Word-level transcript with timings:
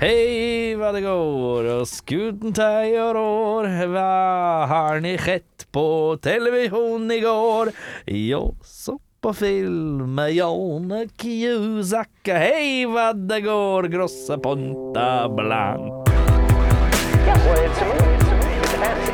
Hei, 0.00 0.72
hva 0.80 0.94
det 0.96 1.02
går, 1.04 1.66
og 1.74 1.82
skuten 1.84 2.54
teier 2.56 3.12
år, 3.20 3.66
hva 3.92 4.64
har 4.70 5.02
ni 5.04 5.10
sett 5.20 5.66
på 5.76 6.16
televisjon 6.24 7.04
i 7.12 7.18
går? 7.20 7.68
Jo, 8.08 8.40
så 8.64 8.94
på 9.20 9.34
film 9.36 10.06
med 10.16 10.32
Jone 10.38 11.02
Kjusak, 11.20 12.32
hei, 12.32 12.86
hva 12.88 13.10
det 13.12 13.42
går, 13.44 13.90
grosse 13.92 14.40
ponta 14.40 15.28
blank. 15.28 16.08
Yeah, 16.08 17.36
well, 17.44 17.60
it's 17.60 17.84
a 17.84 17.92
movie. 17.92 18.56
It's 18.56 18.72
a 18.72 18.80
fantasy. 18.80 19.12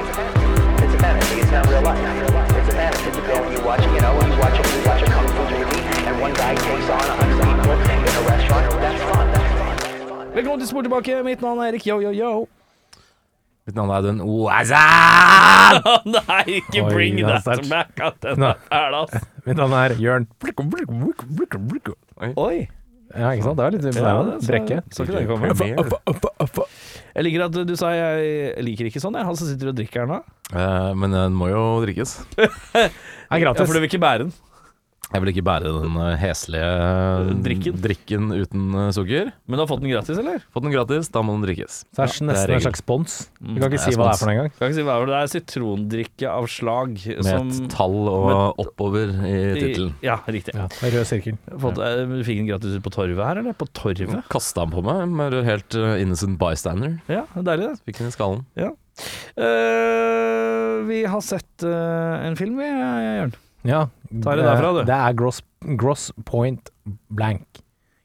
It's 0.87 0.95
a 0.95 1.03
fantasy. 1.03 1.41
It's 1.43 1.51
not 1.51 1.67
real 1.67 1.83
life. 1.83 1.99
It's 2.63 2.71
a 2.71 2.79
fantasy. 2.79 3.11
You 3.11 3.27
go 3.27 3.43
and 3.43 3.59
you 3.59 3.67
watch, 3.67 3.83
you 3.83 4.01
know, 4.07 4.15
you 4.23 4.39
watch 4.39 4.55
a, 4.55 4.71
you 4.71 4.87
watch 4.87 5.03
a 5.03 5.11
kung 5.11 5.27
fu 5.35 5.47
Velkommen 10.37 10.61
til 10.61 10.69
Spor 10.69 10.85
tilbake, 10.85 11.15
mitt 11.25 11.41
navn 11.41 11.63
er 11.65 11.71
Erik, 11.71 11.87
yo, 11.89 11.95
yo, 12.05 12.11
yo. 12.13 12.31
Mitt 13.65 13.77
navn 13.79 13.89
er 13.89 14.03
Audun 14.03 14.19
Oazan! 14.21 15.79
Nei, 16.13 16.59
ikke 16.59 16.83
Oi, 16.83 16.91
bring 16.93 17.17
det 17.17 17.25
er 17.25 17.41
that 17.47 17.63
back, 17.71 17.95
at 18.05 18.19
den 18.21 18.43
Nei. 18.45 18.51
er 18.53 18.67
fæl, 18.69 18.97
ass. 18.99 19.25
Mitt 19.47 19.57
navn 19.63 19.77
er 19.79 19.95
Jørn 20.03 20.27
Oi. 22.21 22.29
Oi. 22.37 22.59
Ja, 23.17 23.31
ikke 23.33 23.47
sant? 23.47 23.57
Det 23.57 23.65
var 23.65 23.73
litt 23.79 23.87
Ja, 23.87 23.95
imponerende. 23.95 24.37
så- 24.43 24.51
Brekke. 24.53 24.79
så 24.93 25.07
ikke 25.07 25.17
den 25.17 25.27
komme. 25.33 26.67
Jeg 27.17 27.25
liker 27.25 27.45
at 27.47 27.59
du 27.71 27.75
sa 27.81 27.95
jeg 27.97 28.61
liker 28.67 28.91
ikke 28.91 29.01
sånn, 29.01 29.17
jeg. 29.17 29.25
Han 29.31 29.39
som 29.41 29.49
sitter 29.49 29.73
og 29.73 29.79
drikker 29.81 30.05
her 30.05 30.11
nå. 30.11 30.19
Eh, 30.53 30.91
men 31.01 31.17
den 31.17 31.33
må 31.39 31.49
jo 31.49 31.65
drikkes. 31.87 32.19
Er 32.37 33.41
gratis. 33.41 33.65
Ja, 33.65 33.65
for 33.65 33.73
du 33.73 33.81
vil 33.81 33.89
ikke 33.89 34.03
bære 34.05 34.27
den. 34.27 34.35
Jeg 35.07 35.23
vil 35.23 35.31
ikke 35.31 35.45
bære 35.47 35.71
den 35.71 35.97
eh, 36.03 36.17
heslige 36.19 36.71
Drikken. 37.45 37.77
drikken 37.79 38.33
uten 38.35 38.65
eh, 38.75 38.89
sukker. 38.95 39.29
Men 39.47 39.59
du 39.59 39.63
har 39.63 39.69
fått 39.71 39.83
den 39.85 39.93
gratis, 39.93 40.19
eller? 40.19 40.41
Fått 40.51 40.67
den 40.67 40.75
gratis, 40.75 41.11
da 41.15 41.23
må 41.23 41.37
den 41.37 41.45
drikkes. 41.47 41.77
Så 41.95 42.01
det 42.01 42.07
er 42.07 42.11
det 42.11 42.17
er 42.17 42.27
nesten 42.33 42.55
en 42.57 42.65
slags 42.65 42.83
spons. 42.83 43.15
Du 43.39 43.61
kan 43.61 43.71
ikke 43.71 43.85
si 43.85 43.95
hva 43.95 44.09
det 44.09 44.17
er 44.17 44.21
for 44.21 44.27
noe 44.27 44.35
engang. 44.35 44.51
Kan 44.57 44.73
ikke 44.73 44.79
si 44.81 44.87
hva 44.89 44.97
det 44.97 45.05
er. 45.05 45.13
Det 45.13 45.21
er 45.21 45.33
sitrondrikke 45.37 46.33
av 46.33 46.49
slag 46.51 46.97
Med 47.07 47.29
som 47.29 47.53
et 47.55 47.71
tall 47.77 47.97
og 48.11 48.63
oppover 48.67 49.15
i 49.31 49.37
tittelen. 49.61 49.95
Ja, 50.05 50.19
riktig. 50.27 50.57
Ja, 50.59 50.67
er 50.67 50.99
rød 50.99 51.09
sirkel. 51.13 51.39
Fått, 51.55 51.79
eh, 51.79 52.03
Du 52.11 52.19
fikk 52.27 52.43
den 52.43 52.51
gratis 52.51 52.75
ut 52.75 52.85
på 52.85 52.95
torvet 52.99 53.23
her, 53.23 53.43
eller? 53.45 53.57
På 53.57 53.71
torvet? 53.71 54.27
Kasta 54.33 54.67
den 54.67 54.75
på 54.75 54.83
meg 54.87 55.07
med 55.07 55.39
helt 55.47 55.79
eh, 55.79 56.03
innocent 56.03 56.39
bystander. 56.43 56.99
Ja, 57.07 57.25
det 57.31 57.45
er 57.45 57.49
deilig, 57.53 57.71
det. 57.71 57.87
Fikk 57.87 58.03
den 58.03 58.11
i 58.11 58.17
skallen. 58.17 58.45
Eh, 58.57 58.75
vi 60.87 61.03
har 61.05 61.21
sett 61.25 61.65
uh, 61.67 62.25
en 62.25 62.37
film, 62.39 62.57
vi, 62.61 62.69
Jørn. 62.69 63.35
Ja, 63.67 63.87
Ta 64.23 64.37
det 64.39 64.47
derfra, 64.47 64.73
du. 64.77 64.81
Det 64.87 64.97
er 64.97 65.17
gross, 65.19 65.43
gross 65.81 66.09
point 66.29 66.71
blank. 67.11 67.63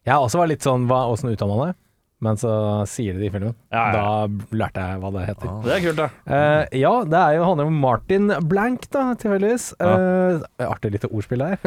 Jeg 0.07 0.17
også 0.17 0.41
var 0.41 0.49
litt 0.49 0.65
sånn 0.65 0.87
hva, 0.89 1.03
åssen 1.13 1.29
uttaler 1.29 1.57
man 1.59 1.71
det? 1.71 1.77
Men 2.21 2.37
så 2.37 2.51
sier 2.89 3.15
de 3.15 3.23
det 3.23 3.29
i 3.31 3.33
filmen. 3.33 3.55
Ja, 3.73 3.83
ja. 3.89 3.93
Da 3.95 4.57
lærte 4.57 4.83
jeg 4.85 4.99
hva 5.01 5.09
det 5.15 5.23
heter. 5.25 5.47
Ah. 5.49 5.61
Det 5.65 5.71
er 5.73 5.81
kult, 5.87 5.97
da. 5.97 6.07
Uh, 6.29 6.75
ja, 6.77 6.91
det 7.09 7.17
er 7.21 7.37
jo, 7.39 7.47
handler 7.49 7.71
om 7.71 7.79
Martin 7.81 8.29
Blank, 8.49 8.85
da, 8.93 9.07
tilfeldigvis. 9.17 9.71
Uh, 9.81 10.43
artig 10.67 10.93
lite 10.93 11.09
ordspill 11.09 11.41
der. 11.41 11.57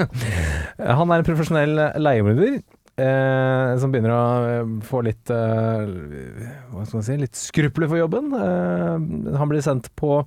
Han 1.00 1.10
er 1.10 1.22
en 1.22 1.26
profesjonell 1.26 1.74
leiemorder. 1.98 2.60
eh, 2.94 3.72
som 3.82 3.90
begynner 3.90 4.12
å 4.14 4.80
få 4.86 5.00
litt 5.02 5.26
Hva 5.26 6.84
skal 6.86 7.00
man 7.00 7.06
si 7.06 7.16
Litt 7.18 7.34
skrupler 7.34 7.90
for 7.90 7.98
jobben. 7.98 8.30
Eh, 8.38 9.34
han 9.34 9.50
blir 9.50 9.64
sendt 9.66 9.90
på 9.98 10.20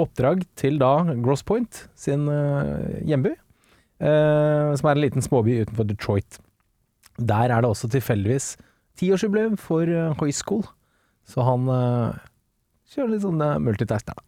oppdrag 0.00 0.42
til 0.58 0.78
da 0.80 1.14
Gross 1.22 1.44
Point, 1.46 1.84
sin 1.94 2.26
eh, 2.28 3.00
hjemby. 3.06 3.34
eh, 4.00 4.74
som 4.74 4.88
er 4.90 4.96
en 4.96 5.04
liten 5.04 5.22
småby 5.22 5.60
utenfor 5.62 5.86
Detroit. 5.88 6.38
Der 7.18 7.52
er 7.54 7.62
det 7.62 7.70
også 7.70 7.88
tilfeldigvis 7.92 8.56
tiårsjubileum 8.98 9.56
for 9.56 9.82
eh, 9.86 10.14
high 10.20 10.34
school. 10.34 10.64
Så 11.24 11.40
han 11.46 11.64
kjører 12.92 13.14
litt 13.14 13.22
sånn 13.24 13.40
multitask 13.64 14.04
der, 14.10 14.18
da. 14.18 14.24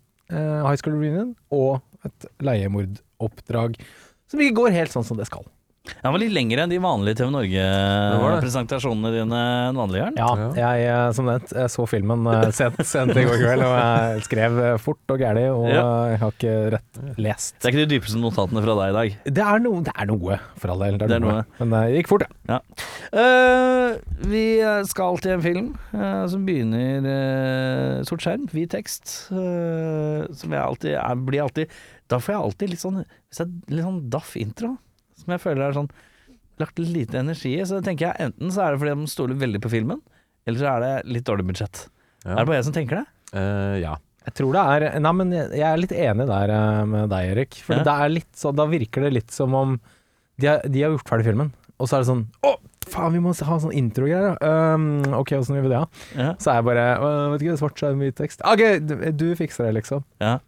High 0.64 0.78
school 0.80 0.94
reunion 0.96 1.34
og 1.52 1.82
et 2.08 2.24
leiemordoppdrag 2.42 3.76
som 4.30 4.40
ikke 4.40 4.56
går 4.56 4.72
helt 4.74 4.94
sånn 4.94 5.04
som 5.06 5.18
det 5.20 5.26
skal. 5.28 5.44
Han 6.02 6.12
var 6.14 6.20
litt 6.22 6.32
lengre 6.34 6.64
enn 6.64 6.70
de 6.72 6.78
vanlige 6.82 7.18
TV. 7.20 7.30
Norge-presentasjonene 7.34 9.10
dine 9.14 9.40
enn 9.70 9.78
vanlig, 9.78 10.00
Jørn. 10.02 10.16
Ja, 10.20 10.28
Ja. 10.36 10.48
jeg 10.76 10.86
eh, 10.90 11.10
som 11.16 11.26
nevnt 11.30 11.52
jeg 11.56 11.72
så 11.72 11.86
filmen 11.90 12.26
eh, 12.30 12.50
sent, 12.56 12.80
sent 12.86 13.16
i 13.16 13.24
går 13.26 13.38
kveld, 13.42 13.64
og 13.66 13.74
jeg 13.76 14.24
skrev 14.28 14.58
eh, 14.64 14.76
fort 14.82 15.14
og 15.14 15.18
gæli, 15.22 15.46
og 15.52 15.68
Ja. 15.70 15.84
jeg 16.12 16.18
har 16.22 16.34
ikke 16.36 16.54
rett 16.76 17.00
lest. 17.18 17.56
Det 17.60 17.68
er 17.68 17.74
ikke 17.74 17.84
de 17.86 17.94
dypeste 17.96 18.20
notatene 18.22 18.62
fra 18.64 18.76
deg 18.80 18.88
i 18.92 18.96
dag. 18.98 19.16
Det 19.38 19.44
er, 19.46 19.58
noe, 19.66 19.82
det 19.86 19.94
er 19.96 20.06
noe, 20.10 20.38
for 20.58 20.74
all 20.74 20.84
del. 20.86 20.98
Det 20.98 21.06
er, 21.06 21.08
Det 21.08 21.16
er 21.20 21.24
noe. 21.26 21.32
noe. 21.42 21.44
Men 21.60 21.74
det 21.76 22.00
gikk 22.00 22.08
fort, 22.12 22.26
ja. 22.48 22.60
Eh, 23.12 23.96
vi 24.26 24.44
skal 24.88 25.18
til 25.22 25.36
en 25.36 25.42
film 25.44 25.68
uh, 25.94 26.26
som 26.30 26.42
begynner 26.46 27.06
uh, 27.06 28.02
sort 28.06 28.24
skjerm, 28.24 28.46
hvit 28.50 28.70
tekst. 28.74 29.28
som 29.30 30.52
jeg 30.52 30.60
alltid 30.62 30.92
jeg 30.96 31.20
blir 31.26 31.42
alltid 31.44 31.70
Da 32.10 32.18
får 32.22 32.32
jeg 32.34 32.42
alltid 32.42 32.70
litt 32.72 32.82
sånn 32.82 32.98
litt 33.02 33.84
sånn 33.84 34.00
daff 34.10 34.34
intro, 34.38 34.76
som 35.26 35.34
jeg 35.36 35.42
føler 35.44 35.66
er 35.68 35.76
sånn 35.76 35.90
lagt 36.62 36.78
lite 36.80 37.18
energi 37.20 37.52
i, 37.58 37.64
så 37.68 37.82
tenker 37.84 38.08
jeg 38.08 38.30
enten 38.30 38.48
så 38.54 38.62
er 38.64 38.72
det 38.72 38.80
fordi 38.80 38.94
de 39.02 39.10
stoler 39.12 39.36
veldig 39.42 39.60
på 39.66 39.70
filmen, 39.74 39.98
eller 40.48 40.62
så 40.62 40.70
er 40.72 40.84
det 40.86 40.92
litt 41.18 41.26
dårlig 41.28 41.44
budsjett. 41.50 41.82
Ja. 42.24 42.32
Er 42.32 42.38
det 42.40 42.46
bare 42.48 42.60
jeg 42.62 42.68
som 42.70 42.76
tenker 42.78 43.02
det? 43.02 43.06
Uh, 43.36 43.76
ja. 43.82 43.96
Jeg 44.26 44.34
tror 44.40 44.56
det 44.56 44.62
er 44.62 44.96
Nei, 44.98 45.10
men 45.14 45.30
jeg 45.36 45.62
er 45.62 45.76
litt 45.78 45.92
enig 45.94 46.24
der 46.26 46.50
eh, 46.50 46.80
med 46.90 47.12
deg, 47.12 47.28
Erik. 47.36 47.58
For 47.62 47.76
Ja. 47.78 47.84
det 47.86 47.92
er 47.94 48.08
litt 48.10 48.32
sånn 48.34 48.56
Da 48.58 48.64
virker 48.66 49.04
det 49.06 49.12
litt 49.14 49.30
som 49.30 49.52
om 49.54 49.76
de 50.42 50.48
har, 50.50 50.64
de 50.66 50.82
har 50.82 50.90
gjort 50.96 51.06
ferdig 51.12 51.28
filmen, 51.28 51.52
og 51.78 51.86
så 51.86 51.98
er 52.00 52.02
det 52.02 52.08
sånn 52.08 52.24
Å, 52.42 52.50
faen, 52.90 53.14
vi 53.14 53.20
må 53.22 53.30
ha 53.36 53.58
sånn 53.62 53.76
introgreier, 53.78 54.34
da. 54.34 54.50
Um, 54.74 54.88
ok, 55.20 55.36
åssen 55.38 55.54
gjør 55.60 55.68
vi 55.68 55.70
det, 55.76 55.78
da? 55.84 56.02
Ja. 56.18 56.32
Så 56.42 56.50
er 56.50 56.58
jeg 56.58 56.66
bare 56.72 56.88
Vet 57.36 57.44
ikke, 57.46 57.58
svart 57.62 57.78
skjerm, 57.78 58.02
hvit 58.02 58.18
tekst. 58.18 58.42
OK, 58.42 58.64
du, 58.82 58.96
du 59.14 59.26
fikser 59.38 59.68
det, 59.68 59.76
liksom. 59.78 60.02
ja. 60.24 60.38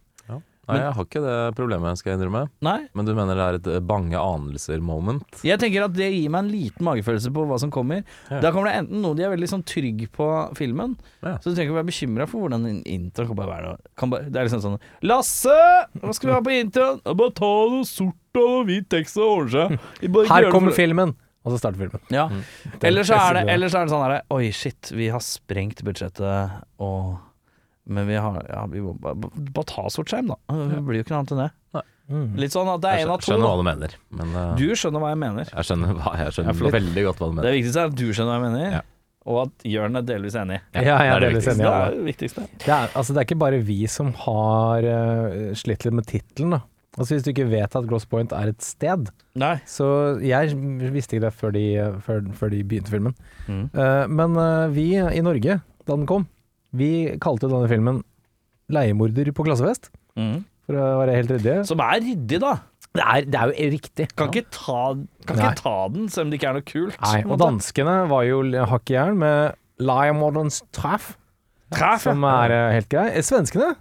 Nei, 0.69 0.75
Men- 0.77 0.83
jeg 0.85 0.93
har 0.99 1.05
ikke 1.07 1.21
det 1.25 1.55
problemet, 1.57 1.97
skal 1.97 2.11
jeg 2.13 2.19
innrømme. 2.19 2.43
Nei. 2.61 2.77
Men 2.93 3.05
du 3.09 3.13
mener 3.17 3.35
det 3.39 3.45
er 3.47 3.57
et 3.57 3.67
eh, 3.73 3.79
bange 3.89 4.13
anelser-moment? 4.21 5.41
Jeg 5.47 5.57
tenker 5.61 5.85
at 5.87 5.93
det 5.97 6.09
gir 6.13 6.29
meg 6.29 6.43
en 6.45 6.51
liten 6.53 6.85
magefølelse 6.85 7.31
på 7.33 7.45
hva 7.49 7.57
som 7.61 7.71
kommer. 7.73 8.03
Ja. 8.29 8.39
Da 8.43 8.51
kommer 8.53 8.69
det 8.69 8.75
enten 8.83 9.01
noe 9.01 9.17
de 9.17 9.23
er 9.25 9.33
veldig 9.33 9.49
sånn 9.49 9.63
trygg 9.65 10.05
på 10.15 10.27
filmen, 10.59 10.95
Ja. 11.23 11.37
så 11.41 11.49
du 11.49 11.55
trenger 11.55 11.71
ikke 11.71 11.79
være 11.81 11.89
bekymra 11.91 12.27
for 12.29 12.43
hvordan 12.45 12.67
en 12.69 12.83
intro 12.85 13.25
kan 13.27 13.35
bare 13.35 13.49
være 13.55 13.63
noe. 13.69 13.77
Kan 13.97 14.09
bare, 14.13 14.29
det 14.29 14.35
er 14.37 14.45
liksom 14.49 14.61
sånn 14.61 14.79
Lasse! 15.03 15.57
Hva 15.99 16.13
skal 16.13 16.29
vi 16.29 16.33
ha 16.35 16.41
på 16.45 16.53
introen? 16.61 17.01
Bare 17.03 17.31
ta 17.33 17.49
noe 17.73 17.83
sort 17.89 18.13
og 18.39 18.49
noe 18.53 18.65
hvit 18.69 18.87
tekst 18.89 19.17
og 19.17 19.47
ordne 19.49 19.79
seg. 19.79 20.11
Bare 20.13 20.27
Her 20.29 20.51
kommer 20.53 20.71
filmen! 20.71 21.15
Og 21.45 21.53
så 21.53 21.57
starter 21.61 21.79
filmen. 21.79 22.01
Ja. 22.11 22.27
Mm. 22.27 22.43
Eller 22.83 23.03
så 23.07 23.15
er 23.15 23.33
det, 23.33 23.45
Det- 23.47 23.53
eller 23.53 23.67
så 23.71 23.79
er 23.79 23.85
det 23.85 23.91
sånn 23.93 24.03
herre 24.03 24.21
Oi, 24.29 24.51
shit, 24.51 24.91
vi 24.91 25.07
har 25.07 25.19
sprengt 25.23 25.81
budsjettet 25.87 26.51
og 26.79 27.17
Men 27.89 28.05
vi 28.09 28.17
har 28.21 28.35
Ja, 28.49 28.65
vi 28.69 28.81
må 28.85 28.93
bare, 29.01 29.15
bare 29.17 29.65
ta 29.69 29.87
sort 29.93 30.11
skjerm, 30.13 30.29
da. 30.31 30.37
Det 30.69 30.83
blir 30.85 31.01
jo 31.01 31.05
ikke 31.07 31.15
noe 31.15 31.23
annet 31.23 31.33
enn 31.35 31.43
det. 31.47 31.85
Mm. 32.09 32.29
Litt 32.41 32.53
sånn 32.55 32.69
at 32.71 32.81
det 32.81 32.89
er 32.89 32.97
Jeg 33.03 33.09
av 33.13 33.19
to. 33.21 33.27
skjønner 33.29 33.45
hva 33.51 33.57
du 33.59 33.65
mener. 33.67 33.91
Men 34.17 34.31
uh, 34.33 34.55
Du 34.57 34.63
skjønner 34.73 35.03
hva 35.03 35.09
jeg 35.11 35.19
mener. 35.21 35.49
jeg 35.53 35.67
skjønner, 35.67 35.91
hva, 35.99 36.13
jeg 36.17 36.33
skjønner 36.37 36.55
flott. 36.57 36.73
veldig 36.73 37.03
godt 37.05 37.19
hva 37.21 37.27
du 37.29 37.35
mener. 37.35 37.45
Det 37.45 37.51
viktigste 37.59 37.83
er 37.83 37.91
at 37.91 37.99
du 37.99 38.05
skjønner 38.09 38.31
hva 38.31 38.37
jeg 38.39 38.45
mener, 38.47 38.71
Ja. 38.79 38.81
og 39.29 39.37
at 39.43 39.67
Jørn 39.69 39.99
er 39.99 40.07
delvis 40.07 40.37
enig. 40.41 40.57
Ja, 40.73 40.81
jeg 40.87 41.11
er 41.13 41.19
det 41.21 41.29
delvis 41.29 41.49
enig 41.53 41.61
Det 41.67 41.73
er 41.75 41.93
det 41.99 42.07
viktigste. 42.07 42.45
Det 42.65 42.73
er, 42.73 42.89
altså, 42.97 43.13
det 43.13 43.21
er 43.21 43.27
ikke 43.29 43.37
bare 43.45 43.59
vi 43.69 43.77
som 43.93 44.09
har 44.25 44.89
uh, 44.89 45.53
slitt 45.61 45.85
litt 45.85 45.93
med 45.99 46.09
tittelen, 46.09 46.57
da. 46.57 46.61
Altså 46.97 47.13
Hvis 47.13 47.23
du 47.27 47.29
ikke 47.31 47.45
vet 47.51 47.75
at 47.77 47.85
Gross 47.87 48.05
Point 48.09 48.33
er 48.33 48.49
et 48.55 48.65
sted, 48.65 49.11
Nei. 49.37 49.53
så 49.69 50.17
jeg 50.25 50.57
visste 50.91 51.15
ikke 51.19 51.27
det 51.29 51.33
før 51.37 51.53
de, 51.53 51.63
før, 52.01 52.25
før 52.33 52.49
de 52.49 52.63
begynte 52.65 52.89
filmen. 52.89 53.13
Mm. 53.45 53.69
Uh, 53.77 54.07
men 54.09 54.33
vi 54.73 54.87
i 54.97 55.21
Norge, 55.21 55.61
da 55.85 55.93
den 55.95 56.09
kom, 56.09 56.25
vi 56.75 57.17
kalte 57.21 57.47
denne 57.49 57.67
filmen 57.71 58.03
'Leiemorder 58.69 59.31
på 59.33 59.45
klassefest', 59.47 59.89
Mm. 60.17 60.43
for 60.65 60.73
å 60.75 60.87
være 61.05 61.15
helt 61.15 61.31
ryddig. 61.31 61.65
Som 61.65 61.79
er 61.79 61.99
ryddig, 62.01 62.39
da. 62.39 62.59
Det 62.93 63.03
er, 63.05 63.21
det 63.25 63.35
er 63.39 63.47
jo 63.53 63.69
riktig. 63.71 64.07
Kan, 64.15 64.29
ikke, 64.29 64.45
ta, 64.51 64.95
kan 65.25 65.37
Nei. 65.37 65.45
ikke 65.51 65.61
ta 65.61 65.87
den, 65.93 66.07
selv 66.09 66.25
om 66.25 66.31
det 66.31 66.39
ikke 66.39 66.49
er 66.49 66.53
noe 66.57 66.65
kult. 66.65 66.97
Nei, 67.01 67.21
på 67.21 67.25
en 67.25 67.31
og 67.31 67.37
måte. 67.37 67.45
danskene 67.45 67.95
var 68.09 68.23
jo 68.25 68.39
hakk 68.65 68.89
i 68.89 68.93
jern 68.97 69.17
med 69.17 69.55
'Leiemorderens 69.79 70.61
treff', 70.73 71.15
Treff, 71.71 72.05
ja. 72.05 72.11
som 72.13 72.23
er 72.23 72.49
eh, 72.51 72.71
helt 72.73 72.89
grei. 72.89 73.07
Eh, 73.13 73.21
Svenskene, 73.21 73.75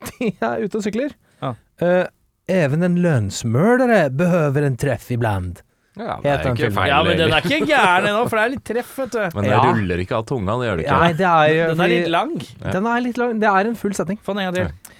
de 0.18 0.32
er 0.40 0.64
ute 0.64 0.76
og 0.76 0.82
sykler. 0.82 1.12
Ja. 1.42 1.54
Eh, 1.80 2.06
Even 2.50 2.82
en 2.82 2.96
lønnsmørdere 2.98 4.10
behøver 4.10 4.64
en 4.66 4.76
treff 4.76 5.10
iblant. 5.14 5.60
Ja, 6.00 6.16
det 6.22 6.30
er 6.32 6.54
ikke 6.54 6.70
feil. 6.76 6.88
Ja, 6.90 7.02
men 7.06 7.18
den 7.20 7.32
er 7.36 7.46
ikke 7.46 7.66
gæren 7.68 8.06
ennå, 8.08 8.22
for 8.28 8.36
det 8.40 8.44
er 8.44 8.52
litt 8.54 8.64
treff, 8.70 8.92
vet 8.98 9.10
du. 9.16 9.18
Men 9.34 9.44
det 9.44 9.50
Ja. 9.52 9.60
ruller 9.66 9.98
ikke 10.04 10.16
av 10.16 10.24
tunga, 10.26 10.56
det 10.60 10.68
gjør 10.70 10.76
det 10.80 10.86
ikke. 10.86 11.00
Nei, 11.00 11.12
det 11.12 11.26
er 11.30 11.68
Den 11.74 11.80
er 11.80 11.88
litt 11.92 12.08
lang. 12.08 12.32
Ja. 12.64 12.70
Den 12.76 12.86
er 12.86 13.00
litt 13.00 13.18
lang. 13.18 13.40
Det 13.40 13.48
er 13.48 13.68
en 13.70 13.76
full 13.76 13.92
setning. 13.94 14.18
Få 14.24 14.34
den 14.34 14.46
en 14.46 14.52
gang 14.52 14.56
til. 14.60 14.96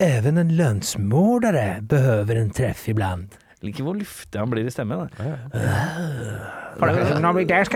Even 0.00 0.38
en 0.38 0.48
lønnsmordere 0.56 1.82
behøver 1.86 2.36
en 2.40 2.50
treff 2.50 2.86
ibland. 2.88 3.28
Liker 3.62 3.84
hvor 3.84 3.94
luftig 3.98 4.40
han 4.40 4.48
blir 4.48 4.64
i 4.64 4.70
stemmen. 4.72 5.10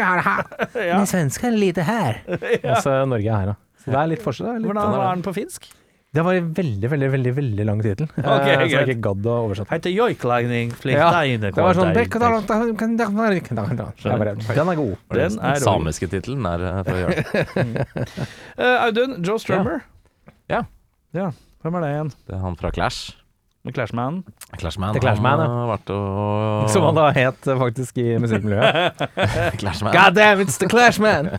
jeg 0.00 0.22
ha 0.24 0.36
Ja. 0.74 0.96
Den 0.98 1.06
svenske 1.10 1.46
er 1.50 1.56
lite 1.58 1.82
her. 1.84 2.22
Altså, 2.64 3.04
Norge 3.04 3.28
er 3.28 3.36
her, 3.36 3.46
da. 3.52 3.54
Så 3.84 3.90
det 3.92 3.98
er 4.00 4.06
litt 4.14 4.22
forskjell. 4.24 4.54
Litt 4.62 4.70
Hvordan 4.70 4.94
er 4.96 5.14
den 5.18 5.22
på 5.26 5.34
finsk? 5.36 5.68
Det 6.14 6.22
var 6.22 6.36
en 6.38 6.50
veldig, 6.54 6.88
veldig, 6.92 7.08
veldig 7.10 7.30
veldig 7.34 7.64
lang 7.66 7.80
tittel. 7.82 8.06
Ok, 8.14 8.44
eh, 8.46 8.60
så 8.60 8.68
jeg 8.70 8.86
ikke 8.92 9.02
gadd 9.08 9.24
å 9.26 9.38
oversette. 9.48 9.70
Heter 9.74 9.90
joiklagning, 9.94 10.70
Ja, 10.94 11.08
Det 11.42 11.54
var 11.58 11.74
sånn 11.74 11.90
Den 14.54 14.70
er 14.70 14.78
god. 14.78 14.94
Den 15.10 15.34
Den 15.34 15.40
er 15.50 15.64
samiske 15.64 16.06
tittelen 16.12 16.46
er 16.46 16.68
eh, 16.70 16.78
fra 16.86 17.00
Jørn. 17.02 17.74
Eh, 18.54 18.84
Audun, 18.86 19.18
Joe 19.26 19.42
Strummer. 19.42 19.82
Ja. 20.48 20.62
Ja, 21.14 21.32
Hvem 21.64 21.74
er 21.78 21.82
det 21.82 21.90
igjen? 21.94 22.10
Det 22.28 22.34
er 22.36 22.42
han 22.44 22.56
fra 22.60 22.70
Clash. 22.70 23.16
Med 23.64 23.72
Clashman? 23.74 24.18
Clashman. 24.60 24.92
The 24.92 25.00
Clashman, 25.00 25.40
han 25.40 25.50
har 25.50 25.68
vært 25.70 25.90
og 25.94 26.66
Som 26.74 26.84
han 26.84 26.98
da 26.98 27.06
het 27.16 27.46
eh, 27.48 27.56
faktisk 27.56 27.96
i 28.02 28.18
musikkmiljøet. 28.20 29.04
Clashman. 29.62 29.94
God 29.96 30.18
damn, 30.18 30.42
it's 30.44 30.58
the 30.60 30.68
Clash 30.68 31.00
Man! 31.00 31.32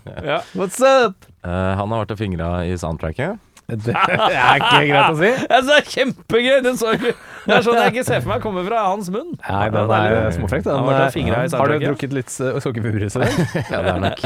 What's 0.58 0.82
up? 0.82 1.28
Eh, 1.46 1.74
han 1.78 1.86
har 1.94 2.02
vært 2.02 2.16
og 2.16 2.20
fingra 2.24 2.50
i 2.66 2.74
soundtracket. 2.82 3.38
Det 3.86 3.96
er 3.96 4.60
ikke 4.60 4.82
greit 4.92 5.08
å 5.10 5.16
si. 5.18 5.32
Det 5.50 5.78
er 5.78 5.88
kjempegøy! 5.90 6.68
Så 6.78 6.92
Det 7.00 7.56
er 7.56 7.66
sånn 7.66 7.80
jeg 7.80 7.94
ikke 7.96 8.06
ser 8.06 8.22
for 8.22 8.34
meg 8.36 8.44
kommer 8.44 8.66
fra 8.68 8.84
hans 8.92 9.10
munn. 9.14 9.34
Nei, 9.42 9.64
den 9.74 9.94
er 9.98 10.30
småfrekk. 10.36 10.68
Den. 10.68 11.56
Har 11.56 11.74
du 11.74 11.78
drukket 11.82 12.14
litt 12.14 12.34
sukkerpurbrus 12.34 13.16
i 13.20 13.24
dag? 13.26 13.42
Ja, 13.72 13.82
det 13.82 13.96
er 13.96 14.04
nok 14.06 14.24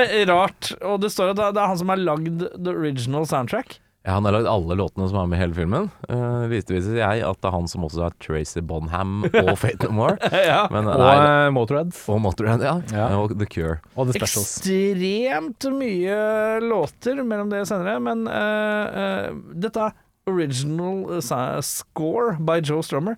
er 0.00 0.28
rart. 0.32 0.74
Og 0.82 1.00
det 1.04 1.12
står 1.14 1.34
at 1.34 1.42
det 1.44 1.62
er 1.62 1.70
han 1.70 1.80
som 1.80 1.94
har 1.94 2.02
lagd 2.02 2.46
the 2.58 2.74
original 2.74 3.26
soundtrack. 3.30 3.78
Ja, 4.04 4.12
Han 4.18 4.26
har 4.28 4.34
lagd 4.36 4.48
alle 4.50 4.76
låtene 4.76 5.08
som 5.08 5.18
er 5.22 5.28
med 5.30 5.38
i 5.38 5.42
hele 5.42 5.56
filmen. 5.56 5.88
Uh, 6.10 6.44
Viste 6.52 6.74
viser 6.76 6.98
jeg 7.00 7.24
at 7.24 7.40
det 7.40 7.48
er 7.48 7.54
han 7.56 7.68
som 7.70 7.86
også 7.88 8.04
er 8.04 8.16
Tracy 8.20 8.60
Bonham 8.60 9.24
og 9.24 9.52
Fate 9.62 9.88
No 9.88 9.96
More. 9.96 10.30
ja. 10.44 10.64
Men 10.72 10.90
Og 10.92 11.00
nei, 11.00 11.16
uh, 11.24 11.48
Motorhead. 11.56 11.96
og 12.12 12.20
Motorhead, 12.24 12.64
ja. 12.66 12.74
Ja. 12.92 13.08
Og 13.18 13.32
The 13.38 13.48
Cure. 13.48 13.78
Og 13.96 14.10
The 14.10 14.18
Specials. 14.20 14.54
Ekstremt 14.60 15.68
mye 15.80 16.18
låter 16.64 17.24
mellom 17.24 17.52
det 17.52 17.64
senere, 17.70 17.96
men 18.04 18.26
uh, 18.28 18.84
uh, 18.92 19.44
dette 19.64 19.88
er 19.88 19.96
original 20.26 21.18
eh, 21.18 21.60
score 21.60 22.36
by 22.40 22.60
Joe 22.64 22.82
Strummer. 22.82 23.16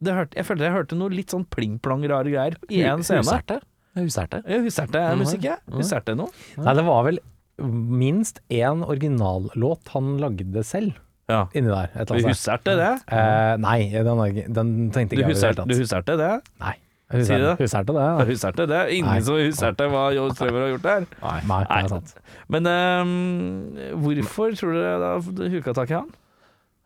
Det 0.00 0.14
hørte, 0.16 0.38
jeg 0.38 0.46
følte 0.48 0.64
jeg 0.64 0.72
hørte 0.72 0.96
noe 0.96 1.12
litt 1.12 1.32
sånn 1.34 1.44
pling-plong 1.52 2.06
rare 2.08 2.32
greier 2.32 2.56
i 2.72 2.80
en 2.88 3.02
scene. 3.04 3.20
Huserte. 3.20 3.58
Huserte. 3.98 4.40
Ja, 4.48 4.60
Huserte 4.64 5.02
er 5.04 5.18
musikk, 5.20 5.44
jeg. 5.44 5.60
Huserte 5.74 6.14
noe. 6.16 6.32
Nei, 6.56 6.74
det 6.78 6.84
var 6.86 7.04
vel 7.08 7.20
minst 7.62 8.40
én 8.50 8.82
originallåt 8.86 9.88
han 9.94 10.16
lagde 10.18 10.64
selv 10.64 10.92
Ja. 11.30 11.44
inni 11.54 11.68
der. 11.70 11.90
Et 11.94 12.08
Du 12.08 12.14
eller 12.14 12.26
annet 12.30 12.36
sted. 12.36 12.62
huserte 12.66 12.76
det? 12.76 12.92
Eh, 13.14 13.56
nei, 13.62 13.78
den, 13.92 14.52
den 14.52 14.70
tenkte 14.90 15.14
ikke 15.14 15.28
jeg 15.30 15.36
i 15.36 15.54
det 15.54 15.66
du 15.68 15.74
huserte 15.78 16.16
det? 16.18 16.32
Nei. 16.60 16.74
Sier 17.10 17.38
du 17.42 17.46
det? 17.48 17.56
Huserte 17.58 17.92
det? 17.94 18.02
Ja. 18.06 18.24
huserte 18.24 18.66
det? 18.70 18.80
Ingen 18.94 19.10
Nei. 19.10 19.20
som 19.26 19.34
huserte 19.34 19.86
hva 19.90 20.02
Joe 20.14 20.30
Strømmer 20.30 20.62
har 20.62 20.68
gjort 20.76 20.82
der. 20.86 21.06
Nei. 21.22 21.40
Nei, 21.50 21.60
det 21.66 21.78
er 21.84 21.88
sant. 21.90 22.12
Men 22.48 22.66
um, 22.70 23.78
hvorfor 24.04 24.54
tror 24.58 24.76
dere 24.78 24.98
det 25.02 25.10
har 25.10 25.50
huka 25.56 25.74
tak 25.74 25.90
i 25.90 25.96
han? 25.98 26.10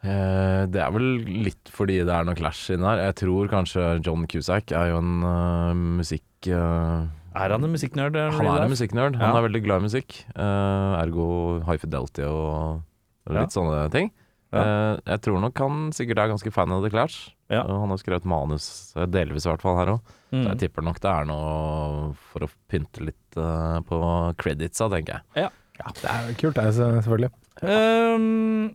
Eh, 0.05 0.62
det 0.69 0.81
er 0.85 0.91
vel 0.93 1.11
litt 1.44 1.69
fordi 1.73 1.99
det 2.05 2.12
er 2.12 2.25
noe 2.29 2.37
clash 2.37 2.71
inni 2.73 2.85
der. 2.85 3.03
Jeg 3.09 3.15
tror 3.21 3.49
kanskje 3.53 3.85
John 4.05 4.25
Cusack 4.29 4.73
er 4.76 4.93
jo 4.94 4.99
en 5.00 5.12
uh, 5.25 5.73
musikk... 6.00 6.25
eh, 6.49 7.05
Er 7.35 7.51
han 7.51 7.65
en 7.67 7.73
musikknerd? 7.75 8.15
han 8.15 8.47
er 8.47 8.63
en 8.65 8.71
musikknerd. 8.71 9.17
Ja. 9.19 9.27
Han 9.27 9.37
er 9.41 9.49
veldig 9.49 9.63
glad 9.65 9.83
i 9.83 9.89
musikk. 9.89 10.21
Uh, 10.37 10.95
ergo 11.03 11.25
High 11.67 11.81
Fidelity 11.83 12.23
og 12.29 12.83
litt 13.29 13.41
litt 13.49 13.57
sånne 13.57 13.89
ting. 13.91 14.13
Uh, 14.55 15.01
jeg 15.03 15.19
tror 15.25 15.41
nok 15.43 15.59
han 15.59 15.89
sikkert 15.97 16.21
er 16.23 16.29
ganske 16.31 16.53
fan 16.55 16.71
av 16.71 16.85
The 16.85 16.91
Clash. 16.95 17.33
Ja. 17.51 17.65
Uh, 17.67 17.81
han 17.83 17.91
har 17.91 17.99
skrevet 17.99 18.25
manus, 18.25 18.93
eh, 18.95 19.07
delvis 19.11 19.47
i 19.47 19.51
hvert 19.51 19.65
fall, 19.65 19.77
her 19.81 19.91
òg. 19.97 20.13
Så 20.31 20.37
Mm. 20.39 20.47
jeg 20.49 20.59
tipper 20.65 20.83
nok 20.83 21.01
det 21.01 21.11
er 21.11 21.25
noe 21.27 22.15
for 22.31 22.41
å 22.47 22.49
pynte 22.71 23.03
litt 23.07 23.35
på 23.35 23.99
creditsa, 24.39 24.89
tenker 24.91 25.21
jeg. 25.35 25.51
Ja, 25.79 25.91
det 26.01 26.11
er 26.11 26.33
kult, 26.39 26.55
det, 26.55 26.73
så- 26.75 27.03
selvfølgelig. 27.03 27.31
Ehm, 27.63 28.75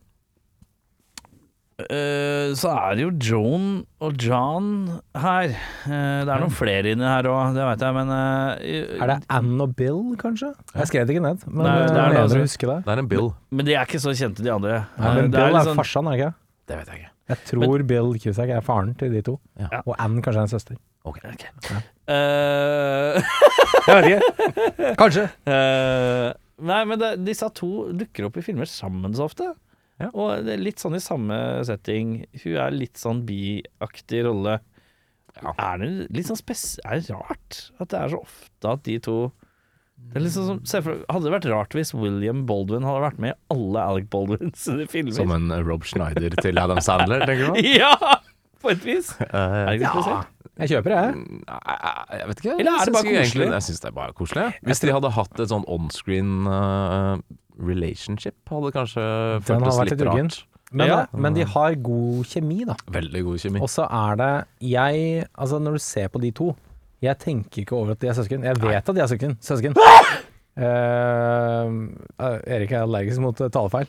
eh, 1.88 2.52
så 2.60 2.72
er 2.76 2.96
det 3.00 3.04
jo 3.06 3.12
Joan 3.30 3.68
og 4.04 4.18
John 4.22 4.68
her. 5.16 5.54
Uh, 5.86 6.26
det 6.26 6.34
er 6.34 6.44
noen 6.44 6.54
flere 6.56 6.92
inni 6.94 7.06
her 7.08 7.30
òg, 7.31 7.54
det 7.56 7.66
veit 7.70 7.86
jeg, 7.86 7.96
men 7.98 8.12
uh, 8.12 9.00
Er 9.04 9.12
det 9.14 9.18
Anne 9.38 9.66
og 9.68 9.76
Bill, 9.80 10.02
kanskje? 10.20 10.52
Jeg 10.76 10.90
skrev 10.92 11.08
det 11.08 11.16
ikke 11.16 11.24
ned, 11.28 11.46
men 11.48 11.64
Nei, 11.66 11.76
jeg 11.80 11.94
det 11.94 12.02
er 12.04 12.16
det 12.18 12.24
altså. 12.26 12.42
det. 12.74 12.78
Det 12.86 12.94
er 12.96 13.04
en 13.06 13.10
Bill. 13.16 13.30
Men 13.56 13.70
de 13.70 13.78
er 13.78 13.88
ikke 13.88 14.02
så 14.04 14.16
kjente, 14.20 14.44
de 14.46 14.52
andre. 14.54 14.81
Nei, 14.98 15.14
Eh, 15.14 15.22
men 15.22 15.31
det 15.31 15.40
er, 15.40 15.54
liksom, 15.54 15.60
er 15.62 15.70
sånn- 15.72 15.80
farsan, 15.84 16.08
er 16.08 16.12
det 16.16 16.20
ikke? 16.20 16.34
Det 16.70 16.78
vet 16.81 16.92
jeg 16.94 17.02
ikke. 17.04 17.14
Jeg 17.30 17.38
tror 17.46 17.84
Bill 17.94 18.14
Cusack 18.24 18.50
er 18.50 18.62
faren 18.66 18.94
til 18.98 19.12
de 19.14 19.22
to. 19.25 19.40
Ja. 19.62 19.82
Og 19.86 19.96
Anne 20.02 20.22
kanskje 20.25 20.42
er 20.42 20.48
en 20.48 20.54
søster. 20.54 20.78
Eh, 22.10 23.22
Jeg 23.88 23.96
vet 23.96 24.08
ikke. 24.10 24.94
Kanskje. 25.00 25.24
eh, 25.50 26.34
Nei, 26.60 26.82
men 26.90 27.00
det, 27.00 27.12
disse 27.24 27.48
to 27.56 27.70
dukker 27.96 28.25
opp 28.28 28.38
i 28.38 28.44
filmer 28.44 28.68
sammen 28.68 29.14
så 29.16 29.30
ofte. 29.30 29.46
Ja. 30.00 30.10
Og 30.13 30.46
det 30.48 30.56
er 30.56 30.63
litt 30.63 30.80
sånn 30.81 30.96
i 30.96 31.04
samme 31.04 31.38
setting. 31.68 32.22
Hun 32.44 32.56
er 32.63 32.75
litt 32.75 33.00
sånn 33.00 33.25
biaktig 33.28 34.24
rolle. 34.30 34.60
Er 35.44 35.81
det 35.81 35.90
litt 36.16 36.30
sånn 36.30 36.40
spes... 36.40 36.63
Er 36.88 37.00
det 37.00 37.13
rart 37.13 37.60
at 37.80 37.92
det 37.92 38.00
er 38.00 38.13
så 38.16 38.24
ofte 38.24 38.74
at 38.74 38.84
de 38.88 38.98
to 39.04 39.19
det 40.00 40.16
er 40.16 40.24
liksom 40.24 40.46
som, 40.48 40.60
se 40.63 40.80
for, 40.80 41.01
Hadde 41.12 41.28
det 41.28 41.31
vært 41.34 41.46
rart 41.51 41.74
hvis 41.75 41.90
William 41.92 42.46
Baldwin 42.48 42.86
hadde 42.88 43.01
vært 43.04 43.18
med 43.19 43.34
i 43.34 43.40
alle 43.51 43.81
Alec 43.84 44.06
Baldwins 44.13 44.63
filmer? 44.88 45.12
Som 45.18 45.34
en 45.36 45.51
Rob 45.68 45.84
Schneider 45.84 46.34
til 46.40 46.62
Adam 46.62 46.80
Sandler, 46.84 47.25
tenker 47.28 47.51
du? 47.51 47.60
ja! 47.81 47.92
På 48.63 48.72
et 48.72 48.84
vis. 48.88 49.12
Uh, 49.19 49.36
Er 49.36 49.68
det 49.68 49.81
ikke 49.81 49.90
Ja, 49.90 49.92
spesielt? 49.98 50.38
Jeg 50.60 50.70
kjøper 50.74 50.94
det, 50.94 51.00
jeg. 51.00 51.16
Nei, 51.48 52.20
jeg 52.20 52.28
vet 52.30 52.40
ikke. 52.44 52.56
Eller 52.60 52.72
er 52.72 52.86
det 52.86 52.94
bare 52.94 53.04
koselig? 53.04 53.20
egentlig- 53.24 53.52
Jeg 53.52 53.62
syns 53.68 53.80
det 53.82 53.88
er 53.90 53.96
bare 53.98 54.14
koselig. 54.14 54.44
jeg. 54.44 54.60
Hvis 54.70 54.80
de 54.84 54.92
hadde 54.94 55.12
hatt 55.18 55.40
et 55.40 55.50
sånn 55.50 55.66
onscreen 55.68 56.32
uh, 56.48 57.18
relationship, 57.60 58.36
hadde 58.50 58.66
det 58.70 58.74
kanskje 58.80 59.04
føltes 59.48 59.80
litt 59.84 59.92
litt 59.98 60.08
rart. 60.08 60.44
Men, 60.72 60.88
Ja. 60.88 61.06
men 61.14 61.34
de 61.34 61.44
har 61.44 61.74
god 61.82 62.26
kjemi, 62.30 62.64
da. 62.66 62.76
Veldig 62.94 63.24
god 63.26 63.38
kjemi. 63.42 63.60
Og 63.62 63.70
så 63.74 63.88
er 63.90 64.16
det 64.16 64.46
Jeg 64.62 65.26
Altså, 65.36 65.58
når 65.60 65.72
du 65.74 65.80
ser 65.80 66.08
på 66.10 66.22
de 66.22 66.30
to 66.32 66.56
Jeg 67.02 67.18
tenker 67.18 67.64
ikke 67.64 67.74
over 67.74 67.92
at 67.92 68.00
de 68.00 68.08
er 68.08 68.14
søsken. 68.14 68.44
Jeg 68.44 68.56
vet 68.62 68.90
at 68.90 68.96
de 68.96 69.02
er 69.02 69.08
søsken. 69.08 69.38
søsken. 69.42 69.74
Uh, 70.60 71.88
Erik 72.46 72.72
er 72.72 72.84
allergisk 72.84 73.20
mot 73.24 73.40
eh, 73.42 73.50
talefeil. 73.50 73.88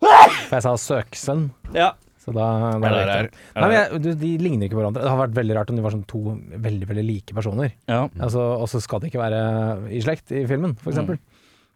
For 0.00 0.56
jeg 0.58 0.62
sa 0.66 0.74
søksønn. 0.76 1.50
Ja. 1.74 1.92
Så 2.30 2.34
da, 2.36 2.78
da 2.78 2.86
Ja, 2.86 2.94
det 2.94 3.00
vet 3.00 3.10
er- 3.10 3.60
Nei, 3.60 3.70
jeg, 3.74 4.02
du, 4.04 4.08
De 4.14 4.30
ligner 4.38 4.68
ikke 4.68 4.76
på 4.78 4.82
hverandre. 4.84 5.02
Det 5.02 5.10
har 5.10 5.18
vært 5.26 5.34
veldig 5.34 5.56
rart 5.58 5.70
om 5.70 5.76
de 5.76 5.82
var 5.82 5.90
sånn 5.96 6.06
to 6.06 6.20
veldig 6.62 6.86
veldig 6.86 7.04
like 7.08 7.34
personer. 7.34 7.72
ja. 7.90 8.04
Altså, 8.20 8.38
og 8.62 8.68
så 8.70 8.80
skal 8.80 9.00
det 9.00 9.10
ikke 9.10 9.18
være 9.24 9.90
i 9.90 9.98
slekt 10.00 10.30
i 10.30 10.46
filmen, 10.46 10.76
f.eks. 10.78 10.94
eksempel 10.94 11.18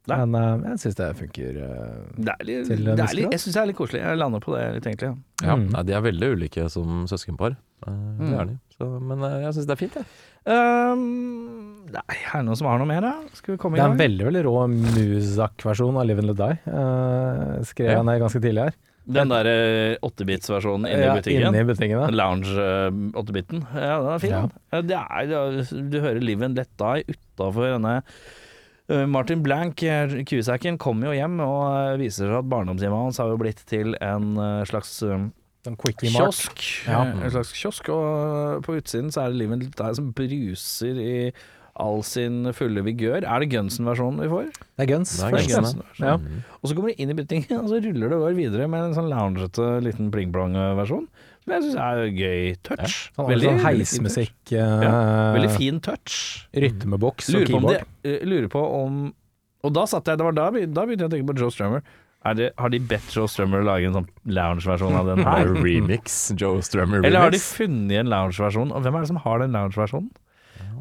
Nei. 0.07 0.17
Men 0.27 0.35
uh, 0.37 0.69
jeg 0.69 0.79
syns 0.83 0.97
det 0.99 1.07
funker. 1.17 1.57
uh, 1.65 2.13
Det 2.21 2.29
er 2.39 2.45
litt, 2.45 2.67
Til 2.69 2.85
det 2.85 3.01
er 3.01 3.15
litt, 3.17 3.31
jeg 3.33 3.41
syns 3.41 3.55
det 3.55 3.61
er 3.63 3.67
litt 3.71 3.77
koselig. 3.79 4.03
Jeg 4.05 4.19
lander 4.21 4.39
på 4.45 4.53
det 4.55 4.65
litt, 4.75 4.85
egentlig. 4.91 5.09
Ja. 5.41 5.47
Ja, 5.49 5.55
Mm. 5.57 5.71
nei, 5.73 5.83
De 5.83 5.93
er 5.97 6.03
veldig 6.05 6.29
ulike 6.37 6.71
som 6.71 7.07
søskenpar. 7.09 7.57
Eh, 7.87 7.91
Det 8.21 8.29
Mm. 8.29 8.35
er 8.41 8.45
de. 8.45 8.59
Så, 8.77 9.01
men 9.01 9.19
jeg 9.43 9.55
syns 9.55 9.67
det 9.67 9.73
er 9.73 9.81
fint, 9.81 9.95
jeg. 9.97 10.05
Um, 10.45 11.87
nei, 11.89 12.03
er 12.35 12.37
det 12.37 12.45
noen 12.45 12.57
som 12.59 12.67
har 12.69 12.79
noe 12.79 12.87
mer, 12.87 13.01
da? 13.01 13.13
Skal 13.33 13.57
vi 13.57 13.59
komme 13.63 13.77
det 13.77 13.85
er 13.85 13.93
en 13.93 13.97
veldig 13.99 14.25
veldig 14.29 14.43
rå 14.45 14.55
Muzak-versjon 14.69 15.97
av 16.01 16.07
Live 16.07 16.19
and 16.23 16.29
Let 16.31 16.37
Die. 16.37 16.59
Uh, 16.69 17.63
skrev 17.65 17.91
Ja. 17.91 17.97
jeg 18.01 18.05
ned 18.09 18.21
ganske 18.21 18.41
tidlig 18.45 18.65
her. 18.69 18.75
Den 19.07 19.29
der 19.29 19.49
8-bits-versjonen 20.01 20.87
inne 20.89 21.03
i 21.03 21.09
Ja, 21.11 21.15
butikken? 21.19 21.49
Inne 21.51 21.61
i 21.61 21.67
butikken, 21.69 21.99
ja. 22.01 22.07
Lounge 22.09 22.55
8-biten. 23.21 23.61
Ja, 23.75 23.99
den 24.01 24.13
er 24.15 24.23
fin. 24.23 24.31
Ja. 24.33 24.41
den. 24.47 24.55
Ja, 24.73 24.81
det 24.81 24.97
er, 25.35 25.91
du 25.93 25.99
hører 26.01 26.21
Liven 26.25 26.45
and 26.53 26.57
Let 26.57 26.71
Die 26.81 27.05
utafor 27.13 27.69
denne 27.75 27.99
eh, 28.89 29.05
Martin 29.07 29.43
Blank, 29.45 29.83
eh, 29.85 30.17
Cusacken, 30.25 30.79
kommer 30.81 31.11
jo 31.13 31.19
hjem 31.21 31.37
og 31.45 31.63
eh, 31.69 31.97
viser 32.01 32.29
seg 32.31 32.39
at 32.41 32.49
barndomshjemmet 32.53 33.05
hans 33.11 33.21
har 33.21 33.29
jo 33.33 33.41
blitt 33.45 33.61
til 33.69 33.93
en 34.01 34.35
eh, 34.41 34.65
slags 34.69 34.95
eh, 35.05 35.27
mart. 36.13 36.25
kiosk. 36.33 36.65
Ja. 36.89 37.03
Eh, 37.11 37.23
En 37.29 37.33
slags 37.37 37.53
kiosk, 37.57 37.89
og 37.93 38.65
på 38.67 38.79
utsiden 38.81 39.13
så 39.13 39.27
er 39.27 39.33
det 39.35 39.41
liven 39.45 39.63
and 39.65 39.77
der 39.81 39.95
som 40.01 40.13
bruser 40.17 40.97
i 41.01 41.15
all 41.77 42.03
sin 42.07 42.45
fulle 42.55 42.83
vigør. 42.87 43.25
Er 43.27 43.43
det 43.43 43.49
Gunsen-versjonen 43.53 44.21
vi 44.23 44.29
får? 44.31 44.49
Det 44.79 44.85
er 44.85 44.91
Guns 44.93 45.15
Det 45.19 45.25
er 45.27 45.35
først. 45.35 45.51
Guns, 45.55 45.75
ja. 45.99 46.07
Ja. 46.07 46.17
Mm. 46.23 46.43
Og 46.61 46.71
så 46.71 46.77
kommer 46.79 46.93
de 46.93 47.03
inn 47.03 47.11
i 47.11 47.17
butikken, 47.19 47.59
og 47.63 47.69
så 47.73 47.81
ruller 47.83 48.13
det 48.13 48.19
over 48.21 48.37
videre 48.39 48.69
med 48.71 48.89
en 48.91 48.95
sånn 48.99 49.09
loungete 49.11 49.69
liten 49.87 50.11
pling-plong-versjon. 50.15 51.09
Som 51.45 51.53
jeg 51.53 51.65
syns 51.67 51.81
er 51.85 52.05
gøy 52.17 52.55
touch. 52.65 52.95
Sånn, 53.17 53.27
veldig, 53.29 53.49
sånn 53.51 53.59
veldig 53.67 53.89
fin 53.91 54.07
touch. 54.15 54.55
eh, 54.55 55.35
Veldig 55.35 55.51
fin 55.59 55.81
touch. 55.85 56.15
rytmeboks 56.65 57.29
og 57.29 57.35
Lurer 57.35 57.51
på, 57.51 57.59
om 57.59 57.67
keyboard. 57.69 57.91
de, 58.07 58.15
eh, 58.15 58.25
lurer 58.31 58.49
på 58.55 58.63
om 58.85 59.03
Og 59.65 59.73
da 59.73 59.85
satt 59.89 60.09
jeg, 60.09 60.19
det 60.21 60.25
var 60.25 60.35
da, 60.37 60.47
da 60.53 60.83
begynte 60.87 61.05
jeg 61.05 61.11
å 61.11 61.13
tenke 61.15 61.29
på 61.33 61.39
Joe 61.41 61.53
Strummer. 61.53 61.83
Er 62.25 62.35
det, 62.39 62.47
har 62.57 62.71
de 62.73 62.79
bedt 62.81 63.13
Joe 63.13 63.29
Strummer 63.29 63.63
lage 63.65 63.85
en 63.91 63.97
sånn 63.99 64.09
lounge-versjon 64.25 64.95
av 64.97 65.07
den 65.11 65.25
her? 65.25 65.51
Remix. 65.67 66.33
Joe 66.41 66.63
Strummer 66.65 67.03
remix. 67.03 67.09
Eller 67.11 67.21
har 67.27 67.33
de 67.35 67.41
funnet 67.45 67.99
en 68.01 68.09
lounge-versjon? 68.13 68.73
Og 68.73 68.85
hvem 68.85 68.97
er 68.97 69.05
det 69.05 69.11
som 69.13 69.21
har 69.25 69.43
den 69.45 69.53
lounge-versjonen? 69.57 70.09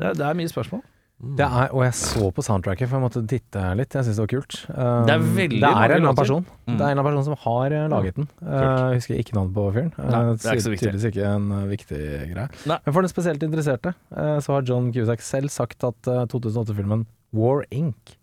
Det, 0.04 0.10
er- 0.12 0.20
det 0.20 0.28
er 0.28 0.36
mye 0.44 0.52
spørsmål. 0.52 0.84
Det 1.24 1.46
er, 1.46 1.70
og 1.72 1.84
jeg 1.86 1.94
så 1.96 2.26
på 2.36 2.44
soundtracket, 2.44 2.90
for 2.90 2.98
jeg 2.98 3.04
måtte 3.06 3.22
titte 3.32 3.62
litt. 3.80 3.94
Jeg 3.96 4.04
syns 4.04 4.18
det 4.18 4.24
var 4.26 4.32
kult. 4.34 4.56
Um, 4.74 5.06
Det 5.08 5.14
er 5.14 5.22
veldig 5.38 5.60
Det 5.62 5.70
er 5.70 5.76
en 5.78 5.84
eller 5.94 6.10
annen 6.10 6.18
person 6.18 6.42
Mm. 6.44 6.74
Det 6.78 6.82
er 6.84 6.90
en 6.90 6.98
eller 6.98 7.00
annen 7.00 7.08
person 7.08 7.28
som 7.30 7.38
har 7.44 7.76
eh, 7.78 7.86
laget 7.94 8.16
den. 8.18 8.28
Uh, 8.42 8.56
jeg 8.92 8.98
husker 9.00 9.22
ikke 9.22 9.36
navnet 9.38 9.54
på 9.56 9.64
fyren. 9.78 9.94
Uh, 9.96 10.10
Nei, 10.10 10.20
det 10.34 10.50
er 10.50 10.58
ikke 10.58 10.66
så 10.66 10.74
viktig. 10.74 10.88
Tydeligvis 10.90 11.06
ikke 11.14 11.30
en 11.30 11.46
uh, 11.54 11.62
viktig 11.70 12.02
greie. 12.34 12.50
Nei. 12.74 12.78
Men 12.84 12.96
for 12.98 13.06
den 13.06 13.14
spesielt 13.14 13.46
interesserte, 13.48 13.94
uh, 14.18 14.36
så 14.44 14.58
har 14.58 14.68
John 14.68 14.92
Cusack 14.96 15.24
selv 15.24 15.54
sagt 15.54 15.84
at 15.88 16.12
uh, 16.12 16.26
2008-filmen 16.34 17.06
War 17.40 17.64
Inc. 17.72 18.18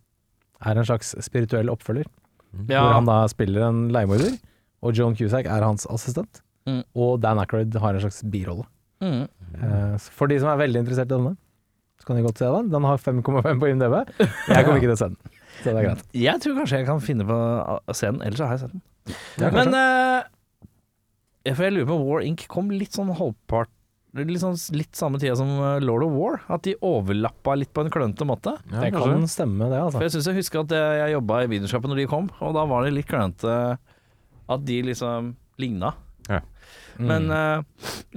er 0.60 0.76
en 0.82 0.84
slags 0.90 1.14
spirituell 1.25 1.72
oppfølger. 1.72 2.04
Mm. 2.52 2.66
Hvor 2.75 2.92
han 2.99 3.08
da 3.08 3.18
spiller 3.32 3.64
en 3.70 3.80
leiemorder, 3.96 4.37
og 4.84 4.92
John 4.99 5.16
Cusack 5.16 5.46
er 5.49 5.64
hans 5.64 5.87
assistent. 5.88 6.42
Mm. 6.68 6.82
Og 7.00 7.16
Dan 7.25 7.40
Ackroyd 7.40 7.72
har 7.80 7.94
en 7.96 8.00
slags 8.04 8.20
birolle. 8.28 8.66
Mm. 9.00 9.25
For 10.12 10.28
de 10.28 10.37
som 10.42 10.50
er 10.52 10.60
veldig 10.66 10.82
interessert 10.84 11.08
i 11.08 11.14
denne, 11.16 11.37
kan 12.10 12.18
de 12.18 12.26
godt 12.26 12.42
se 12.42 12.50
den. 12.50 12.68
Den 12.74 12.86
har 12.88 13.00
5,5 13.00 13.62
på 13.62 13.70
IMDb. 13.70 13.96
Jeg 14.18 14.66
kommer 14.66 14.80
ikke 14.80 14.90
til 14.90 14.96
å 14.96 15.00
se 15.00 15.10
den, 15.12 15.18
så 15.60 15.64
det 15.70 15.74
er 15.74 15.86
greit. 15.88 16.06
Jeg 16.26 16.42
tror 16.44 16.60
kanskje 16.60 16.82
jeg 16.82 16.88
kan 16.90 17.02
finne 17.04 17.26
på 17.28 17.36
å 17.38 17.96
se 17.96 18.10
den, 18.10 18.22
ellers 18.26 18.42
har 18.44 18.56
jeg 18.56 18.64
sett 18.66 18.76
den. 18.76 18.86
Ja, 19.40 19.50
Men 19.54 19.74
eh, 19.74 21.52
For 21.54 21.66
jeg 21.66 21.74
lurer 21.78 21.88
på 21.88 22.00
War 22.04 22.24
Inc. 22.26 22.44
kom 22.52 22.68
litt 22.74 22.94
sånn 22.94 23.10
halvpart 23.16 23.72
Litt, 24.18 24.40
sånn, 24.42 24.56
litt 24.74 24.98
samme 24.98 25.20
tida 25.22 25.36
som 25.38 25.50
eh, 25.54 25.76
Lord 25.86 26.02
of 26.02 26.14
War. 26.16 26.40
At 26.50 26.64
de 26.66 26.72
overlappa 26.82 27.54
litt 27.54 27.70
på 27.70 27.84
en 27.84 27.92
klønete 27.94 28.26
måte. 28.26 28.56
Ja, 28.72 28.80
det 28.82 28.90
kan 28.96 29.22
stemme, 29.30 29.68
det, 29.70 29.78
For 29.78 29.86
altså. 29.86 30.02
jeg 30.02 30.14
syns 30.16 30.28
jeg 30.32 30.38
husker 30.40 30.64
at 30.64 30.74
jeg, 30.74 30.96
jeg 30.98 31.14
jobba 31.14 31.38
i 31.44 31.50
videoskapet 31.52 31.92
når 31.92 32.00
de 32.02 32.06
kom, 32.10 32.26
og 32.42 32.56
da 32.58 32.64
var 32.66 32.86
det 32.86 32.96
litt 32.96 33.06
klønete 33.10 33.54
at 34.50 34.64
de 34.66 34.80
liksom 34.88 35.30
ligna. 35.62 35.92
Ja. 36.26 36.40
Men 36.98 37.30
uh, 37.30 37.62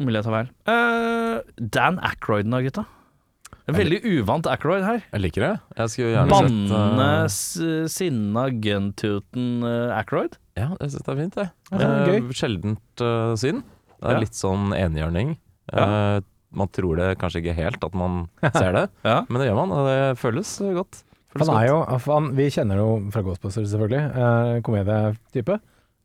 mulig 0.02 0.18
jeg 0.20 0.26
tar 0.26 0.36
feil. 0.40 0.50
Uh, 0.68 1.68
Dan 1.78 2.02
Ackroyden 2.04 2.58
da, 2.58 2.64
gutta. 2.66 2.88
En 3.64 3.78
Veldig 3.78 4.02
uvant 4.04 4.48
Ackroyd 4.52 4.84
her. 4.84 5.06
Jeg 5.14 5.22
liker 5.24 5.44
det. 5.46 5.52
Jeg 5.80 5.92
skulle 5.94 6.10
gjerne 6.12 6.36
sett 6.36 6.50
Bannende, 6.74 7.06
eh, 7.24 7.86
sinna, 7.94 8.44
guntuten 8.66 9.46
uh, 9.64 9.94
Ackroyd. 9.96 10.36
Ja, 10.60 10.74
jeg 10.82 10.92
syns 10.92 11.06
det 11.06 11.14
er 11.14 11.20
fint, 11.22 11.38
det. 11.40 11.46
Ja, 11.72 11.78
det 11.80 11.88
er 11.88 12.12
gøy. 12.12 12.34
Sjeldent 12.36 13.04
uh, 13.06 13.32
syn. 13.40 13.62
Det 13.96 14.10
er 14.12 14.18
Ja. 14.18 14.20
litt 14.26 14.36
sånn 14.36 14.74
enhjørning. 14.76 15.38
Eh, 15.72 16.20
man 16.54 16.70
tror 16.76 17.00
det 17.00 17.06
kanskje 17.22 17.40
ikke 17.40 17.56
helt 17.56 17.86
at 17.88 17.94
man 17.96 18.26
ser 18.60 18.76
det, 18.76 18.82
Ja. 19.08 19.22
men 19.30 19.40
det 19.40 19.48
gjør 19.48 19.56
man, 19.62 19.72
og 19.72 19.88
det 19.88 20.20
føles 20.20 20.52
uh, 20.62 20.74
godt. 20.76 21.00
Føles 21.32 21.48
Han 21.48 21.62
er 21.62 21.70
jo, 21.70 21.78
han, 22.12 22.28
vi 22.38 22.50
kjenner 22.54 22.78
jo 22.84 22.90
fra 23.16 23.24
Ghostbusters, 23.26 23.72
selvfølgelig. 23.72 24.04
Eh, 24.12 24.60
komedietype. 24.68 25.56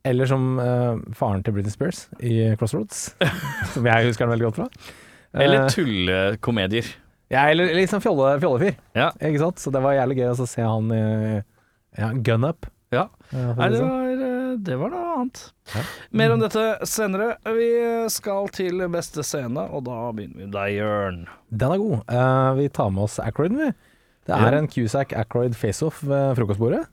Eller 0.09 0.31
som 0.31 0.47
eh, 0.63 1.03
faren 1.19 1.43
til 1.45 1.53
Britney 1.59 1.75
Spears 1.75 2.07
i 2.23 2.55
Crossroads, 2.57 3.03
som 3.75 3.85
jeg 3.91 4.07
husker 4.09 4.25
han 4.25 4.33
veldig 4.33 4.47
godt 4.47 4.61
fra. 4.63 4.69
Eller 5.35 5.67
tullekomedier. 5.75 6.87
Ja, 7.31 7.45
er 7.51 7.55
litt 7.59 7.91
sånn 7.93 8.03
fjolle, 8.05 8.35
fjollefyr. 8.43 8.77
Ja. 8.97 9.11
Ikke 9.21 9.43
sant? 9.43 9.61
Så 9.63 9.73
det 9.75 9.83
var 9.85 9.97
jævlig 9.99 10.17
gøy 10.23 10.31
å 10.33 10.47
se 10.49 10.65
han 10.65 10.93
i 10.95 11.03
ja, 11.99 12.13
gun 12.25 12.45
up. 12.49 12.67
Ja. 12.95 13.09
Ja, 13.29 13.51
for 13.53 13.53
å 13.53 13.57
Nei, 13.61 13.67
si 13.69 13.75
det 13.75 13.81
sånn. 13.83 13.91
var, 13.93 14.23
eh, 14.25 14.53
det 14.65 14.77
var 14.81 14.93
noe 14.95 15.09
annet. 15.19 15.41
Mer 16.17 16.33
om 16.33 16.41
dette 16.41 16.63
senere. 16.89 17.27
Vi 17.59 17.69
skal 18.15 18.49
til 18.57 18.81
beste 18.89 19.25
scene, 19.29 19.67
og 19.69 19.85
da 19.85 19.99
begynner 20.17 20.39
vi 20.41 20.47
med 20.47 20.55
deg, 20.57 20.77
Jørn. 20.79 21.19
Den 21.53 21.75
er 21.75 21.83
god. 21.83 21.99
Eh, 22.09 22.51
vi 22.63 22.69
tar 22.81 22.89
med 22.95 23.05
oss 23.05 23.19
Ackroyd, 23.21 23.53
vi. 23.59 23.69
Det 24.29 24.35
er 24.37 24.53
Ja. 24.53 24.59
en 24.59 24.69
Cusack 24.69 25.13
Ackroyd 25.13 25.55
face-off 25.57 26.01
ved 26.05 26.37
frokostbordet. 26.37 26.87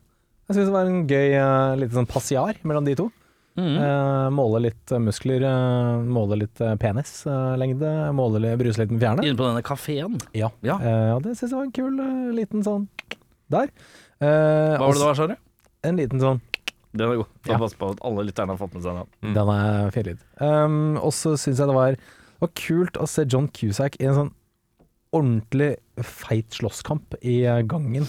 Jeg 0.48 0.56
syns 0.56 0.68
det 0.68 0.72
var 0.76 0.86
en 0.86 1.06
gøy 1.08 1.32
uh, 1.40 1.74
liten 1.76 1.96
sånn 1.96 2.06
passiar 2.08 2.54
mellom 2.62 2.84
de 2.86 2.94
to. 2.94 3.08
Mm. 3.56 3.76
Uh, 3.80 4.26
måle 4.36 4.58
litt 4.66 4.92
eh, 4.92 5.00
muskler, 5.00 5.40
uh, 5.48 6.02
måle 6.04 6.36
litt 6.42 6.60
uh, 6.60 6.74
penislengde, 6.76 7.92
måle 8.12 8.42
litt, 8.44 8.58
bruse 8.60 8.82
litt 8.82 8.90
med 8.92 9.00
fjærene. 9.00 9.24
Inne 9.24 9.38
på 9.38 9.46
denne 9.48 9.62
kafeen. 9.64 10.18
Ja. 10.36 10.50
Ja. 10.66 10.76
Uh, 10.76 11.14
og 11.16 11.22
det 11.24 11.36
syns 11.38 11.54
jeg 11.54 11.56
var 11.56 11.64
en 11.68 11.72
kul 11.78 12.02
eh, 12.04 12.34
liten 12.36 12.64
sånn 12.66 12.84
der. 13.52 13.70
Eh, 14.20 14.76
Hva 14.76 14.82
var 14.82 14.92
det 14.92 15.00
det 15.00 15.08
var, 15.08 15.16
sa 15.16 15.26
du? 15.30 15.34
En 15.86 15.96
liten 16.00 16.20
sånn 16.20 16.40
Den 16.96 17.10
er 17.12 17.18
god. 17.20 17.32
Ta 17.46 17.52
Ja. 17.54 17.58
pass 17.60 17.74
på 17.78 17.90
at 17.92 17.98
alle 18.04 18.24
lytterne 18.28 18.52
har 18.54 18.60
fått 18.60 18.74
med 18.74 18.82
seg 18.84 18.96
den. 19.00 19.08
Mm. 19.24 19.34
Den 19.36 19.50
er 19.54 19.90
finlyd. 19.94 20.22
Um, 20.40 20.76
og 21.00 21.12
så 21.16 21.34
syns 21.40 21.60
jeg 21.60 21.68
det 21.70 21.76
var, 21.76 21.96
var 22.40 22.52
kult 22.56 22.96
å 23.00 23.06
se 23.08 23.24
John 23.28 23.48
Cusack 23.48 23.96
i 24.00 24.08
en 24.08 24.16
sånn 24.20 24.32
ordentlig 25.16 25.76
feit 26.04 26.52
slåsskamp 26.56 27.14
i 27.22 27.42
eh, 27.46 27.62
gangen 27.68 28.04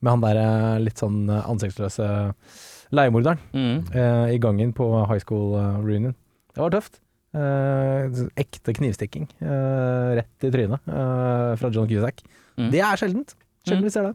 med 0.00 0.10
han 0.12 0.22
der 0.24 0.38
eh, 0.40 0.78
litt 0.84 1.00
sånn 1.00 1.24
Ansiktsløse 1.28 2.06
ansiktsløse 2.06 2.75
leiemorderen 2.92 3.38
Mm. 3.52 3.84
eh, 3.94 4.34
i 4.34 4.38
gangen 4.38 4.72
på 4.72 4.86
high 5.08 5.18
school 5.22 5.56
eh, 5.58 5.80
reunion. 5.82 6.14
Det 6.54 6.62
var 6.62 6.70
tøft. 6.70 7.00
Eh, 7.36 8.22
ekte 8.40 8.72
knivstikking 8.72 9.26
eh, 9.44 10.14
rett 10.20 10.44
i 10.46 10.50
trynet 10.54 10.80
eh, 10.88 11.56
fra 11.60 11.68
John 11.74 11.88
Cusack. 11.90 12.22
Mm. 12.56 12.70
Det 12.72 12.80
er 12.80 12.96
sjeldent. 12.96 13.34
Sjelden 13.66 13.84
vi 13.84 13.90
ser 13.92 14.06
det. 14.08 14.14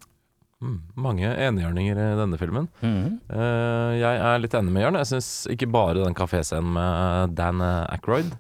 Mm, 0.62 0.78
mange 0.96 1.26
enhjørninger 1.26 1.98
i 1.98 2.08
denne 2.20 2.38
filmen. 2.38 2.68
Mm. 2.82 3.20
Eh, 3.30 3.92
jeg 4.00 4.22
er 4.30 4.40
litt 4.42 4.54
enig 4.58 4.72
med 4.74 4.84
Jørn. 4.86 4.98
Jeg 5.02 5.10
syns 5.12 5.30
ikke 5.54 5.70
bare 5.74 6.00
den 6.04 6.14
kaféscenen 6.18 6.72
med 6.78 7.36
Dan 7.38 7.62
Ackroyd, 7.62 8.32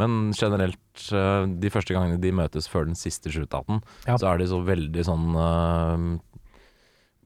men 0.00 0.32
generelt 0.36 0.78
de 1.10 1.70
første 1.72 1.92
gangene 1.96 2.20
de 2.20 2.32
møtes 2.32 2.68
før 2.68 2.86
den 2.88 2.96
siste 2.96 3.32
shootouten, 3.32 3.82
Ja. 4.06 4.16
så 4.16 4.32
er 4.32 4.38
de 4.38 4.46
så 4.48 4.60
veldig 4.64 5.04
sånn 5.08 5.32
eh, 5.36 6.20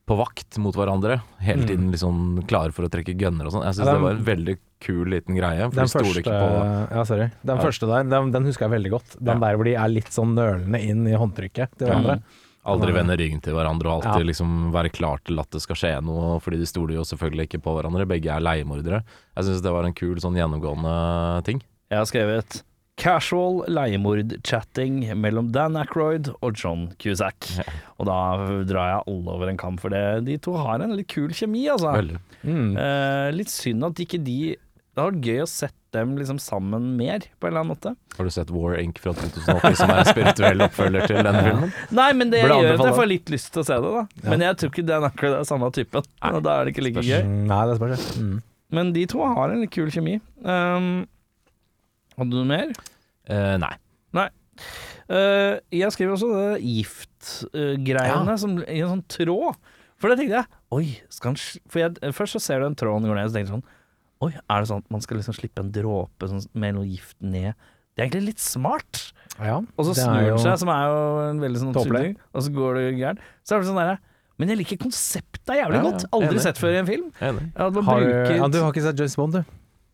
på 0.07 0.15
vakt 0.17 0.57
mot 0.63 0.73
hverandre. 0.75 1.21
Hele 1.43 1.63
Mm. 1.63 1.67
tiden 1.67 1.91
liksom 1.91 2.47
klare 2.47 2.71
for 2.71 2.85
å 2.87 2.89
trekke 2.89 3.17
gønner 3.19 3.45
og 3.45 3.51
sånn. 3.51 3.63
Jeg 3.65 3.75
syns 3.75 3.85
Ja, 3.85 3.93
det 3.93 4.01
var 4.01 4.11
en 4.11 4.23
veldig 4.25 4.57
kul 4.79 5.05
liten 5.11 5.35
greie. 5.35 5.67
For 5.69 5.75
Den 5.75 5.87
første, 5.87 6.21
ikke 6.21 6.31
på 6.31 6.91
ja, 6.95 7.03
sorry. 7.03 7.31
Den 7.43 7.57
Ja. 7.57 7.63
første 7.63 7.87
der, 7.87 8.03
den, 8.09 8.31
den 8.31 8.43
husker 8.45 8.69
jeg 8.69 8.71
veldig 8.81 8.91
godt. 8.91 9.17
Den 9.19 9.41
Ja. 9.41 9.47
der 9.49 9.57
hvor 9.57 9.63
de 9.65 9.75
er 9.75 9.87
litt 9.89 10.07
sånn 10.09 10.33
nølende 10.33 10.79
inn 10.81 11.05
i 11.07 11.11
håndtrykket 11.17 11.77
til 11.77 11.87
Ja. 11.87 11.93
hverandre. 11.95 12.23
Aldri 12.65 12.91
vende 12.93 13.17
ryggen 13.17 13.41
til 13.41 13.53
hverandre 13.53 13.85
og 13.87 14.03
alltid 14.03 14.19
Ja. 14.23 14.31
liksom 14.31 14.71
være 14.71 14.91
klar 14.91 15.19
til 15.23 15.39
at 15.39 15.49
det 15.51 15.61
skal 15.61 15.75
skje 15.75 16.03
noe, 16.03 16.39
fordi 16.39 16.57
de 16.59 16.65
stoler 16.65 16.93
jo 16.95 17.01
selvfølgelig 17.03 17.47
ikke 17.49 17.61
på 17.63 17.75
hverandre. 17.75 18.05
Begge 18.07 18.27
er 18.31 18.39
leiemordere. 18.41 19.03
Jeg 19.35 19.43
syns 19.45 19.61
det 19.61 19.71
var 19.71 19.85
en 19.85 19.93
kul 19.93 20.15
sånn 20.15 20.35
gjennomgående 20.35 21.43
ting. 21.43 21.61
Jeg 21.89 21.97
har 21.97 22.05
skrevet 22.05 22.63
Casual 22.97 23.61
leiemord-chatting 23.69 25.03
mellom 25.21 25.51
Dan 25.53 25.77
Ackroyd 25.77 26.31
og 26.41 26.57
John 26.57 26.87
Cusack. 26.97 27.45
Ja. 27.59 27.65
Og 28.01 28.07
da 28.09 28.19
drar 28.65 28.89
jeg 28.89 29.03
alle 29.13 29.35
over 29.35 29.51
en 29.51 29.59
kam, 29.61 29.77
for 29.77 29.93
det, 29.93 30.01
de 30.25 30.39
to 30.41 30.55
har 30.57 30.81
en 30.81 30.95
litt 30.97 31.09
kul 31.13 31.29
kjemi, 31.29 31.67
altså. 31.69 31.93
Mm. 32.41 32.71
Eh, 32.73 33.27
litt 33.37 33.53
synd 33.53 33.85
at 33.85 33.99
ikke 34.01 34.19
de 34.21 34.55
Det 34.57 35.01
hadde 35.03 35.13
vært 35.13 35.27
gøy 35.29 35.41
å 35.43 35.49
sette 35.49 35.73
dem 35.93 36.15
liksom 36.17 36.39
sammen 36.41 36.89
mer, 36.97 37.25
på 37.37 37.47
en 37.47 37.51
eller 37.51 37.61
annen 37.61 37.73
måte. 37.75 37.91
Har 38.17 38.25
du 38.25 38.33
sett 38.33 38.49
War 38.53 38.79
Inc. 38.81 38.97
fra 39.01 39.13
2008, 39.13 39.71
som 39.77 39.93
er 39.93 40.01
en 40.01 40.09
spirituell 40.09 40.63
oppfølger 40.65 41.05
til 41.09 41.19
denne 41.21 41.43
filmen? 41.45 41.75
Nei, 41.99 42.07
men 42.17 42.33
det 42.33 42.41
Burde 42.43 42.57
gjør 42.63 42.79
at 42.79 42.89
jeg 42.89 42.97
får 42.97 43.09
litt 43.13 43.29
lyst 43.33 43.51
til 43.53 43.61
å 43.61 43.67
se 43.69 43.77
det, 43.83 43.91
da. 43.93 44.29
Men 44.31 44.45
jeg 44.47 44.57
tror 44.57 44.73
ikke 44.73 44.87
Dan 44.89 45.05
Ackroyd 45.05 45.37
er 45.37 45.45
samme 45.49 45.69
typen, 45.77 46.09
og 46.33 46.39
da 46.45 46.55
er 46.57 46.65
det 46.65 46.73
ikke 46.73 46.87
like 46.89 47.05
gøy. 47.05 47.29
Nei, 47.45 47.61
det 47.69 47.77
spørs. 47.77 48.07
Mm. 48.17 48.33
Men 48.73 48.91
de 48.97 49.05
to 49.13 49.21
har 49.21 49.53
en 49.53 49.61
litt 49.61 49.73
kul 49.77 49.93
kjemi. 49.93 50.17
Um, 50.41 51.05
hadde 52.17 52.31
du 52.33 52.37
noe 52.43 52.49
mer? 52.49 52.71
Eh, 53.29 53.57
nei. 53.61 53.75
Eh, 55.07 55.59
jeg 55.71 55.91
skriver 55.93 56.15
også 56.17 56.27
det 56.33 56.61
giftgreiene 56.65 58.33
som 58.41 58.57
i 58.65 58.81
en 58.81 58.89
sånn 58.97 59.03
tråd. 59.07 59.55
For 59.97 60.11
det 60.11 60.17
tenkte 60.19 60.35
jeg 60.41 60.45
Oi, 60.75 60.83
skal 61.09 61.29
han 61.31 61.37
sl- 61.39 61.61
For 61.71 61.79
jeg, 61.79 61.95
først 62.13 62.35
så 62.35 62.41
ser 62.43 62.59
du 62.61 62.65
en 62.67 62.75
tråd 62.77 63.01
går 63.07 63.15
ned, 63.15 63.23
og 63.25 63.31
så 63.31 63.37
tenker 63.37 63.47
jeg 63.47 63.53
sånn 63.55 63.63
Oi, 64.27 64.31
er 64.35 64.59
det 64.61 64.67
sånn 64.69 64.83
at 64.83 64.91
man 64.93 65.01
skal 65.05 65.17
liksom 65.17 65.33
slippe 65.37 65.63
en 65.63 65.71
dråpe 65.71 66.27
sånn, 66.29 66.43
med 66.53 66.75
noe 66.75 66.85
gift 66.89 67.15
ned? 67.21 67.53
Det 67.95 68.01
er 68.03 68.07
egentlig 68.09 68.33
litt 68.33 68.41
smart. 68.43 68.99
Ja, 69.39 69.57
Og 69.77 69.85
så 69.87 69.93
det 69.95 70.03
er 70.03 70.09
snur 70.11 70.27
jo- 70.27 70.37
seg, 70.43 70.57
som 70.61 70.69
er 70.73 70.83
jo 70.89 71.29
en 71.29 71.39
veldig 71.41 71.61
sånn 71.63 71.73
Tåpelig. 71.73 71.85
tulling, 71.87 72.17
og 72.33 72.41
så 72.43 72.53
går 72.53 72.75
det 72.75 72.85
gærent. 72.99 73.19
Så 73.45 73.55
er 73.55 73.59
det 73.63 73.67
sånn 73.71 73.79
derre 73.81 73.97
Men 74.37 74.49
jeg 74.49 74.57
liker 74.59 74.77
konseptet 74.77 75.49
jævlig 75.49 75.77
Ja, 75.79 75.81
ja, 75.81 75.91
godt. 75.91 76.05
Aldri 76.13 76.29
enig. 76.35 76.41
sett 76.45 76.57
før 76.61 76.73
i 76.75 76.77
en 76.77 76.85
film. 76.85 77.07
Enig. 77.21 77.47
At 77.55 77.73
man 77.73 77.83
Har, 77.85 77.99
du- 77.99 78.05
bruker 78.05 78.35
ja, 78.37 78.47
du 78.49 78.59
har 78.61 78.71
ikke 78.73 78.83
sett 78.83 78.97
James 78.99 79.15
Bond, 79.15 79.33
du? 79.33 79.43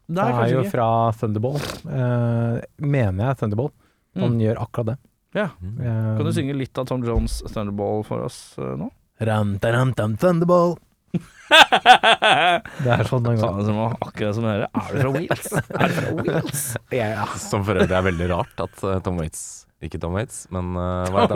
Nei, 0.10 0.26
Det 0.32 0.40
er 0.44 0.52
jo 0.54 0.62
ikke. 0.66 0.72
fra 0.74 0.88
Thunderball. 1.16 1.56
Uh, 1.88 2.60
mener 2.84 3.30
jeg 3.32 3.38
Thunderball. 3.40 3.72
Han 4.20 4.34
Mm. 4.36 4.40
gjør 4.44 4.58
akkurat 4.62 4.86
det. 4.92 4.98
Ja. 5.34 5.48
Mm. 5.64 6.18
Kan 6.18 6.26
du 6.26 6.32
synge 6.36 6.54
litt 6.58 6.78
av 6.78 6.86
Tom 6.86 7.02
Jones' 7.04 7.40
Thunderball 7.54 8.04
for 8.06 8.22
oss 8.28 8.56
uh, 8.60 8.76
nå? 8.78 8.92
Ram, 9.22 9.56
taram, 9.60 9.94
tam, 9.96 10.18
Thunderball. 10.18 10.76
det 11.14 11.22
Det 12.84 12.92
er 12.94 13.04
sånn 13.10 13.24
den 13.26 13.38
går. 13.40 13.64
som 13.66 13.80
akkurat 14.02 14.36
som 14.36 14.44
dere. 14.48 14.68
Er 14.74 14.94
du 14.94 15.00
fra 15.02 15.12
Wales? 15.14 15.52
Er 15.54 15.88
du 15.88 15.94
fra 15.98 16.14
Wales? 16.20 16.64
Ja, 16.92 17.08
ja. 17.16 17.26
Som 17.38 17.64
for 17.68 17.78
øvrig 17.80 17.92
er 17.98 18.06
veldig 18.10 18.30
rart 18.34 18.64
at 18.68 19.04
Tom 19.06 19.18
Waits 19.22 19.44
Ikke 19.84 20.00
Tom 20.00 20.14
Waits, 20.16 20.46
men 20.54 20.70
uh, 20.80 21.04
hva 21.12 21.26
heter 21.26 21.36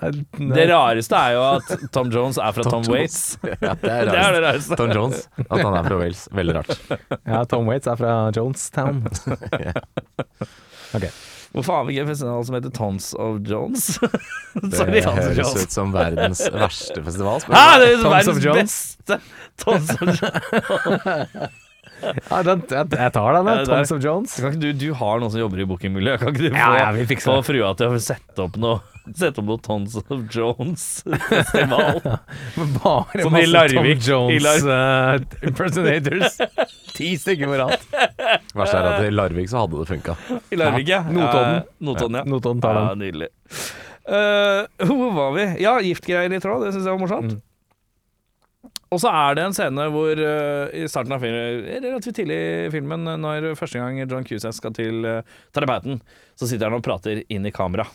han? 0.00 0.20
Nei, 0.40 0.48
Det 0.56 0.64
rareste 0.70 1.18
er 1.20 1.34
jo 1.36 1.42
at 1.50 1.84
Tom 1.92 2.08
Jones 2.14 2.38
er 2.40 2.54
fra 2.56 2.64
Tom, 2.64 2.82
Tom 2.86 2.94
Waits. 2.94 3.18
Ja, 3.66 3.74
det 3.76 3.90
er 3.92 4.08
Det 4.12 4.20
er 4.22 4.36
det 4.38 4.42
rareste. 4.46 4.78
Tom 4.80 4.94
Jones. 4.96 5.26
At 5.44 5.60
han 5.60 5.76
er 5.76 5.86
fra 5.90 5.98
Wales. 6.00 6.22
Veldig 6.32 6.54
rart. 6.56 6.72
Ja, 7.28 7.42
Tom 7.52 7.68
Waits 7.68 7.90
er 7.92 8.00
fra 8.00 8.14
Jonestown. 8.36 9.02
Hvorfor 11.56 11.72
har 11.78 11.84
vi 11.86 11.94
ikke 11.94 12.02
en 12.04 12.10
festival 12.10 12.42
som 12.48 12.56
heter 12.58 12.72
Tons 12.76 13.10
of 13.16 13.38
Jones? 13.48 13.86
Det 14.00 14.72
Sorry, 14.76 14.96
det 14.98 15.04
høres 15.06 15.38
Jones. 15.38 15.62
ut 15.62 15.72
som 15.76 15.92
verdens 15.94 16.42
verste 16.52 17.04
festival. 17.06 17.44
Hæ, 17.48 17.62
det 17.80 17.86
er 17.86 17.94
jo 17.94 18.02
Tons 18.02 18.28
of 18.32 18.40
verdens 18.40 18.44
Jones. 18.44 18.74
beste 19.06 19.20
Tons 19.62 19.94
of 19.94 20.00
Jones. 20.20 21.62
Ja, 22.02 22.42
den, 22.44 22.62
jeg, 22.68 22.90
jeg 22.92 23.12
tar 23.14 23.38
den, 23.38 23.48
jeg. 23.50 23.68
Tons 23.68 23.92
of 23.94 24.02
Jones. 24.04 24.34
Kan 24.40 24.52
ikke 24.52 24.62
du, 24.66 24.68
du 24.80 24.88
har 24.98 25.22
noen 25.22 25.32
som 25.32 25.40
jobber 25.40 25.62
i 25.62 25.66
bookingmiljøet. 25.68 26.20
Kan 26.20 26.34
ikke 26.34 26.44
du 26.44 26.50
få, 26.50 26.58
Ja, 26.58 26.68
ja, 26.80 26.90
vi 26.96 27.06
fikser 27.08 27.32
få 27.32 27.46
frua 27.46 27.72
til 27.78 27.96
å 27.96 28.02
sette 28.02 28.44
opp 28.44 28.58
noe 28.60 28.82
Sette 29.06 29.38
opp 29.38 29.46
noe 29.46 29.62
Tons 29.62 29.94
of 30.00 30.24
Jones-festival? 30.34 32.00
Bare 32.80 33.22
Som 33.22 33.30
i 33.30 33.34
masse 33.36 33.52
Larvik. 33.52 34.00
Tom 34.02 34.10
Jones 34.10 34.66
eh, 34.74 35.46
impersonators. 35.46 36.40
Ti 36.96 37.12
stykker 37.22 37.52
på 37.52 37.60
alt 37.68 37.86
Verst 38.56 38.74
er 38.74 38.88
at 38.90 39.06
i 39.06 39.12
Larvik 39.14 39.52
så 39.52 39.62
hadde 39.62 39.78
det 39.78 39.88
funka. 39.92 40.16
I 40.50 40.58
Larvik, 40.58 40.90
ja. 40.90 41.04
Notodden. 41.06 41.60
Ja, 41.60 41.86
Notodden, 41.86 42.18
ja. 42.18 42.24
Notodden 42.34 42.64
tar 42.64 42.80
ja 42.80 42.86
nydelig. 42.98 43.30
Uh, 44.06 44.66
hvor 44.86 45.10
var 45.14 45.32
vi? 45.34 45.46
Ja, 45.62 45.76
giftgreier 45.82 46.32
i 46.34 46.42
tråd. 46.42 46.66
Det 46.66 46.74
syns 46.74 46.86
jeg 46.86 46.94
var 46.94 47.02
morsomt. 47.02 47.36
Mm. 47.36 47.44
Og 48.94 49.00
så 49.02 49.10
er 49.10 49.34
det 49.34 49.44
en 49.44 49.54
scene 49.56 49.86
hvor 49.90 50.20
uh, 50.20 50.70
i 50.70 50.84
starten 50.90 51.14
av 51.16 51.22
filmen, 51.24 51.66
relativt 51.82 52.20
tidlig 52.20 52.36
i 52.38 52.72
filmen, 52.74 53.08
når 53.18 53.50
første 53.58 53.80
gang 53.82 53.98
John 54.04 54.26
Cusack 54.28 54.54
skal 54.54 54.74
til 54.76 55.02
uh, 55.02 55.38
terapeuten, 55.56 55.98
så 56.38 56.46
sitter 56.46 56.70
han 56.70 56.78
og 56.78 56.84
prater 56.86 57.24
inn 57.26 57.48
i 57.48 57.54
kamera. 57.54 57.88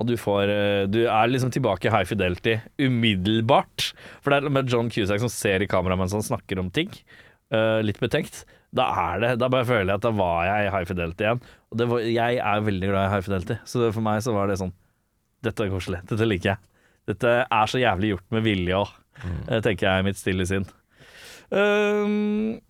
Og 0.00 0.06
du 0.08 0.14
får 0.16 0.48
uh, 0.48 0.84
Du 0.88 1.02
er 1.04 1.28
liksom 1.28 1.52
tilbake 1.52 1.90
i 1.90 1.92
high 1.92 2.08
fidelity 2.08 2.56
umiddelbart. 2.80 3.90
For 4.24 4.32
det 4.32 4.40
er 4.40 4.54
med 4.56 4.70
John 4.72 4.88
Cusack 4.92 5.20
som 5.20 5.32
ser 5.32 5.60
i 5.60 5.68
kamera 5.68 5.98
mens 6.00 6.16
han 6.16 6.24
snakker 6.24 6.62
om 6.62 6.70
ting. 6.72 6.88
eh, 7.50 7.80
litt 7.84 8.00
betenkt. 8.00 8.44
Da 8.72 8.86
er 9.12 9.20
det 9.20 9.30
Da 9.42 9.48
bare 9.50 9.66
føler 9.66 9.90
jeg 9.90 9.98
at 9.98 10.04
da 10.06 10.12
var 10.14 10.44
jeg 10.46 10.66
i 10.68 10.70
high 10.70 10.86
fidelity 10.86 11.26
igjen. 11.26 11.40
Og 11.70 11.84
var, 11.90 12.04
jeg 12.06 12.38
er 12.38 12.66
veldig 12.66 12.90
glad 12.92 13.06
i 13.06 13.12
high 13.14 13.24
fidelity, 13.26 13.56
så 13.66 13.90
for 13.90 14.04
meg 14.06 14.22
så 14.22 14.34
var 14.36 14.50
det 14.50 14.60
sånn 14.60 14.72
Dette 15.42 15.64
er 15.64 15.72
koselig. 15.72 16.02
Dette 16.06 16.26
liker 16.28 16.52
jeg. 16.52 16.60
Dette 17.08 17.30
er 17.42 17.70
så 17.70 17.80
jævlig 17.80 18.12
gjort 18.12 18.26
med 18.34 18.44
vilje 18.44 18.76
òg, 18.76 18.90
tenker 19.64 19.86
jeg 19.86 20.02
i 20.02 20.06
mitt 20.06 20.20
stille 20.20 20.46
sinn. 20.48 20.66
Um, 21.50 22.60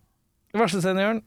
verste 0.57 0.81
Jørn? 0.81 1.21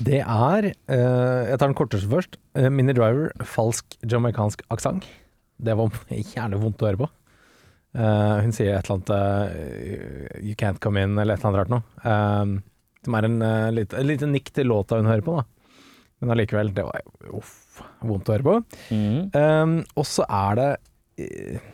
Det 0.00 0.22
er 0.22 0.70
uh, 0.72 1.42
Jeg 1.50 1.58
tar 1.60 1.68
den 1.68 1.76
korteste 1.76 2.08
først. 2.08 2.38
Uh, 2.56 2.70
Mini 2.72 2.94
Driver, 2.96 3.28
falsk 3.44 3.98
jamaicansk 4.08 4.64
aksent. 4.72 5.04
Det 5.56 5.76
var 5.76 5.92
gjerne 6.32 6.60
vondt 6.62 6.82
å 6.82 6.90
høre 6.90 7.02
på. 7.04 7.10
Uh, 7.96 8.42
hun 8.44 8.52
sier 8.52 8.74
et 8.76 8.88
eller 8.88 8.98
annet 8.98 9.12
eh, 9.16 10.40
You 10.44 10.56
can't 10.60 10.80
come 10.84 11.00
in, 11.00 11.14
eller 11.16 11.36
et 11.36 11.40
eller 11.40 11.48
annet 11.48 11.60
rart 11.62 11.72
noe. 11.72 11.84
Eh, 12.04 12.56
som 13.06 13.16
er 13.16 13.28
en 13.28 13.36
uh, 13.40 13.68
lite, 13.72 14.02
lite 14.04 14.28
nikk 14.28 14.50
til 14.52 14.68
låta 14.72 14.98
hun 14.98 15.08
hører 15.08 15.24
på, 15.24 15.36
da. 15.38 15.46
Men 16.20 16.32
allikevel, 16.34 16.72
det 16.74 16.84
var 16.84 17.04
uff, 17.36 17.80
vondt 18.04 18.28
å 18.28 18.34
høre 18.34 18.46
på. 18.46 18.56
Um, 19.36 19.78
og 19.94 20.06
så 20.08 20.24
er 20.26 20.58
det 20.58 20.68
eh, 21.22 21.66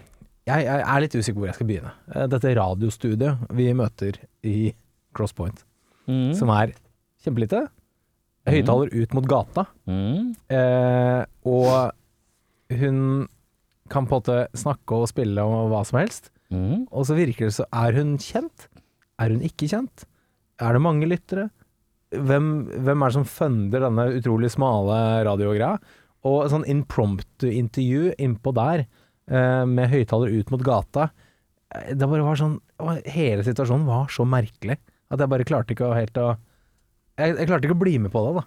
jeg, 0.49 0.65
jeg 0.67 0.83
er 0.83 1.01
litt 1.05 1.15
usikker 1.15 1.39
hvor 1.41 1.49
jeg 1.51 1.59
skal 1.59 1.69
begynne. 1.69 1.93
Eh, 2.15 2.27
dette 2.33 2.55
radiostudiet 2.59 3.45
vi 3.55 3.69
møter 3.79 4.19
i 4.49 4.73
Crosspoint, 5.15 5.65
Mm. 6.09 6.33
som 6.35 6.51
er 6.51 6.73
kjempelite. 7.23 7.69
Høyttaler 8.49 8.89
ut 8.91 9.13
mot 9.15 9.27
gata. 9.31 9.67
Mm. 9.87 10.33
Eh, 10.51 11.25
og 11.47 11.93
hun 12.75 13.29
kan 13.93 14.07
på 14.09 14.17
en 14.17 14.19
måte 14.19 14.39
snakke 14.59 14.97
og 14.99 15.07
spille 15.13 15.39
om 15.47 15.69
hva 15.71 15.85
som 15.87 16.01
helst. 16.01 16.31
Mm. 16.51 16.89
Og 16.91 17.07
så 17.07 17.15
virker 17.15 17.47
det 17.47 17.55
så 17.55 17.67
Er 17.71 17.95
hun 18.01 18.17
kjent? 18.19 18.67
Er 19.23 19.31
hun 19.31 19.45
ikke 19.47 19.69
kjent? 19.71 20.05
Er 20.61 20.73
det 20.75 20.83
mange 20.83 21.07
lyttere? 21.07 21.51
Hvem, 22.13 22.49
hvem 22.83 23.03
er 23.03 23.09
det 23.13 23.15
som 23.21 23.25
funder 23.31 23.81
denne 23.87 24.09
utrolig 24.19 24.51
smale 24.53 24.99
radiogreia? 25.25 25.77
Og 26.27 26.51
sånn 26.51 26.67
impromptu-intervju 26.69 28.13
innpå 28.19 28.53
der, 28.59 28.85
med 29.69 29.91
høyttaler 29.93 30.33
ut 30.35 30.51
mot 30.53 30.65
gata 30.67 31.09
eh, 31.75 31.93
Det 31.97 32.09
bare 32.09 32.25
var 32.27 32.39
sånn 32.41 32.59
Hele 33.09 33.45
situasjonen 33.47 33.87
var 33.89 34.11
så 34.13 34.27
merkelig 34.29 34.77
at 35.13 35.21
jeg 35.21 35.29
bare 35.29 35.47
klarte 35.49 35.75
ikke 35.75 35.89
å 35.89 35.97
helt 35.97 36.19
å 36.21 36.29
Jeg, 37.21 37.37
jeg 37.37 37.49
klarte 37.49 37.69
ikke 37.69 37.77
å 37.77 37.83
bli 37.83 37.99
med 38.01 38.13
på 38.13 38.23
det, 38.27 38.33
da. 38.41 38.45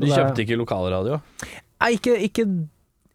Du 0.00 0.06
kjøpte 0.08 0.44
ikke 0.44 0.56
lokalradio? 0.56 1.18
Nei, 1.82 1.90
ikke, 1.98 2.14
ikke, 2.24 2.46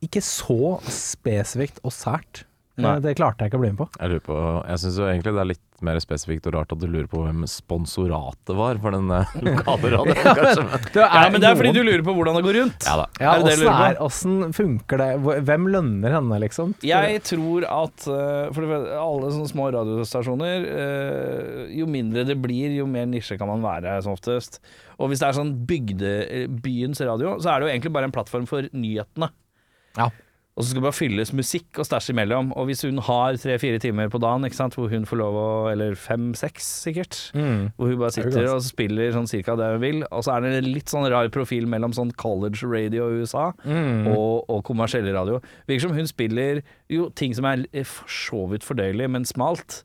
ikke 0.06 0.22
så 0.22 0.78
spesifikt 0.92 1.82
og 1.82 1.96
sært. 1.96 2.44
Nei. 2.78 3.00
Det 3.02 3.16
klarte 3.18 3.42
jeg 3.42 3.50
ikke 3.50 3.58
å 3.58 3.62
bli 3.64 3.70
med 3.74 3.80
på. 3.80 3.88
Jeg 3.98 4.10
lurer 4.12 4.22
på 4.28 4.36
Jeg 4.70 4.82
syns 4.84 4.98
egentlig 5.02 5.32
det 5.34 5.42
er 5.42 5.48
litt 5.50 5.64
mer 5.88 5.98
spesifikt 6.02 6.48
og 6.50 6.54
rart 6.56 6.72
at 6.74 6.80
du 6.82 6.86
lurer 6.90 7.08
på 7.10 7.20
hvem 7.24 7.44
sponsoratet 7.50 8.54
var 8.58 8.78
for 8.82 8.94
den 8.94 9.10
eh, 9.14 9.34
lokale 9.48 9.92
radioen, 9.94 10.18
er, 10.18 10.92
Ja, 10.98 11.24
men 11.34 11.42
det 11.42 11.50
er 11.52 11.58
fordi 11.60 11.74
du 11.76 11.82
lurer 11.86 12.04
på 12.06 12.14
hvordan 12.18 12.38
det 12.38 12.44
går 12.48 12.58
rundt. 12.62 12.86
Ja 12.88 12.96
da. 13.02 13.06
Ja, 13.22 13.32
Er 13.36 13.44
det 13.44 13.48
det 13.50 13.56
du 13.58 13.64
åssen 13.64 13.66
lurer 13.66 13.78
på? 13.78 13.88
er- 13.90 14.02
åssen 14.08 14.54
funker 14.58 15.02
det? 15.04 15.10
Hvor- 15.26 15.42
Hvem 15.50 15.68
lønner 15.74 16.16
henne, 16.18 16.40
liksom? 16.46 16.74
Jeg 16.86 17.22
tror 17.30 17.66
at 17.70 18.08
eh, 18.10 18.52
For 18.54 18.62
det 18.66 18.70
første, 18.74 19.00
alle 19.08 19.32
sånne 19.36 19.52
små 19.54 19.68
radiostasjoner 19.78 20.68
eh, 20.78 21.64
Jo 21.78 21.90
mindre 21.90 22.26
det 22.30 22.38
blir, 22.42 22.74
jo 22.78 22.86
mer 22.90 23.06
nisje 23.10 23.38
kan 23.42 23.50
man 23.50 23.66
være 23.66 23.98
som 24.06 24.14
oftest. 24.18 24.62
Og 24.98 25.10
hvis 25.12 25.22
det 25.22 25.28
er 25.32 25.38
sånn 25.38 25.54
bygde, 25.70 26.14
eh, 26.30 26.48
byens 26.50 27.02
radio, 27.06 27.36
så 27.42 27.54
er 27.54 27.60
det 27.62 27.68
jo 27.70 27.74
egentlig 27.76 27.94
bare 27.98 28.10
en 28.10 28.16
plattform 28.16 28.46
for 28.50 28.66
nyhetene. 28.74 29.30
Ja. 29.98 30.10
Og 30.58 30.64
så 30.66 30.72
skal 30.72 30.82
det 30.82 30.86
bare 30.88 30.98
fylles 30.98 31.30
musikk 31.38 31.78
og 31.78 31.86
stæsj 31.86 32.10
imellom. 32.16 32.48
Og 32.58 32.66
hvis 32.66 32.82
hun 32.88 32.98
har 33.06 33.36
tre-fire 33.38 33.78
timer 33.78 34.10
på 34.10 34.18
dagen, 34.24 34.42
sant, 34.58 34.74
hvor 34.74 34.90
hun 34.90 35.06
får 35.06 35.20
lov 35.22 35.36
å 35.38 35.50
Eller 35.70 35.94
fem-seks, 35.94 36.66
sikkert. 36.88 37.20
Mm. 37.38 37.68
Hvor 37.78 37.92
hun 37.92 38.00
bare 38.02 38.10
er 38.10 38.16
sitter 38.16 38.48
og 38.56 38.64
spiller 38.66 39.14
sånn 39.14 39.30
cirka 39.30 39.54
det 39.60 39.68
hun 39.76 39.84
vil. 39.84 40.02
Og 40.10 40.26
så 40.26 40.34
er 40.34 40.42
det 40.48 40.56
en 40.58 40.72
litt 40.74 40.90
sånn 40.90 41.06
rar 41.14 41.30
profil 41.30 41.70
mellom 41.70 41.94
sånn 41.94 42.10
college 42.18 42.66
radio 42.66 43.06
i 43.12 43.22
USA 43.22 43.52
Mm. 43.68 44.08
og, 44.10 44.50
og 44.50 44.64
kommersiell 44.66 45.06
radio. 45.14 45.38
Virker 45.70 45.88
som 45.88 45.94
hun 45.96 46.08
spiller 46.10 46.64
jo 46.90 47.10
ting 47.14 47.36
som 47.38 47.46
er 47.46 47.68
eh, 47.72 47.86
for 47.86 48.10
så 48.10 48.48
vidt 48.50 48.66
fordøyelig, 48.66 49.10
men 49.14 49.26
smalt. 49.30 49.84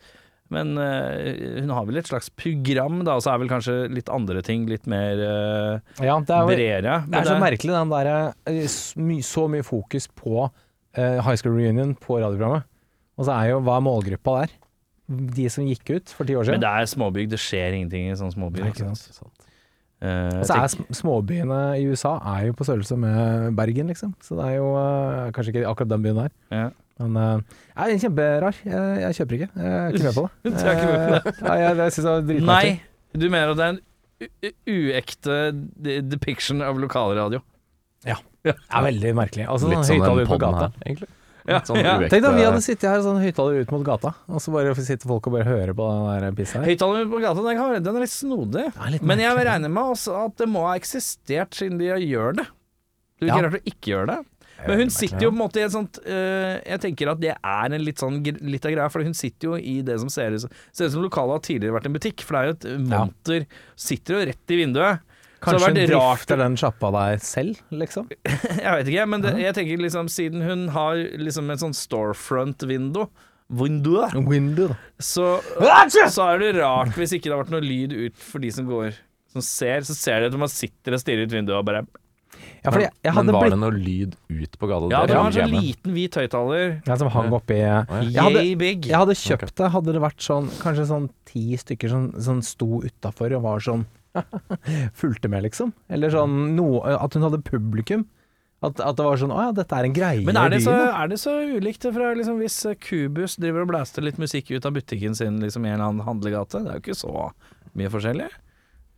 Men 0.52 0.74
eh, 0.80 1.60
hun 1.62 1.72
har 1.72 1.86
vel 1.88 2.00
et 2.00 2.08
slags 2.10 2.28
program, 2.36 3.00
da, 3.06 3.16
og 3.16 3.24
så 3.24 3.32
er 3.32 3.42
vel 3.42 3.50
kanskje 3.50 3.76
litt 3.92 4.10
andre 4.12 4.42
ting 4.44 4.66
litt 4.70 4.88
mer 4.90 5.20
uh, 5.20 6.02
Ja, 6.02 6.18
det 6.20 6.36
er, 6.36 6.48
bredere. 6.48 6.96
det 7.08 7.22
er 7.22 7.30
så 7.30 7.38
merkelig 7.40 7.74
den 7.74 7.92
derre 7.92 8.16
eh, 8.50 8.66
Så 8.68 9.46
mye 9.48 9.64
fokus 9.66 10.08
på 10.08 10.34
uh, 10.44 11.18
High 11.24 11.38
School 11.40 11.56
Reunion 11.56 11.94
på 11.96 12.20
radioprogrammet. 12.20 12.68
Og 13.16 13.28
så 13.28 13.36
er 13.36 13.52
jo 13.52 13.62
Hva 13.64 13.78
er 13.78 13.86
målgruppa 13.86 14.42
der? 14.42 14.58
De 15.38 15.48
som 15.52 15.66
gikk 15.66 15.96
ut 15.96 16.12
for 16.14 16.28
ti 16.28 16.36
år 16.38 16.46
siden? 16.46 16.60
Men 16.60 16.66
det 16.66 16.74
er 16.82 16.92
småbygd, 16.92 17.32
det 17.34 17.40
skjer 17.42 17.78
ingenting 17.78 18.10
i 18.10 18.18
sånne 18.18 18.36
småbyer. 18.36 18.70
Ikke 18.70 18.86
sant? 18.86 19.08
ikke 19.08 19.18
sant? 19.18 19.48
Uh, 20.02 20.40
så 20.42 20.56
er 20.58 20.94
småbyene 20.98 21.58
i 21.78 21.84
USA 21.86 22.16
er 22.32 22.48
jo 22.48 22.54
på 22.58 22.66
størrelse 22.66 22.96
med 22.98 23.52
Bergen, 23.58 23.92
liksom. 23.92 24.16
Så 24.24 24.34
det 24.38 24.48
er 24.48 24.56
jo 24.58 24.72
uh, 24.74 25.28
kanskje 25.34 25.54
ikke 25.54 25.68
akkurat 25.70 25.92
den 25.94 26.06
byen 26.06 26.24
her. 26.24 26.32
ja. 26.52 26.70
Men 27.00 27.16
uh, 27.16 27.40
er 27.76 27.94
kjemperar. 28.02 28.58
Jeg, 28.64 29.00
jeg 29.02 29.16
kjøper 29.20 29.38
ikke. 29.38 29.48
Jeg 29.56 29.72
er 29.78 29.96
ikke 29.96 30.04
med 30.08 30.14
på 30.18 30.26
det. 30.28 30.52
Du 30.52 30.66
er 30.66 30.76
ikke 30.76 30.90
med 30.90 31.00
på 31.06 31.14
det? 31.14 31.32
Eh, 31.32 31.46
Nei, 31.48 31.56
jeg, 31.62 31.76
jeg 31.80 31.92
synes 31.96 32.04
det 32.04 32.12
var. 32.12 32.44
Nei, 32.52 32.66
du 33.14 33.26
mener 33.32 33.54
at 33.54 33.56
det 33.62 33.64
er 33.64 33.72
en 33.72 33.80
uekte 34.68 35.38
de- 35.86 36.00
depiction 36.12 36.62
av 36.62 36.78
lokalradio? 36.80 37.42
Ja, 38.06 38.16
veldig 38.82 39.12
merkelig. 39.14 39.44
Altså, 39.46 39.68
Litt 39.70 39.84
sånn 39.86 39.86
sånn 39.86 40.00
høyttaler 40.02 40.24
den 40.24 40.26
ut 40.26 40.32
mot 40.32 40.40
gata. 40.42 40.62
her, 40.68 40.86
egentlig. 40.88 41.08
Ja, 41.42 41.58
sånn 41.66 41.78
ja. 41.82 41.92
uekte- 41.98 42.10
Tenk 42.10 42.22
da 42.24 42.30
vi 42.36 42.42
hadde 42.46 42.62
sittet 42.62 42.86
her 42.90 43.00
sånn 43.02 43.20
høyttaler 43.22 43.60
ut 43.62 43.70
mot 43.74 43.84
gata, 43.86 44.12
og 44.30 44.40
så 44.42 44.52
bare 44.54 44.74
sitter 44.78 45.08
folk 45.10 45.26
og 45.26 45.32
bare 45.36 45.46
hører 45.46 45.72
på 45.78 45.86
den 45.90 46.22
der 46.26 46.36
pissa 46.38 46.58
her. 46.60 46.66
Høyttaler 46.70 47.06
på 47.10 47.20
gata, 47.22 47.42
den, 47.46 47.56
kan 47.58 47.82
den 47.82 47.96
er 47.96 48.04
litt 48.04 48.14
snodig. 48.14 48.66
Er 48.74 48.90
litt 48.94 49.02
Men 49.06 49.18
jeg 49.22 49.36
regner 49.46 49.70
med 49.70 49.92
også 49.94 50.16
at 50.26 50.36
det 50.42 50.48
må 50.50 50.66
ha 50.68 50.74
eksistert 50.78 51.54
siden 51.58 51.78
de 51.82 51.90
gjør 52.06 52.36
det. 52.42 52.46
Du 53.22 53.26
er 53.26 53.28
Ja. 53.28 53.34
ikke 53.36 53.44
rart 53.46 53.58
å 53.58 53.64
ikke 53.70 53.90
gjøre 53.94 54.06
det. 54.10 54.18
Men 54.66 54.82
hun 54.82 54.92
sitter 54.94 55.24
jo 55.26 55.30
på 55.30 55.36
en 55.36 55.40
måte 55.42 55.60
i 55.60 55.64
et 55.66 55.74
sånt 55.74 55.98
øh, 56.02 56.58
Jeg 56.60 56.82
tenker 56.84 57.10
at 57.12 57.22
det 57.22 57.32
er 57.34 57.74
en 57.74 57.84
litt 57.86 58.02
sånn 58.02 58.20
litt 58.22 58.66
av 58.68 58.74
greia, 58.74 58.90
for 58.92 59.06
hun 59.06 59.16
sitter 59.16 59.50
jo 59.52 59.56
i 59.58 59.80
det 59.86 59.96
som 60.02 60.12
ser 60.12 60.36
ut 60.36 60.44
som 60.44 60.52
Ser 60.70 60.90
ut 60.90 60.94
som 60.96 61.06
lokalet 61.06 61.38
har 61.38 61.46
tidligere 61.48 61.76
vært 61.78 61.88
en 61.90 61.96
butikk, 61.96 62.22
for 62.26 62.36
det 62.36 62.42
er 62.42 62.50
jo 62.50 62.54
et 62.58 62.68
øh, 62.70 62.84
monter. 62.92 63.48
Sitter 63.88 64.18
jo 64.18 64.28
rett 64.30 64.54
i 64.54 64.60
vinduet. 64.62 65.08
Kanskje 65.42 65.72
hun 65.72 65.80
drifter 65.80 66.38
den 66.38 66.56
sjappa 66.60 66.92
der 66.94 67.18
selv, 67.24 67.58
liksom? 67.74 68.06
Jeg 68.62 68.78
vet 68.78 68.90
ikke, 68.92 69.06
men 69.10 69.24
det, 69.24 69.34
jeg 69.42 69.56
tenker 69.58 69.82
liksom 69.82 70.10
siden 70.12 70.44
hun 70.46 70.68
har 70.76 71.00
liksom 71.18 71.50
et 71.50 71.62
sånn 71.64 71.74
storefront-vindu 71.76 73.08
Vindu, 73.52 73.98
Window, 74.24 74.70
så, 75.02 75.42
så 76.08 76.28
er 76.30 76.38
det 76.40 76.52
rart 76.56 76.94
hvis 76.96 77.12
ikke 77.12 77.28
det 77.28 77.34
har 77.34 77.42
vært 77.42 77.52
noe 77.52 77.64
lyd 77.64 77.92
ut 77.92 78.14
for 78.16 78.40
de 78.40 78.48
som 78.54 78.64
går 78.64 78.94
Som 79.34 79.44
ser, 79.44 79.84
så 79.84 79.96
ser 79.96 80.22
de 80.22 80.30
at 80.30 80.38
man 80.40 80.48
sitter 80.48 80.96
og 80.96 81.02
stirrer 81.02 81.26
ut 81.26 81.34
vinduet 81.34 81.58
og 81.58 81.66
bare 81.68 81.82
Ja, 82.62 82.70
fordi 82.70 82.84
jeg, 82.86 82.92
jeg 83.04 83.12
hadde 83.16 83.26
Men 83.26 83.34
var 83.34 83.42
blitt 83.44 83.54
det 83.54 83.60
noe 83.60 83.76
lyd 83.76 84.16
ut 84.30 84.58
på 84.58 84.68
gata? 84.70 84.88
Ja, 84.92 85.00
det 85.06 85.16
var 85.18 85.26
en 85.28 85.34
sånn 85.36 85.52
liten 85.56 85.94
hvit 85.96 86.14
høyttaler. 86.20 86.66
ja, 86.86 86.96
som 87.00 87.10
hang 87.14 87.32
oppi 87.34 87.58
Jeg 87.58 88.14
hadde- 88.16 88.44
big. 88.58 88.86
Jeg 88.86 88.98
hadde 88.98 89.16
kjøpt 89.18 89.54
det, 89.58 89.70
hadde 89.74 89.92
det 89.96 90.02
vært 90.02 90.22
sånn 90.22 90.48
Kanskje 90.62 90.86
sånn 90.90 91.10
ti 91.28 91.56
stykker 91.58 91.90
som, 91.90 92.08
som 92.22 92.40
sto 92.46 92.80
utafor 92.86 93.34
og 93.36 93.42
var 93.42 93.60
sånn 93.60 93.84
Fulgte 95.00 95.28
med, 95.32 95.42
liksom. 95.46 95.72
Eller 95.88 96.12
sånn 96.12 96.54
noe 96.56 96.96
At 96.98 97.14
hun 97.16 97.24
hadde 97.26 97.42
publikum. 97.46 98.06
At, 98.62 98.78
at 98.78 98.94
det 98.98 99.04
var 99.08 99.18
sånn 99.18 99.32
Å 99.34 99.40
ja, 99.48 99.52
dette 99.56 99.74
er 99.74 99.88
en 99.88 99.96
greie 99.96 100.22
Men 100.26 100.38
er 100.38 100.52
det, 100.54 100.60
så, 100.62 100.70
er 100.94 101.08
det 101.10 101.18
så 101.18 101.32
ulikt 101.56 101.82
fra 101.94 102.12
liksom, 102.14 102.38
hvis 102.38 102.60
Kubus 102.84 103.34
driver 103.42 103.64
og 103.66 103.72
blaster 103.72 104.04
litt 104.06 104.20
musikk 104.22 104.52
ut 104.54 104.68
av 104.68 104.76
butikken 104.76 105.16
sin 105.18 105.40
liksom, 105.42 105.66
i 105.66 105.72
en 105.72 105.80
eller 105.80 105.88
annen 105.90 106.06
handlegate? 106.06 106.62
Det 106.62 106.70
er 106.70 106.78
jo 106.78 106.84
ikke 106.84 106.98
så 107.00 107.30
mye 107.74 107.90
forskjellig. 107.90 108.28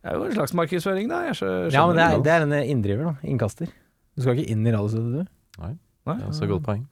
Det 0.05 0.11
er 0.11 0.19
jo 0.19 0.25
en 0.29 0.35
slags 0.37 0.51
markedsføring, 0.53 1.07
da. 1.09 1.23
Ja, 1.73 1.83
men 1.89 1.97
det 1.97 2.03
er, 2.05 2.19
det 2.21 2.33
er 2.35 2.43
en 2.45 2.51
inndriver, 2.61 3.07
da. 3.07 3.13
Innkaster. 3.25 3.71
Du 4.13 4.21
skal 4.21 4.37
ikke 4.37 4.51
inn 4.53 4.61
i 4.61 4.73
radiostudioet, 4.75 5.25
du. 5.25 5.63
Nei? 5.63 5.71
det 6.05 6.13
er 6.19 6.27
også 6.27 6.43
så 6.43 6.49
godt 6.51 6.65
poeng. 6.67 6.83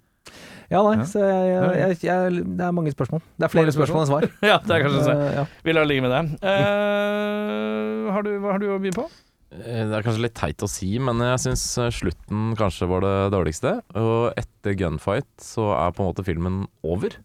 Ja, 0.71 0.79
nei, 0.81 1.03
så 1.05 1.21
jeg, 1.21 1.49
jeg, 1.51 1.75
jeg, 1.77 1.97
jeg, 2.07 2.45
det 2.57 2.65
er 2.65 2.73
mange 2.73 2.89
spørsmål. 2.95 3.21
Det 3.37 3.45
er 3.45 3.51
flere 3.53 3.73
spørsmål 3.75 4.01
enn 4.01 4.09
svar. 4.09 4.25
Ja, 4.49 4.55
det 4.63 4.73
er 4.73 4.85
kanskje 4.87 5.03
det. 5.05 5.13
Eh, 5.27 5.35
ja. 5.37 5.43
Vi 5.67 5.75
lar 5.75 5.85
det 5.85 5.91
ligge 5.91 6.05
med 6.07 6.15
det. 6.15 6.23
Uh, 6.41 8.09
har 8.15 8.25
du, 8.25 8.31
hva 8.41 8.55
har 8.55 8.63
du 8.63 8.65
å 8.73 8.79
by 8.81 8.93
på? 8.97 9.05
Eh, 9.59 9.83
Det 9.91 9.99
er 9.99 10.07
kanskje 10.07 10.25
litt 10.25 10.35
teit 10.39 10.65
å 10.65 10.71
si, 10.71 10.89
men 10.97 11.21
jeg 11.21 11.43
syns 11.45 11.67
slutten 11.99 12.55
kanskje 12.57 12.89
var 12.89 13.05
det 13.05 13.13
dårligste. 13.35 13.75
Og 14.01 14.41
etter 14.41 14.79
gunfight 14.79 15.29
så 15.51 15.69
er 15.77 15.93
på 15.93 16.01
en 16.01 16.09
måte 16.09 16.25
filmen 16.25 16.63
over. 16.81 17.19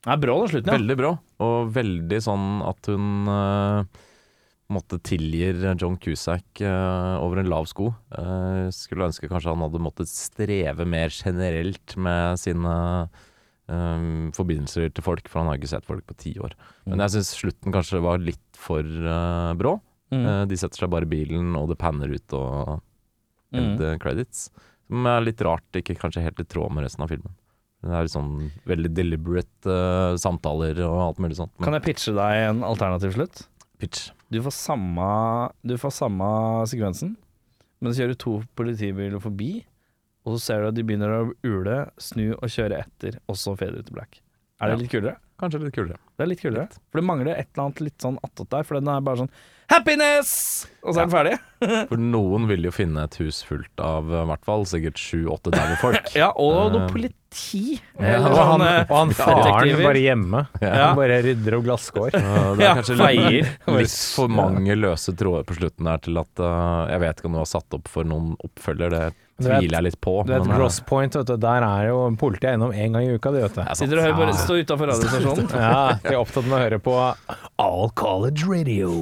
Det 0.00 0.16
er 0.16 0.24
bra 0.24 0.40
den 0.40 0.54
slutten, 0.54 0.72
ja. 0.72 0.80
Veldig 0.80 0.98
bra. 1.02 1.12
Og 1.44 1.70
veldig 1.76 2.24
sånn 2.24 2.48
at 2.72 2.88
hun 2.88 3.30
eh, 3.36 3.78
en 3.84 4.03
måte 4.74 4.98
tilgir 5.06 5.60
John 5.80 5.96
Cusack 6.02 6.60
uh, 6.62 7.16
over 7.22 7.40
en 7.40 7.50
lav 7.50 7.68
sko. 7.70 7.88
Uh, 8.14 8.68
skulle 8.74 9.08
ønske 9.08 9.30
kanskje 9.30 9.52
han 9.54 9.64
hadde 9.64 9.82
måttet 9.82 10.10
streve 10.10 10.86
mer 10.88 11.14
generelt 11.14 11.96
med 11.96 12.40
sine 12.42 12.74
um, 13.70 14.30
forbindelser 14.36 14.90
til 14.92 15.06
folk, 15.06 15.30
for 15.30 15.42
han 15.42 15.52
har 15.52 15.60
ikke 15.60 15.72
sett 15.72 15.88
folk 15.88 16.04
på 16.10 16.18
ti 16.20 16.34
år. 16.42 16.56
Men 16.88 17.02
jeg 17.06 17.16
syns 17.16 17.34
slutten 17.38 17.74
kanskje 17.74 18.02
var 18.04 18.22
litt 18.22 18.60
for 18.60 18.82
uh, 18.84 19.54
brå. 19.58 19.78
Mm. 20.14 20.26
De 20.46 20.56
setter 20.60 20.84
seg 20.84 20.90
bare 20.92 21.08
i 21.08 21.10
bilen, 21.10 21.54
og 21.58 21.70
det 21.72 21.80
panner 21.80 22.12
ut 22.12 22.34
og 22.36 22.82
Mm. 23.54 23.98
credits. 24.02 24.48
Som 24.88 25.06
er 25.06 25.20
litt 25.22 25.40
rart, 25.46 25.62
ikke 25.78 25.94
kanskje 25.94 26.24
helt 26.24 26.40
i 26.42 26.46
tråd 26.50 26.72
med 26.74 26.82
resten 26.82 27.04
av 27.04 27.10
filmen. 27.12 27.30
Det 27.84 27.92
er 27.92 28.08
sånn 28.08 28.50
veldig 28.66 28.90
deliberate 28.96 29.74
samtaler 30.20 30.80
og 30.86 31.00
alt 31.08 31.20
mulig 31.20 31.36
sånt. 31.36 31.52
Kan 31.62 31.76
jeg 31.76 31.84
pitche 31.84 32.14
deg 32.16 32.48
en 32.48 32.62
alternativ 32.64 33.12
slutt? 33.16 33.44
Pitch. 33.78 34.08
Du 34.34 34.40
får 34.42 34.54
samme, 34.56 35.06
du 35.62 35.76
får 35.78 35.92
samme 35.94 36.26
sekvensen, 36.70 37.12
men 37.80 37.92
så 37.94 38.02
kjører 38.02 38.18
to 38.18 38.32
politibiler 38.58 39.20
forbi, 39.22 39.52
og 40.24 40.34
så 40.34 40.40
ser 40.42 40.62
du 40.64 40.70
at 40.72 40.78
de 40.78 40.82
begynner 40.88 41.12
å 41.12 41.20
ule, 41.46 41.76
snu 42.02 42.32
og 42.34 42.48
kjøre 42.50 42.80
etter, 42.82 43.20
og 43.30 43.36
så 43.38 43.54
fader 43.60 43.78
ut 43.82 43.86
til 43.90 43.94
black. 43.98 44.18
Er 44.60 44.72
det 44.72 44.76
Ja. 44.78 44.80
litt 44.82 44.90
kulere? 44.90 45.16
Kanskje 45.38 45.60
litt 45.64 45.74
kulere. 45.74 45.98
Det 46.16 46.22
er 46.24 46.30
litt 46.30 46.40
kulere. 46.40 46.68
For 46.90 47.00
det 47.00 47.06
mangler 47.06 47.34
et 47.34 47.48
eller 47.52 47.64
annet 47.66 47.80
litt 47.82 47.98
sånn 47.98 48.18
attåt 48.24 48.48
der, 48.54 48.62
for 48.64 48.78
den 48.80 48.88
er 48.88 49.00
bare 49.04 49.18
sånn 49.24 49.30
Happiness! 49.68 50.66
Og 50.82 50.94
så 50.94 51.00
er 51.02 51.06
den 51.06 51.14
ferdig. 51.14 51.38
For 51.90 52.00
noen 52.00 52.46
vil 52.50 52.64
jo 52.68 52.72
finne 52.74 53.04
et 53.08 53.16
hus 53.22 53.42
fullt 53.46 53.80
av 53.84 54.10
eh, 54.12 54.22
i 54.22 54.28
hvert 54.32 54.44
fall 54.48 54.64
sikkert 54.68 55.00
sju-åtte 55.00 55.52
daue 55.54 55.76
folk. 55.82 56.10
Ja, 56.20 56.30
og 56.36 56.72
noe 56.74 56.84
Eh, 56.84 56.90
politi. 56.92 57.80
ja, 57.98 58.18
Og 58.22 58.36
han, 58.38 58.62
eh, 58.62 58.84
og 58.86 58.94
han 58.94 59.10
faren 59.18 59.80
bare 59.82 59.98
hjemme. 60.04 60.44
Ja. 60.62 60.72
Han 60.90 60.98
bare 61.00 61.16
rydder 61.24 61.56
og 61.58 61.64
glasskår. 61.66 62.14
Eh, 62.14 62.48
Det 62.60 62.66
er 62.68 62.78
kanskje 62.80 62.96
litt, 63.00 63.58
litt 63.74 63.96
for 64.14 64.30
mange 64.30 64.76
løse 64.78 65.14
tråder 65.18 65.46
på 65.48 65.56
slutten 65.58 65.88
der 65.90 65.98
til 66.04 66.20
at 66.20 66.42
uh, 66.42 66.86
Jeg 66.92 67.00
vet 67.02 67.18
ikke 67.20 67.30
om 67.32 67.36
du 67.38 67.40
har 67.42 67.50
satt 67.50 67.74
opp 67.78 67.88
for 67.90 68.06
noen 68.06 68.34
oppfølger, 68.44 68.92
det 68.94 69.04
tviler 69.42 69.74
jeg 69.80 69.84
litt 69.88 69.96
på. 70.04 70.12
Du 70.22 70.30
vet, 70.30 70.44
men, 70.44 70.52
eh, 70.54 70.58
Gross 70.60 70.76
Point, 70.86 71.16
vet 71.18 71.26
du, 71.26 71.34
der 71.42 71.64
er 71.66 71.88
jo 71.88 72.04
politiet 72.20 72.54
innom 72.54 72.70
én 72.70 72.94
gang 72.94 73.02
i 73.08 73.16
uka, 73.16 73.32
det 73.34 73.42
vet 73.48 73.56
du. 73.56 73.62
det 73.62 73.66
er. 73.66 73.78
Sitter 73.80 73.98
og 73.98 74.06
hører 74.06 74.20
bare 74.20 74.36
stå 74.38 74.58
utafor 74.62 74.92
radiostasjonen. 74.92 75.50
Ja, 75.58 75.80
de 76.04 76.12
er 76.14 76.20
opptatt 76.20 76.46
med 76.46 76.54
å 76.54 76.62
høre 76.62 76.78
på 76.86 76.94
All 77.64 77.90
College 77.98 78.46
Radio. 78.46 78.92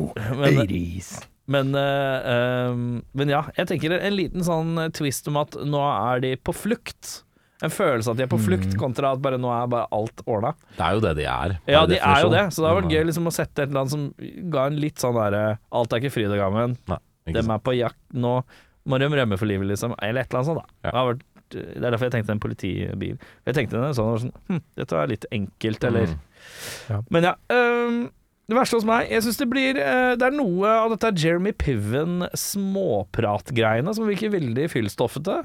Men, 0.41 0.63
80s. 0.65 1.13
Men, 1.51 1.75
eh, 1.75 2.31
ehm, 2.33 3.03
men 3.19 3.29
ja, 3.33 3.43
jeg 3.57 3.67
tenker 3.73 3.97
en 3.99 4.15
liten 4.17 4.45
sånn 4.47 4.77
twist 4.95 5.27
om 5.29 5.41
at 5.41 5.57
nå 5.67 5.81
er 5.83 6.21
de 6.23 6.37
på 6.37 6.55
flukt. 6.55 7.23
En 7.63 7.71
følelse 7.71 8.11
at 8.11 8.19
de 8.19 8.25
er 8.25 8.31
på 8.31 8.41
flukt, 8.43 8.73
kontra 8.79 9.13
at 9.15 9.21
bare 9.23 9.39
nå 9.39 9.51
er 9.55 9.69
bare 9.71 9.87
alt 9.95 10.23
ordna. 10.27 10.51
Det 10.75 10.83
er 10.83 10.97
jo 10.97 11.03
det 11.05 11.13
de 11.21 11.27
er. 11.31 11.53
Ja, 11.71 11.85
de 11.87 11.99
er 12.01 12.25
jo 12.25 12.31
det, 12.33 12.41
så 12.51 12.63
det 12.65 12.71
hadde 12.73 12.81
vært 12.81 12.95
gøy 12.97 13.05
liksom 13.07 13.31
å 13.31 13.35
sette 13.35 13.63
et 13.63 13.69
eller 13.71 13.85
annet 13.85 13.93
som 13.95 14.09
ga 14.51 14.65
en 14.67 14.81
litt 14.83 14.99
sånn 14.99 15.15
derre 15.15 15.43
Alt 15.71 15.93
er 15.95 16.03
ikke 16.03 16.11
fryd 16.17 16.33
og 16.35 16.41
gammen. 16.43 16.75
Dem 17.31 17.53
er 17.55 17.63
på 17.63 17.77
jakt 17.79 18.01
nå. 18.19 18.41
Må 18.91 18.99
de 18.99 19.07
rømme 19.07 19.39
for 19.39 19.47
livet, 19.47 19.69
liksom. 19.71 19.95
Eller 20.03 20.25
et 20.25 20.33
eller 20.33 20.41
annet 20.41 20.51
sånt, 20.51 20.59
da. 20.59 20.75
Det, 20.83 20.95
har 20.97 21.07
vært, 21.13 21.23
det 21.55 21.63
er 21.87 21.87
derfor 21.95 22.09
jeg 22.09 22.15
tenkte 22.17 22.35
en 22.35 22.43
politibil. 22.43 23.15
Jeg 23.47 23.55
tenkte 23.61 23.79
det 23.79 23.93
sånn, 23.95 24.19
sånn 24.25 24.35
hm, 24.51 24.63
Dette 24.83 24.99
var 24.99 25.13
litt 25.15 25.29
enkelt, 25.31 25.85
eller 25.91 26.17
Mm. 26.17 26.19
Ja. 26.91 26.97
Men 27.15 27.23
ja. 27.29 27.33
øhm, 27.55 28.01
det 28.51 28.57
verste 28.59 28.77
hos 28.77 28.85
meg 28.89 29.09
Jeg 29.13 29.23
syns 29.25 29.39
det 29.39 29.47
blir 29.49 29.79
eh, 29.79 30.13
Det 30.19 30.27
er 30.27 30.35
noe 30.35 30.67
av 30.69 30.91
dette 30.93 31.13
Jeremy 31.23 31.53
Piven 31.57 32.27
småpratgreiene 32.37 33.95
som 33.95 34.09
virker 34.09 34.33
veldig 34.35 34.69
fyllstoffete. 34.73 35.43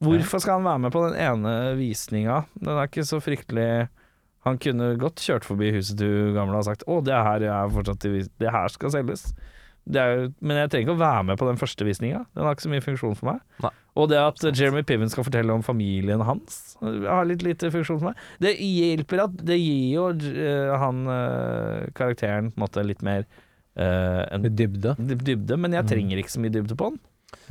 Hvorfor 0.00 0.40
skal 0.40 0.58
han 0.58 0.64
være 0.68 0.82
med 0.86 0.94
på 0.94 1.02
den 1.08 1.18
ene 1.20 1.54
visninga? 1.76 2.44
Den 2.56 2.72
er 2.72 2.88
ikke 2.88 3.04
så 3.04 3.20
fryktelig 3.20 3.88
Han 4.48 4.56
kunne 4.62 4.94
godt 5.00 5.20
kjørt 5.20 5.44
forbi 5.44 5.68
huset 5.76 5.98
du 6.00 6.32
gamle 6.32 6.56
og 6.56 6.64
sagt 6.64 6.84
'Å, 6.88 7.02
det 7.04 7.12
her 7.12 7.44
er 7.44 8.28
Det 8.40 8.50
her 8.50 8.68
skal 8.68 8.90
selges'. 8.90 9.34
Det 9.86 10.00
jo- 10.00 10.32
men 10.40 10.56
jeg 10.56 10.70
trenger 10.70 10.86
ikke 10.88 10.96
å 10.96 11.04
være 11.04 11.24
med 11.24 11.38
på 11.38 11.46
den 11.48 11.56
første 11.60 11.84
visninga. 11.84 12.26
Den 12.34 12.44
har 12.44 12.54
ikke 12.54 12.68
så 12.68 12.72
mye 12.72 12.84
funksjon 12.84 13.16
for 13.16 13.32
meg. 13.32 13.40
Nei. 13.62 13.70
Og 13.98 14.08
det 14.12 14.18
at 14.22 14.42
Jeremy 14.54 14.82
Piven 14.86 15.10
skal 15.10 15.26
fortelle 15.26 15.52
om 15.54 15.62
familien 15.66 16.22
hans, 16.22 16.76
har 16.80 17.26
litt 17.26 17.42
lite 17.42 17.72
funksjon 17.74 17.98
for 17.98 18.10
meg. 18.12 18.24
Det 18.42 18.54
hjelper 18.62 19.24
at 19.26 19.36
Det 19.50 19.58
gir 19.58 19.94
jo 19.96 20.08
eh, 20.14 20.70
han 20.78 21.00
eh, 21.10 21.88
karakteren 21.98 22.52
på 22.52 22.60
en 22.60 22.64
måte 22.66 22.84
litt 22.86 23.02
mer 23.06 23.24
uh, 23.78 24.26
en 24.34 24.46
dybde. 24.46 24.94
dybde, 24.98 25.56
men 25.58 25.74
jeg 25.78 25.88
trenger 25.90 26.20
ikke 26.22 26.34
så 26.36 26.42
mye 26.42 26.54
dybde 26.54 26.76
på 26.78 26.90
den. 26.92 27.00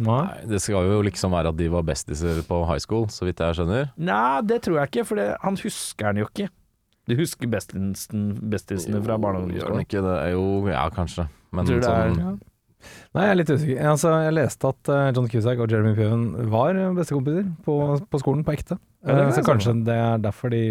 Nei. 0.03 0.23
Det 0.47 0.59
skal 0.63 0.87
jo 0.87 1.01
liksom 1.07 1.31
være 1.35 1.51
at 1.53 1.59
de 1.59 1.67
var 1.71 1.85
bestiser 1.87 2.41
på 2.47 2.61
high 2.67 2.81
school, 2.83 3.07
så 3.11 3.27
vidt 3.27 3.39
jeg 3.43 3.59
skjønner. 3.59 3.91
Nei, 3.95 4.41
det 4.47 4.61
tror 4.65 4.81
jeg 4.81 4.91
ikke, 4.91 5.05
for 5.11 5.19
det, 5.21 5.29
han 5.43 5.59
husker 5.59 6.09
han 6.11 6.19
jo 6.19 6.27
ikke. 6.27 6.49
Du 7.09 7.15
husker 7.17 7.49
bestisen, 7.49 8.25
bestisene 8.51 8.99
fra 9.01 9.15
barne- 9.17 9.39
og 9.41 9.47
ungdomsskolen? 9.47 9.85
ikke 9.87 10.03
det? 10.05 10.17
Jo, 10.35 10.43
ja, 10.69 10.83
kanskje. 10.93 11.25
Men 11.55 11.65
Tror 11.65 11.81
det 11.81 11.89
er- 11.89 12.13
sånn 12.13 12.39
Nei, 13.15 13.25
jeg 13.25 13.31
er 13.33 13.37
litt 13.41 13.49
usikker. 13.51 13.81
Altså, 13.91 14.13
jeg 14.23 14.35
leste 14.37 14.69
at 14.71 14.89
eh, 14.93 15.09
John 15.17 15.27
Cusack 15.31 15.59
og 15.63 15.71
Jeremy 15.73 15.95
Piven 15.97 16.23
var 16.53 16.77
bestekompiser 16.97 17.49
på, 17.65 17.75
på 18.09 18.21
skolen, 18.21 18.45
på 18.47 18.55
ekte. 18.55 18.79
Ja, 19.05 19.15
det 19.15 19.25
Eh, 19.29 19.35
så 19.37 19.43
kanskje 19.47 19.73
det 19.87 19.95
er 19.95 20.17
derfor 20.23 20.51
de 20.53 20.61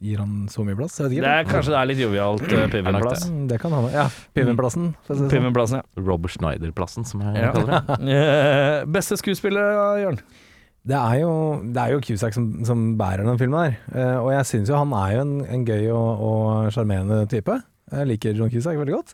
gir 0.00 0.16
han 0.22 0.46
så 0.48 0.62
mye 0.64 0.76
plass? 0.78 0.94
Jeg 0.96 1.10
vet 1.12 1.20
Det 1.20 1.28
er, 1.30 1.44
kanskje 1.44 1.74
det 1.74 1.78
er 1.80 1.88
litt 1.90 1.98
jovialt 2.00 2.44
uh, 2.48 2.66
Piven-plass. 2.72 3.24
Det 3.50 3.58
kan 3.60 3.74
hende. 3.76 3.90
Ja, 3.92 4.06
Piven-plassen. 4.36 4.86
si 5.04 5.16
sånn. 5.18 5.28
Piven-plassen, 5.32 5.82
ja. 5.82 6.04
Robert 6.06 6.32
Schneider-plassen, 6.32 7.04
som 7.04 7.20
jeg 7.26 7.42
Ja. 7.42 7.50
kaller 7.52 7.82
det. 8.00 8.86
Beste 8.96 9.18
skuespiller, 9.20 9.98
Jørn? 10.00 10.20
Det 10.88 10.96
er 10.96 11.18
jo, 11.20 11.32
det 11.76 11.76
er 11.82 11.92
jo 11.92 12.00
Cusack 12.00 12.32
som, 12.32 12.46
som 12.64 12.86
bærer 12.96 13.26
den 13.28 13.36
filmen 13.36 13.60
her. 13.60 13.74
Uh, 13.92 14.24
og 14.24 14.30
jeg 14.32 14.46
syns 14.48 14.70
jo 14.72 14.78
han 14.80 14.94
er 14.96 15.12
jo 15.18 15.26
en, 15.26 15.34
en 15.58 15.66
gøy 15.68 15.90
og 15.92 16.24
og 16.30 16.70
sjarmerende 16.72 17.26
type. 17.28 17.58
Jeg 17.92 18.08
liker 18.14 18.38
John 18.38 18.48
Cusack 18.54 18.78
veldig 18.80 18.96
godt. 18.96 19.12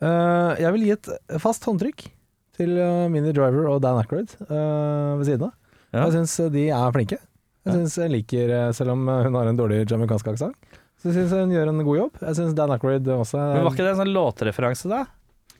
Eh, 0.00 0.52
jeg 0.64 0.72
vil 0.76 0.84
gi 0.86 0.92
et 0.96 1.08
fast 1.42 1.64
håndtrykk 1.68 2.06
til 2.60 2.74
uh, 2.80 3.06
Minnie 3.12 3.32
Driver 3.36 3.68
og 3.72 3.80
Dan 3.84 3.98
Ackroyd 4.00 4.32
eh, 4.46 5.16
ved 5.20 5.26
siden 5.28 5.46
av. 5.48 5.54
Ja. 5.92 6.04
Jeg 6.06 6.14
syns 6.18 6.34
de 6.54 6.66
er 6.72 6.92
flinke. 6.94 7.18
Jeg 7.66 7.74
synes 7.76 7.96
jeg 8.00 8.12
liker, 8.14 8.50
eh, 8.56 8.68
Selv 8.76 8.94
om 8.94 9.02
hun 9.08 9.34
har 9.36 9.48
en 9.50 9.58
dårlig 9.58 9.82
jamaicansk 9.90 10.28
aksent, 10.32 10.56
så 11.00 11.12
syns 11.12 11.32
jeg 11.34 11.44
hun 11.44 11.52
gjør 11.52 11.70
en 11.72 11.82
god 11.84 11.98
jobb. 11.98 12.20
Jeg 12.24 12.38
syns 12.38 12.54
Dan 12.56 12.72
Ackroyd 12.72 13.08
også 13.12 13.40
Men 13.40 13.64
Var 13.66 13.74
ikke 13.74 13.84
det 13.88 13.92
en 13.94 14.00
sånn 14.04 14.12
låtreferanse, 14.16 14.88
da? 14.92 15.02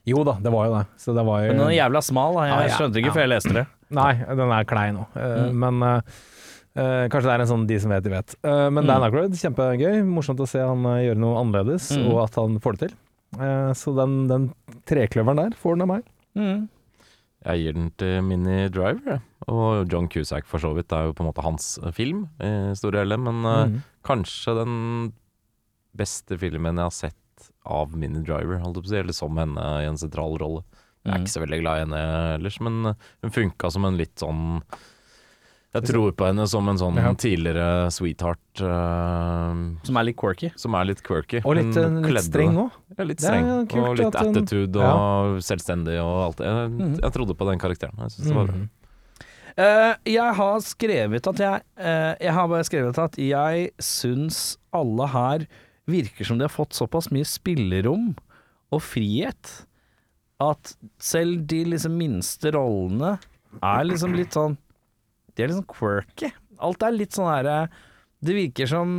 Jo 0.09 0.23
da, 0.25 0.39
det 0.41 0.53
var 0.53 0.69
jo 0.69 0.75
det. 0.79 0.85
Så 1.01 1.13
det 1.17 1.25
var 1.29 1.43
jo 1.45 1.51
Men 1.53 1.61
den 1.61 1.67
er 1.75 1.77
jævla 1.77 2.01
smal, 2.05 2.37
da. 2.39 2.47
Jeg 2.65 2.73
skjønte 2.79 3.01
ikke 3.03 3.11
ja. 3.13 3.17
før 3.19 3.25
jeg 3.27 3.33
leste 3.35 3.57
det. 3.59 3.67
Nei, 4.01 4.13
den 4.41 4.55
er 4.57 4.69
klein 4.71 4.97
nå. 5.01 5.07
Eh, 5.17 5.37
Mm. 5.51 5.59
Men 5.61 5.83
uh, 5.85 6.01
eh, 6.81 7.05
kanskje 7.13 7.27
det 7.29 7.35
er 7.35 7.45
en 7.45 7.51
sånn 7.51 7.67
de 7.69 7.77
som 7.83 7.93
vet, 7.93 8.05
de 8.07 8.13
vet. 8.15 8.35
Uh, 8.45 8.69
men 8.73 8.85
Mm. 8.85 8.89
Dan 8.89 9.05
Ackroyd, 9.09 9.37
kjempegøy. 9.37 10.01
Morsomt 10.09 10.41
å 10.41 10.49
se 10.49 10.63
han 10.65 10.87
eh, 10.95 11.03
gjøre 11.11 11.21
noe 11.21 11.41
annerledes, 11.43 11.91
Mm. 11.99 12.09
og 12.15 12.23
at 12.25 12.35
han 12.41 12.57
får 12.65 12.79
det 12.79 12.89
til. 12.89 12.97
Eh, 13.39 13.73
så 13.79 13.93
den, 13.95 14.27
den 14.31 14.49
trekløveren 14.91 15.37
der 15.45 15.57
får 15.59 15.77
den 15.77 15.85
av 15.87 15.91
meg. 15.95 16.09
Mm. 16.39 16.69
Jeg 17.47 17.63
gir 17.63 17.73
den 17.79 17.91
til 17.97 18.19
Minnie 18.27 18.69
Driver. 18.69 19.21
Og 19.49 19.87
John 19.91 20.09
Cusack 20.13 20.45
for 20.51 20.61
så 20.61 20.75
vidt. 20.77 20.89
Det 20.91 20.99
er 20.99 21.09
jo 21.09 21.15
på 21.17 21.25
en 21.25 21.31
måte 21.31 21.45
hans 21.47 21.79
eh, 21.83 21.93
film, 21.97 22.27
i 22.43 22.75
store 22.77 23.01
deler, 23.05 23.19
Men 23.23 23.45
eh, 23.45 23.65
Mm. 23.71 23.79
kanskje 24.05 24.55
den 24.59 25.13
beste 25.97 26.37
filmen 26.39 26.77
jeg 26.79 26.85
har 26.87 26.95
sett 26.95 27.51
av 27.67 27.95
Minnie 27.97 28.23
Driver, 28.23 28.59
holdt 28.63 28.77
jeg 28.77 28.85
på 28.85 28.89
å 28.89 28.93
si. 28.93 29.01
Eller 29.01 29.17
som 29.17 29.37
henne 29.41 29.65
i 29.83 29.89
en 29.89 29.99
sentral 30.01 30.37
rolle. 30.41 30.63
Jeg 31.05 31.15
er 31.15 31.19
Mm. 31.19 31.25
ikke 31.25 31.33
så 31.33 31.41
veldig 31.47 31.61
glad 31.63 31.77
i 31.77 31.85
henne 31.87 32.35
ellers, 32.37 32.61
men 32.61 32.95
hun 33.23 33.31
funka 33.33 33.71
som 33.73 33.85
en 33.89 33.97
litt 33.97 34.17
sånn 34.21 34.63
Jeg 35.73 35.85
tror 35.87 36.11
på 36.19 36.27
henne 36.27 36.49
som 36.51 36.67
en 36.69 36.77
sånn 36.81 36.97
Ja. 36.99 37.13
tidligere 37.15 37.91
sweetheart 37.95 38.61
uh, 38.61 39.55
Som 39.87 39.97
er 40.01 40.03
litt 40.09 40.17
quirky. 40.19 40.51
som 40.59 40.75
er 40.75 40.85
litt 40.89 41.03
quirky. 41.07 41.41
Og 41.45 41.55
litt, 41.55 41.75
Hun 41.79 42.05
eh, 42.05 42.11
litt 42.11 42.25
streng 42.27 42.57
òg. 42.59 42.73
Ja, 42.99 43.05
litt 43.05 43.19
Det 43.19 43.29
er 43.29 43.37
streng. 43.39 43.69
kult 43.71 43.89
og 43.89 43.97
litt 44.01 44.15
at 44.15 44.27
hun- 44.27 44.37
attitude 44.37 44.77
og 44.83 45.39
selvstendig 45.47 45.97
og 46.03 46.17
alt 46.27 46.37
det. 46.39 46.47
Jeg, 46.47 46.71
Mhm. 46.71 47.01
jeg 47.01 47.13
trodde 47.13 47.35
på 47.39 47.47
den 47.51 47.59
karakteren. 47.61 47.97
Jeg 47.99 48.11
synes 48.11 48.27
det 48.27 48.35
var 48.35 48.47
bra. 48.47 48.55
Mm. 48.55 48.69
Eh, 49.59 49.95
jeg 50.07 50.35
har 50.35 50.59
skrevet 50.61 51.27
at 51.27 51.37
jeg 51.39 51.63
uh, 51.79 52.15
Jeg 52.21 52.33
har 52.33 52.49
bare 52.49 52.65
skrevet 52.65 52.99
at 52.99 53.17
jeg 53.17 53.71
syns 53.79 54.57
alle 54.73 55.07
her 55.09 55.47
virker 55.87 56.25
som 56.27 56.39
de 56.39 56.45
har 56.45 56.49
fått 56.55 56.71
såpass 56.73 57.11
mye 57.13 57.25
spillerom 57.27 58.17
og 58.73 58.81
frihet 58.81 59.65
at 60.41 60.75
selv 60.99 61.47
de 61.47 61.65
liksom 61.65 61.97
minste 61.99 62.51
rollene 62.55 63.19
er 63.63 63.85
liksom 63.85 64.15
litt 64.17 64.31
sånn 64.31 64.57
De 65.41 65.47
er 65.49 65.53
liksom 65.55 65.67
quirky. 65.73 66.31
Alt 66.61 66.85
er 66.85 66.93
litt 66.93 67.17
sånn 67.17 67.31
herre 67.33 67.59
Det 68.21 68.35
virker 68.37 68.69
som 68.69 68.91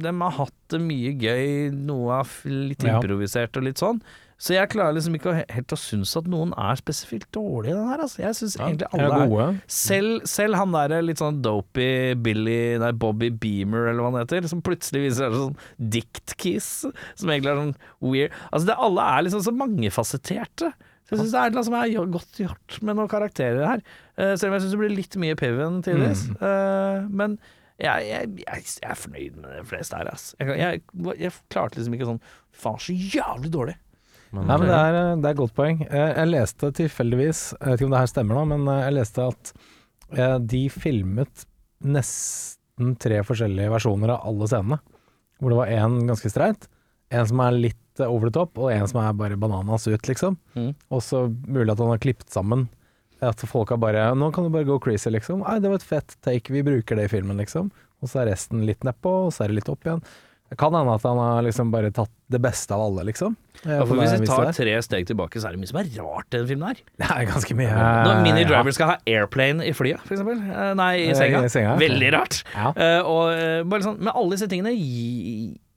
de 0.00 0.10
har 0.22 0.34
hatt 0.38 0.54
det 0.70 0.78
mye 0.80 1.10
gøy, 1.18 1.70
noe 1.74 2.20
er 2.22 2.34
litt 2.70 2.84
improvisert 2.86 3.58
og 3.58 3.66
litt 3.66 3.80
sånn. 3.82 3.98
Så 4.40 4.54
jeg 4.54 4.70
klarer 4.72 4.94
liksom 4.96 5.18
ikke 5.18 5.34
helt 5.52 5.72
å 5.74 5.76
synes 5.76 6.14
at 6.16 6.28
noen 6.30 6.54
er 6.56 6.78
spesifikt 6.80 7.28
dårlige 7.36 7.74
i 7.74 7.76
den 7.76 7.90
her. 7.90 8.00
Altså. 8.06 8.22
Jeg 8.22 8.38
syns 8.38 8.54
egentlig 8.56 8.86
Er 8.88 9.02
alle 9.02 9.18
er 9.26 9.32
gode. 9.34 9.48
selv, 9.68 10.22
selv 10.30 10.56
han 10.56 10.72
der 10.72 10.94
litt 11.04 11.20
sånn 11.20 11.42
dopey 11.44 12.14
Billy 12.16 12.78
Nei, 12.80 12.92
Bobby 12.96 13.28
Beamer, 13.28 13.90
eller 13.90 14.00
hva 14.00 14.14
han 14.14 14.22
heter, 14.22 14.48
som 14.48 14.62
plutselig 14.64 15.02
viser 15.10 15.26
seg 15.28 15.36
sånn 15.42 15.90
dict-kiss, 15.92 16.70
som 17.20 17.34
egentlig 17.34 17.52
er 17.52 17.60
sånn 17.60 17.74
weird 18.00 18.32
Altså, 18.48 18.70
det, 18.70 18.78
alle 18.86 19.10
er 19.10 19.26
liksom 19.26 19.44
så 19.44 19.52
mangefasetterte. 19.60 20.72
Så 21.10 21.16
jeg 21.16 21.24
syns 21.24 21.32
det 21.34 21.40
er 21.42 21.54
noe 21.56 21.66
som 21.66 21.74
er 21.74 21.94
godt 22.14 22.38
gjort 22.38 22.76
med 22.86 22.94
noen 22.96 23.10
karakterer 23.10 23.64
her. 23.66 23.80
Uh, 24.14 24.34
selv 24.38 24.52
om 24.52 24.54
jeg 24.54 24.62
syns 24.62 24.74
det 24.76 24.78
blir 24.84 24.92
litt 24.94 25.16
mye 25.18 25.38
Piven 25.40 25.80
tidvis. 25.82 26.22
Eh, 26.38 27.06
men 27.10 27.34
jeg, 27.80 28.06
jeg, 28.06 28.30
jeg, 28.44 28.64
jeg 28.78 28.90
er 28.92 28.98
fornøyd 29.00 29.38
med 29.40 29.54
de 29.56 29.62
fleste 29.66 29.96
her, 29.98 30.10
ass. 30.12 30.28
Jeg, 30.38 30.54
jeg, 30.60 30.82
jeg 31.18 31.32
klarte 31.50 31.80
liksom 31.80 31.96
ikke 31.96 32.08
sånn 32.12 32.20
Faen, 32.60 32.78
så 32.82 32.94
jævlig 32.94 33.50
dårlig. 33.54 33.74
Men, 34.30 34.46
Nei, 34.46 34.56
men 34.62 34.68
det 34.70 34.78
er, 34.78 34.98
det 35.24 35.30
er 35.32 35.38
godt 35.40 35.54
poeng. 35.56 35.80
Eh, 35.88 36.10
Jeg 36.20 36.30
leste 36.30 36.70
tilfeldigvis, 36.78 37.40
jeg 37.56 37.66
vet 37.72 37.80
ikke 37.80 37.88
om 37.90 37.94
det 37.96 38.02
her 38.04 38.12
stemmer 38.12 38.38
nå, 38.38 38.44
men 38.52 38.68
jeg 38.84 38.96
leste 39.00 39.26
at 39.32 39.52
eh, 40.14 40.36
de 40.54 40.62
filmet 40.70 41.46
nesten 41.82 42.94
tre 43.00 43.18
forskjellige 43.26 43.72
versjoner 43.72 44.14
av 44.14 44.28
alle 44.30 44.46
scenene. 44.52 44.78
Hvor 45.40 45.50
det 45.54 45.58
var 45.62 45.72
én 45.72 45.98
ganske 46.06 46.30
streit, 46.30 46.68
en 47.10 47.26
som 47.26 47.40
er 47.42 47.56
litt 47.56 47.89
eh, 48.00 48.10
over 48.10 48.30
the 48.30 48.34
top, 48.40 48.58
og 48.58 48.72
en 48.74 48.86
som 48.90 49.00
er 49.02 49.16
bare 49.18 49.38
bananas 49.40 49.86
ut, 49.90 50.08
liksom. 50.10 50.38
Mm. 50.56 50.72
Og 50.90 51.02
så 51.06 51.26
mulig 51.46 51.70
at 51.74 51.82
han 51.82 51.92
har 51.94 52.02
klippet 52.02 52.30
sammen. 52.34 52.68
At 53.20 53.42
folk 53.44 53.68
har 53.68 53.76
bare 53.76 54.06
Nå 54.16 54.30
kan 54.32 54.46
du 54.46 54.50
bare 54.54 54.64
go 54.64 54.78
crazy, 54.80 55.10
liksom. 55.12 55.42
Nei, 55.44 55.58
det 55.60 55.68
var 55.68 55.80
et 55.82 55.84
fett 55.86 56.16
take, 56.24 56.52
vi 56.54 56.64
bruker 56.64 56.96
det 56.96 57.08
i 57.10 57.12
filmen, 57.12 57.36
liksom. 57.42 57.70
Og 58.00 58.08
så 58.08 58.22
er 58.22 58.30
resten 58.32 58.64
litt 58.64 58.82
nedpå, 58.86 59.12
og 59.28 59.32
så 59.36 59.44
er 59.44 59.52
det 59.52 59.60
litt 59.60 59.68
opp 59.72 59.84
igjen. 59.84 60.00
Det 60.50 60.56
kan 60.58 60.74
hende 60.74 60.96
at 60.96 61.04
han 61.06 61.18
har 61.20 61.44
liksom 61.46 61.68
bare 61.70 61.92
tatt 61.94 62.10
det 62.32 62.40
beste 62.42 62.74
av 62.74 62.80
alle, 62.88 63.04
liksom. 63.06 63.36
Ja, 63.62 63.84
for 63.86 63.94
hvis 64.00 64.16
vi 64.18 64.26
tar 64.26 64.48
tre 64.56 64.72
steg 64.82 65.06
tilbake, 65.06 65.38
så 65.38 65.46
er 65.46 65.54
det 65.54 65.60
mye 65.62 65.70
som 65.70 65.78
er 65.78 65.90
rart 66.00 66.26
i 66.34 66.40
den 66.40 66.48
filmen 66.48 66.72
her. 66.72 66.80
Det 66.98 67.06
er 67.06 67.28
ganske 67.28 67.54
mye 67.54 67.76
Når 67.76 68.22
Mini 68.24 68.42
ja. 68.48 68.62
Skal 68.74 68.90
ha 68.90 68.96
airplane 69.06 69.62
i 69.68 69.70
flyet, 69.76 70.02
for 70.02 70.16
eksempel. 70.16 70.40
Eh, 70.42 70.72
Nei, 70.80 70.90
i 71.04 71.08
Eh, 71.12 71.18
senga. 71.20 71.44
i 71.46 71.52
senga. 71.54 71.76
Veldig 71.78 72.10
rart. 72.16 72.40
Ja. 72.56 72.72
Eh, 72.74 72.98
og 73.06 73.30
eh, 73.36 73.60
bare 73.62 73.86
sånn 73.86 74.00
Men 74.02 74.10
alle 74.10 74.34
disse 74.34 74.48
tingene 74.50 74.72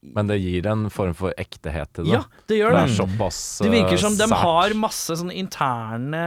men 0.04 0.28
det 0.28 0.36
gir 0.42 0.66
en 0.68 0.90
form 0.92 1.14
for 1.16 1.32
ektehet 1.40 1.90
til 1.96 2.08
det. 2.10 2.18
Ja, 2.18 2.22
det 2.52 2.58
gjør 2.60 2.74
det 2.76 2.80
det. 2.82 2.90
er 2.90 2.96
såpass 2.98 3.38
Det 3.64 3.72
virker 3.72 4.02
som 4.02 4.18
eh, 4.18 4.20
de 4.20 4.40
har 4.42 4.76
masse 4.76 5.16
sånne 5.20 5.36
interne 5.40 6.24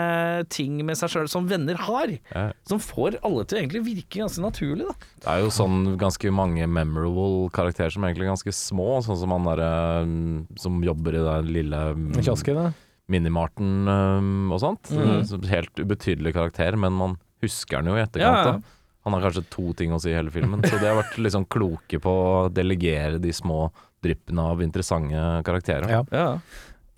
ting 0.53 0.79
med 0.87 0.97
seg 0.99 1.13
sjøl 1.13 1.29
som 1.31 1.49
venner 1.51 1.77
har. 1.87 2.15
Ja. 2.33 2.47
Som 2.69 2.81
får 2.83 3.19
alle 3.21 3.45
til 3.45 3.59
å 3.59 3.61
egentlig 3.61 3.85
virke 3.87 4.23
ganske 4.23 4.43
naturlig, 4.45 4.89
da. 4.89 4.97
Det 5.27 5.29
er 5.35 5.45
jo 5.45 5.53
sånn 5.55 5.79
ganske 6.01 6.33
mange 6.35 6.67
memorable 6.71 7.51
karakterer 7.57 7.93
som 7.93 8.07
egentlig 8.09 8.27
er 8.27 8.33
ganske 8.35 8.57
små. 8.57 8.89
Sånn 9.07 9.21
som 9.21 9.35
han 9.37 9.47
derre 9.51 9.71
mm, 10.09 10.41
som 10.63 10.81
jobber 10.87 11.21
i 11.21 11.25
den 11.29 11.53
lille 11.61 11.83
mm, 11.99 12.11
Kiosken, 12.23 12.63
da. 12.63 12.73
Minimarten 13.13 13.85
mm, 13.87 14.49
og 14.57 14.63
sånt. 14.65 14.91
Mm. 14.91 15.21
Helt 15.53 15.79
ubetydelig 15.79 16.33
karakter, 16.35 16.75
men 16.81 16.97
man 16.97 17.19
husker 17.45 17.79
han 17.83 17.91
jo 17.93 17.95
i 17.99 18.01
Ja, 18.01 18.09
etterkant. 18.09 18.65
ja. 18.65 18.73
Han 19.07 19.15
har 19.15 19.27
kanskje 19.29 19.47
to 19.53 19.71
ting 19.79 19.95
å 19.95 20.01
si 20.03 20.11
i 20.11 20.17
hele 20.17 20.33
filmen, 20.35 20.65
så 20.67 20.81
de 20.81 20.89
har 20.89 20.99
vært 20.99 21.19
liksom 21.23 21.47
kloke 21.51 22.01
på 22.03 22.11
å 22.11 22.47
delegere 22.51 23.21
de 23.23 23.35
små 23.35 23.69
dryppene 24.03 24.49
av 24.53 24.63
interessante 24.65 25.27
karakterer. 25.47 25.87
Ja. 25.91 26.01
Ja. 26.11 26.27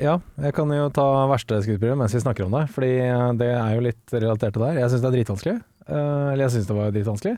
ja, 0.01 0.14
jeg 0.40 0.57
kan 0.57 0.73
jo 0.73 0.88
ta 0.94 1.05
verste 1.31 1.61
skuespiller 1.64 1.99
mens 2.01 2.16
vi 2.16 2.23
snakker 2.25 2.47
om 2.47 2.57
det, 2.57 2.64
fordi 2.75 2.94
eh, 3.05 3.27
det 3.40 3.51
er 3.55 3.75
jo 3.77 3.85
litt 3.85 4.16
relatert 4.16 4.57
til 4.57 4.64
det 4.64 4.71
her. 4.73 4.81
Jeg 4.83 4.94
syns 4.94 5.05
det 5.05 5.11
er 5.11 5.18
dritvanskelig. 5.18 5.59
Eh, 5.88 6.25
eller 6.33 6.44
jeg 6.47 6.55
syns 6.57 6.71
det 6.71 6.79
var 6.81 6.97
dritvanskelig. 6.97 7.35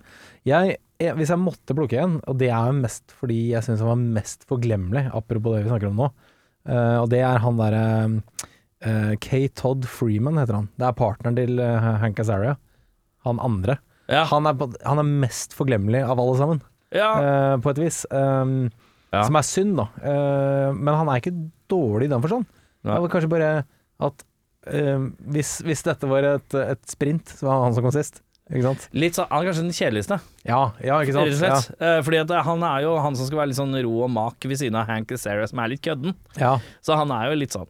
Jeg, 0.48 0.78
jeg, 1.02 1.16
hvis 1.18 1.34
jeg 1.34 1.42
måtte 1.42 1.76
plukke 1.76 2.00
en, 2.02 2.16
og 2.30 2.38
det 2.40 2.50
er 2.50 2.70
jo 2.70 2.78
mest 2.80 3.14
fordi 3.18 3.40
jeg 3.52 3.66
syns 3.66 3.82
han 3.84 3.92
var 3.92 4.08
mest 4.20 4.46
forglemmelig, 4.50 5.08
apropos 5.18 5.58
det 5.58 5.66
vi 5.66 5.74
snakker 5.74 5.90
om 5.90 6.00
nå, 6.04 6.10
eh, 6.70 6.96
og 7.02 7.10
det 7.12 7.22
er 7.26 7.42
han 7.44 7.60
derre 7.60 7.84
uh, 8.86 9.14
K. 9.20 9.44
Todd 9.54 9.86
Freeman 9.88 10.40
heter 10.40 10.60
han. 10.60 10.68
Det 10.78 10.88
er 10.88 10.98
partneren 10.98 11.38
til 11.38 11.60
eh, 11.62 11.92
Hank 12.02 12.20
Azaria. 12.22 12.56
Han 13.26 13.40
andre. 13.42 13.78
Ja. 14.10 14.24
Han 14.32 14.48
er, 14.50 14.56
han 14.84 15.00
er 15.02 15.10
mest 15.24 15.54
forglemmelig 15.56 16.02
av 16.04 16.18
alle 16.20 16.38
sammen. 16.40 16.62
ja. 16.90 17.10
uh, 17.14 17.56
på 17.62 17.70
et 17.74 17.84
vis. 17.86 18.04
Um, 18.10 18.70
Ja. 19.10 19.24
Som 19.26 19.34
er 19.34 19.42
synd, 19.42 19.72
da. 19.74 19.88
Uh, 20.04 20.70
men 20.76 20.94
han 20.94 21.08
er 21.10 21.18
ikke 21.18 21.34
dårlig 21.70 22.06
i 22.06 22.10
den 22.12 22.22
forstand. 22.22 22.44
Det 22.86 22.98
var 23.02 23.10
kanskje 23.10 23.30
bare 23.32 23.48
at 24.06 24.22
uh, 24.70 25.06
hvis, 25.34 25.56
hvis 25.66 25.82
dette 25.82 26.06
var 26.10 26.26
et, 26.28 26.54
et 26.54 26.82
sprint, 26.86 27.32
så 27.34 27.48
var 27.48 27.64
han 27.64 27.74
som 27.74 27.86
kom 27.86 27.94
sist. 27.96 28.20
Litt 28.50 29.14
sånn, 29.14 29.28
Han 29.30 29.44
er 29.44 29.48
kanskje 29.50 29.62
den 29.62 29.74
kjedeligste, 29.76 30.16
Ja, 30.42 30.60
ja 30.82 30.96
ikke 31.04 31.14
sant. 31.14 31.68
Eh, 31.78 32.00
Fordi 32.02 32.18
at 32.18 32.32
han 32.48 32.64
er 32.66 32.80
jo 32.82 32.96
han 32.98 33.14
som 33.14 33.28
skal 33.28 33.38
være 33.44 33.52
litt 33.52 33.60
sånn 33.60 33.76
ro 33.86 33.92
og 34.02 34.10
mak 34.10 34.42
ved 34.42 34.58
siden 34.58 34.78
av 34.80 34.88
Hank 34.90 35.12
Azaria, 35.14 35.46
som 35.46 35.60
er 35.62 35.70
litt 35.70 35.82
kødden. 35.84 36.16
Ja. 36.34 36.56
Så 36.82 36.98
han 36.98 37.14
er 37.14 37.28
jo 37.30 37.36
litt 37.38 37.54
sånn 37.54 37.68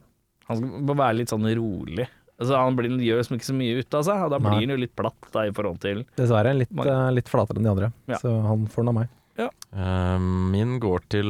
Han 0.49 0.57
skal 0.57 0.97
være 1.03 1.19
litt 1.19 1.29
sånn 1.29 1.45
rolig. 1.57 2.07
Altså 2.41 2.57
Han 2.57 2.77
blir, 2.77 2.97
gjør 3.05 3.21
liksom 3.21 3.37
ikke 3.37 3.49
så 3.51 3.57
mye 3.57 3.79
ut 3.79 3.97
av 3.99 4.05
seg, 4.07 4.25
og 4.25 4.33
da 4.33 4.41
blir 4.41 4.55
Nei. 4.55 4.59
han 4.65 4.75
jo 4.75 4.81
litt 4.81 4.95
platt 4.97 5.31
da 5.33 5.45
i 5.45 5.55
forhold 5.55 5.81
til 5.83 6.05
Dessverre 6.17 6.55
litt, 6.57 6.73
eh, 6.73 7.07
litt 7.13 7.29
flatere 7.29 7.61
enn 7.61 7.67
de 7.69 7.73
andre. 7.75 7.91
Ja. 8.09 8.21
Så 8.21 8.33
han 8.47 8.65
får 8.71 8.81
den 8.85 8.93
av 8.93 9.01
meg. 9.03 9.17
Eh, 9.71 10.19
min 10.51 10.79
går 10.83 11.05
til 11.09 11.29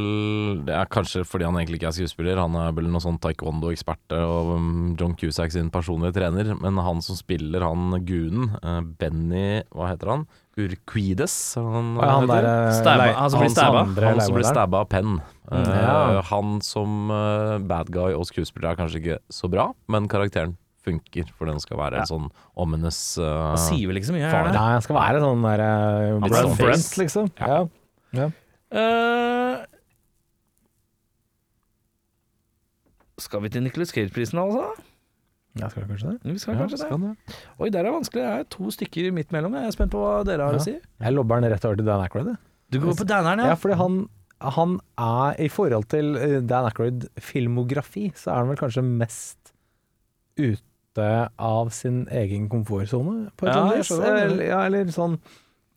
Det 0.65 0.74
er 0.74 0.89
kanskje 0.89 1.21
fordi 1.28 1.45
han 1.45 1.58
egentlig 1.60 1.78
ikke 1.80 1.91
er 1.91 1.97
skuespiller. 2.00 2.41
Han 2.41 2.58
er 2.58 2.74
vel 2.76 2.89
noen 2.89 3.04
sånn 3.04 3.19
taekwondo-ekspert 3.21 4.15
og 4.17 4.56
um, 4.58 4.71
John 5.00 5.13
Cusack 5.19 5.54
sin 5.54 5.69
personlige 5.74 6.17
trener. 6.17 6.54
Men 6.58 6.80
han 6.82 7.04
som 7.06 7.19
spiller 7.19 7.65
han 7.65 7.93
gunen, 8.08 8.56
uh, 8.65 8.82
Benny 8.82 9.62
Hva 9.69 9.91
heter 9.91 10.15
han? 10.15 10.26
Urquides? 10.60 11.36
Han, 11.56 11.93
ja, 11.95 12.10
han 12.17 12.28
der, 12.28 12.47
eh, 12.50 12.74
Stabba, 12.76 13.06
han 13.15 13.32
som 13.32 13.39
blir 13.39 13.54
stabba. 13.54 13.84
Han 14.04 14.21
som 14.21 14.36
blir 14.36 14.50
stabba 14.50 14.82
av 14.84 14.89
penn. 14.91 15.21
Uh, 15.52 15.62
Ja. 15.62 16.21
Han 16.32 16.60
som 16.63 17.12
eh, 17.12 17.58
bad 17.67 17.89
guy 17.91 18.13
og 18.15 18.26
skuespiller 18.28 18.71
er 18.71 18.80
kanskje 18.80 19.00
ikke 19.02 19.17
så 19.32 19.50
bra, 19.52 19.71
men 19.91 20.08
karakteren 20.12 20.58
funker, 20.86 21.28
for 21.38 21.46
den 21.46 21.60
skal 21.62 21.78
være 21.78 22.00
Ja. 22.00 22.06
en 22.06 22.10
sånn 22.10 22.30
ominous 22.58 23.17
uh, 23.22 23.52
Han 23.54 23.58
sier 23.62 23.88
vel 23.91 23.98
ikke 24.02 24.10
så 24.10 24.15
mye, 24.15 24.30
her. 24.32 24.52
Nei, 24.52 24.67
han 24.78 24.82
skal 24.82 24.96
være 24.98 25.20
sånn 25.22 25.44
der 25.46 25.62
uh, 25.65 26.20
Brent, 26.24 26.36
sånn 26.39 26.58
Brent, 26.58 26.98
liksom. 27.04 27.32
Ja. 27.39 27.60
Ja. 28.17 28.30
Uh, 28.72 29.65
skal 33.22 33.44
vi 33.44 33.52
til 33.54 33.62
Nicholas 33.65 33.91
Cage-prisen, 33.94 34.39
altså? 34.41 34.72
Ja, 35.60 35.67
skal 35.70 35.84
vi 35.84 35.89
kanskje 35.91 36.13
det? 36.15 36.32
Vi 36.32 36.39
skal 36.39 36.56
Ja, 36.56 36.62
kanskje 36.63 36.78
skal 36.80 36.98
det. 37.04 37.12
det. 37.28 37.36
Oi, 37.60 37.70
der 37.70 37.86
er 37.86 37.91
vanskelig. 37.91 38.24
Det 38.24 38.32
er 38.39 38.48
to 38.56 38.72
stykker 38.72 39.12
midt 39.13 39.32
mellom. 39.36 39.54
Jeg 39.60 39.67
er 39.67 39.76
spent 39.76 39.91
på 39.91 40.00
hva 40.02 40.24
dere 40.26 40.48
har 40.48 40.54
Ja. 40.56 40.60
å 40.60 40.63
si. 40.63 40.78
Jeg 40.80 41.13
lobber 41.13 41.41
den 41.41 41.52
rett 41.52 41.65
over 41.65 41.76
til 41.76 41.86
Dan 41.86 42.02
Aykroyd. 42.06 42.38
Du 42.72 42.80
går 42.80 42.96
på 42.96 43.06
Danneren, 43.06 43.39
Ja, 43.44 43.48
ja? 43.52 43.56
fordi 43.56 43.76
han, 43.76 44.10
han 44.39 44.80
er 44.98 45.36
I 45.44 45.50
forhold 45.50 45.89
til 45.89 46.15
eh, 46.15 46.39
Dan 46.39 46.65
Aykroyd 46.72 47.10
filmografi, 47.20 48.12
så 48.15 48.32
er 48.32 48.36
han 48.41 48.48
vel 48.48 48.58
kanskje 48.58 48.82
mest 48.84 49.52
ute 50.39 50.63
av 50.97 51.69
sin 51.69 52.08
egen 52.12 52.49
komfortsone, 52.49 53.30
på 53.38 53.47
et 53.47 53.54
Ja, 53.56 53.62
eller 53.71 54.12
annet 54.12 54.39
vis. 54.39 54.47
ja, 54.49 54.60
eller 54.65 54.86
sånn 54.91 55.19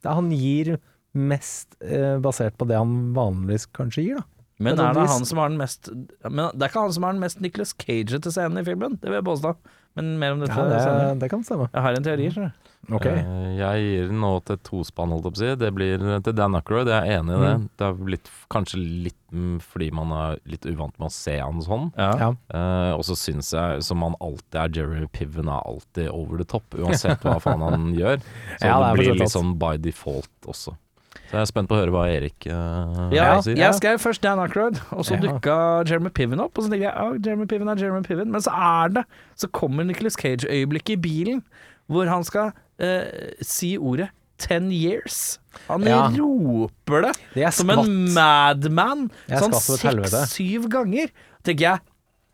Han 0.05 0.31
gir 0.33 0.79
mest 1.14 1.77
eh, 1.81 2.18
basert 2.18 2.57
på 2.59 2.66
det 2.66 2.77
han 2.77 3.14
vanligvis 3.14 3.66
kanskje 3.72 4.03
gir, 4.03 4.16
da. 4.16 4.24
Men 4.59 4.79
er 4.79 4.92
det 4.94 5.07
han 5.11 5.24
som 5.27 5.38
har 5.38 5.48
den 5.50 5.59
mest 5.59 5.88
Men 6.22 6.50
det 6.55 6.62
er 6.62 6.68
ikke 6.70 6.83
han 6.87 6.92
som 6.94 7.03
har 7.03 7.12
den 7.12 7.20
mest 7.20 7.40
Nicholas 7.40 7.72
Cage-ete 7.74 8.31
scenen 8.31 8.59
i 8.59 8.64
filmen, 8.64 8.98
det 9.03 9.09
vil 9.11 9.18
jeg 9.20 9.24
påstå. 9.27 9.55
Men 9.96 10.18
mer 10.18 10.33
om 10.33 10.40
dette 10.40 10.55
Ja, 10.55 11.09
det, 11.14 11.20
det 11.20 11.31
kan 11.31 11.42
stemme. 11.46 11.68
Jeg 11.72 11.83
har 11.83 11.94
en 11.98 12.03
teori, 12.07 12.29
skjønner 12.31 12.53
du. 12.55 12.63
Ok. 12.92 13.07
Eh, 13.07 13.57
Jeg 13.59 13.83
gir 13.85 14.09
den 14.11 14.20
nå 14.20 14.33
til 14.44 14.59
tospann, 14.66 15.12
holdt 15.14 15.25
jeg 15.25 15.33
på 15.33 15.38
å 15.38 15.42
si. 15.42 15.55
Det 15.62 15.70
blir 15.75 16.05
til 16.27 16.35
Dan 16.37 16.55
Ackroyd, 16.59 16.88
jeg 16.90 17.01
er 17.09 17.18
enig 17.20 17.37
i 17.37 17.40
det. 17.44 17.53
Mm. 17.61 17.68
Det 17.79 17.87
er 17.87 17.92
blitt, 18.11 18.31
kanskje 18.53 18.81
litt 18.83 19.20
fordi 19.64 19.88
man 19.90 20.12
er 20.14 20.37
litt 20.47 20.62
uvant 20.70 20.94
med 21.01 21.09
å 21.09 21.12
se 21.12 21.33
han 21.40 21.59
sånn. 21.64 21.88
Ja. 21.99 22.11
Ja. 22.20 22.29
Eh, 22.55 22.92
og 22.94 23.03
så 23.09 23.16
syns 23.18 23.51
jeg, 23.57 23.83
som 23.83 24.03
han 24.07 24.14
alltid 24.23 24.61
er, 24.61 24.70
Jerry 24.79 25.07
Piven 25.11 25.49
er 25.51 25.64
alltid 25.66 26.09
over 26.12 26.38
the 26.38 26.44
top, 26.47 26.64
uansett 26.79 27.25
hva 27.27 27.40
faen 27.42 27.64
han 27.66 27.88
gjør. 28.01 28.20
Så 28.61 28.68
Ja, 28.68 28.79
det 28.79 28.92
det 28.92 29.01
blir 29.03 29.18
litt 29.25 29.33
sånn 29.35 29.57
by 29.59 29.77
default 29.83 30.31
også. 30.47 30.77
Så 31.25 31.38
jeg 31.38 31.40
er 31.40 31.49
spent 31.51 31.66
på 31.70 31.75
å 31.75 31.81
høre 31.81 31.90
hva 31.94 32.05
Erik 32.12 32.44
uh, 32.47 33.09
Ja, 33.14 33.40
sier. 33.42 33.57
jeg 33.59 33.75
skrev 33.79 33.99
først 34.03 34.23
Dan 34.23 34.38
Ackroyd, 34.42 34.77
og 34.94 35.03
så 35.09 35.16
Ja. 35.16 35.23
dukka 35.25 35.57
Jeremy 35.88 36.11
Piven 36.14 36.38
opp. 36.44 36.59
Og 36.59 36.66
så 36.66 36.70
tenkte 36.70 36.85
jeg 36.87 36.94
oh, 37.01 37.16
Jeremy 37.18 37.47
Piven 37.51 37.70
er 37.73 37.81
Jeremy 37.81 38.03
Piven, 38.07 38.31
men 38.31 38.44
så 38.44 38.53
er 38.55 38.92
det 39.01 39.05
Så 39.40 39.49
kommer 39.51 39.83
Nicholas 39.88 40.14
Cage-øyeblikket 40.20 40.94
i 40.99 41.01
bilen, 41.01 41.42
hvor 41.90 42.07
han 42.12 42.23
skal 42.29 42.53
eh, 42.79 43.33
si 43.43 43.77
ordet 43.79 44.11
'ten 44.39 44.71
years'. 44.71 45.39
Han 45.69 45.83
Ja. 45.87 46.09
roper 46.11 47.03
det 47.03 47.13
Det 47.35 47.45
er 47.45 47.51
som 47.51 47.71
en 47.71 48.13
madman 48.15 49.11
Jeg 49.29 49.39
sånn 49.39 49.53
skvatt 49.53 49.63
som 49.63 49.75
et 49.75 49.81
helvete. 49.95 50.27
seks-syv 50.27 50.69
ganger. 50.69 51.11
tenker 51.45 51.61
jeg 51.61 51.81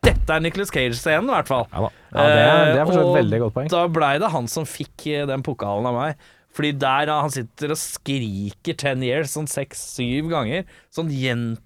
dette 0.03 0.31
er 0.31 0.41
Nicholas 0.41 0.71
Cage-scenen, 0.71 1.29
i 1.29 1.35
hvert 1.35 1.47
fall. 1.47 1.67
Ja 1.73 1.81
da. 1.81 1.89
Ja, 2.15 2.27
det 2.27 2.41
er, 2.41 2.73
det 2.73 2.81
er 2.81 2.87
for 2.87 2.95
så 2.95 3.01
Eh, 3.05 3.23
veldig 3.23 3.41
godt 3.41 3.55
poeng. 3.55 3.69
Da 3.69 3.87
blei 3.89 4.19
det 4.19 4.31
han 4.31 4.47
som 4.49 4.65
fikk 4.65 5.07
eh, 5.07 5.27
den 5.27 5.43
pokalen 5.43 5.85
av 5.87 5.95
meg. 5.95 6.17
Fordi 6.55 6.73
der 6.79 7.07
han 7.07 7.31
sitter 7.31 7.71
og 7.71 7.77
skriker 7.77 8.75
'ten 8.75 9.03
years' 9.03 9.37
sånn 9.37 9.47
seks-syv 9.47 10.31
ganger. 10.31 10.65
Sånn 10.91 11.11
gjen... 11.11 11.59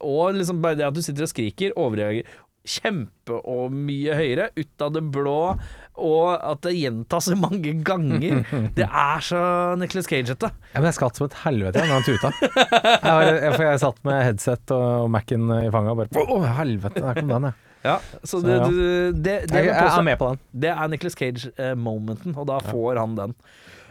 Og 0.00 0.32
liksom 0.34 0.62
bare 0.62 0.76
det 0.76 0.86
at 0.86 0.94
du 0.94 1.02
sitter 1.02 1.24
og 1.24 1.28
skriker, 1.28 1.72
overreagerer 1.76 2.24
kjempe 2.66 3.36
og 3.44 3.70
mye 3.70 4.14
høyere, 4.16 4.48
ut 4.56 4.80
av 4.80 4.94
det 4.94 5.02
blå, 5.12 5.58
og 5.94 6.32
at 6.34 6.60
det 6.66 6.72
gjentas 6.74 7.28
så 7.30 7.36
mange 7.38 7.72
ganger. 7.86 8.40
Det 8.78 8.86
er 8.88 9.20
så 9.22 9.40
Nicholas 9.78 10.08
Cage-ete. 10.10 10.48
Ja, 10.72 10.80
men 10.80 10.88
jeg 10.90 10.96
skvatt 10.98 11.20
som 11.20 11.28
et 11.28 11.36
helvete 11.44 11.84
da 11.84 11.86
han 11.92 12.02
tuta. 12.06 12.32
Jeg, 12.40 12.98
var- 13.04 13.28
jeg, 13.28 13.60
jeg 13.68 13.82
satt 13.84 14.00
med 14.08 14.18
headset 14.26 14.74
og 14.74 15.06
Mac-en 15.14 15.46
i 15.60 15.68
fanget 15.74 15.92
og 15.94 16.00
bare 16.02 16.24
Å, 16.24 16.40
helvete, 16.58 17.04
der 17.04 17.20
kom 17.20 17.30
den, 17.36 17.48
ja. 17.50 17.54
Ja, 17.84 17.98
så 18.24 18.38
Så, 18.40 18.42
det, 18.46 18.54
ja. 18.56 18.64
det, 18.64 18.84
det, 19.20 19.32
det, 19.52 19.58
Jeg, 19.60 19.66
jeg 19.76 19.90
er 19.92 20.04
med 20.06 20.16
på 20.18 20.30
den. 20.32 20.38
det 20.64 20.70
er 20.72 20.88
Nicholas 20.88 21.18
Cage-momenten, 21.20 22.32
og 22.40 22.46
da 22.48 22.56
får 22.64 22.96
han 23.02 23.14
den. 23.18 23.34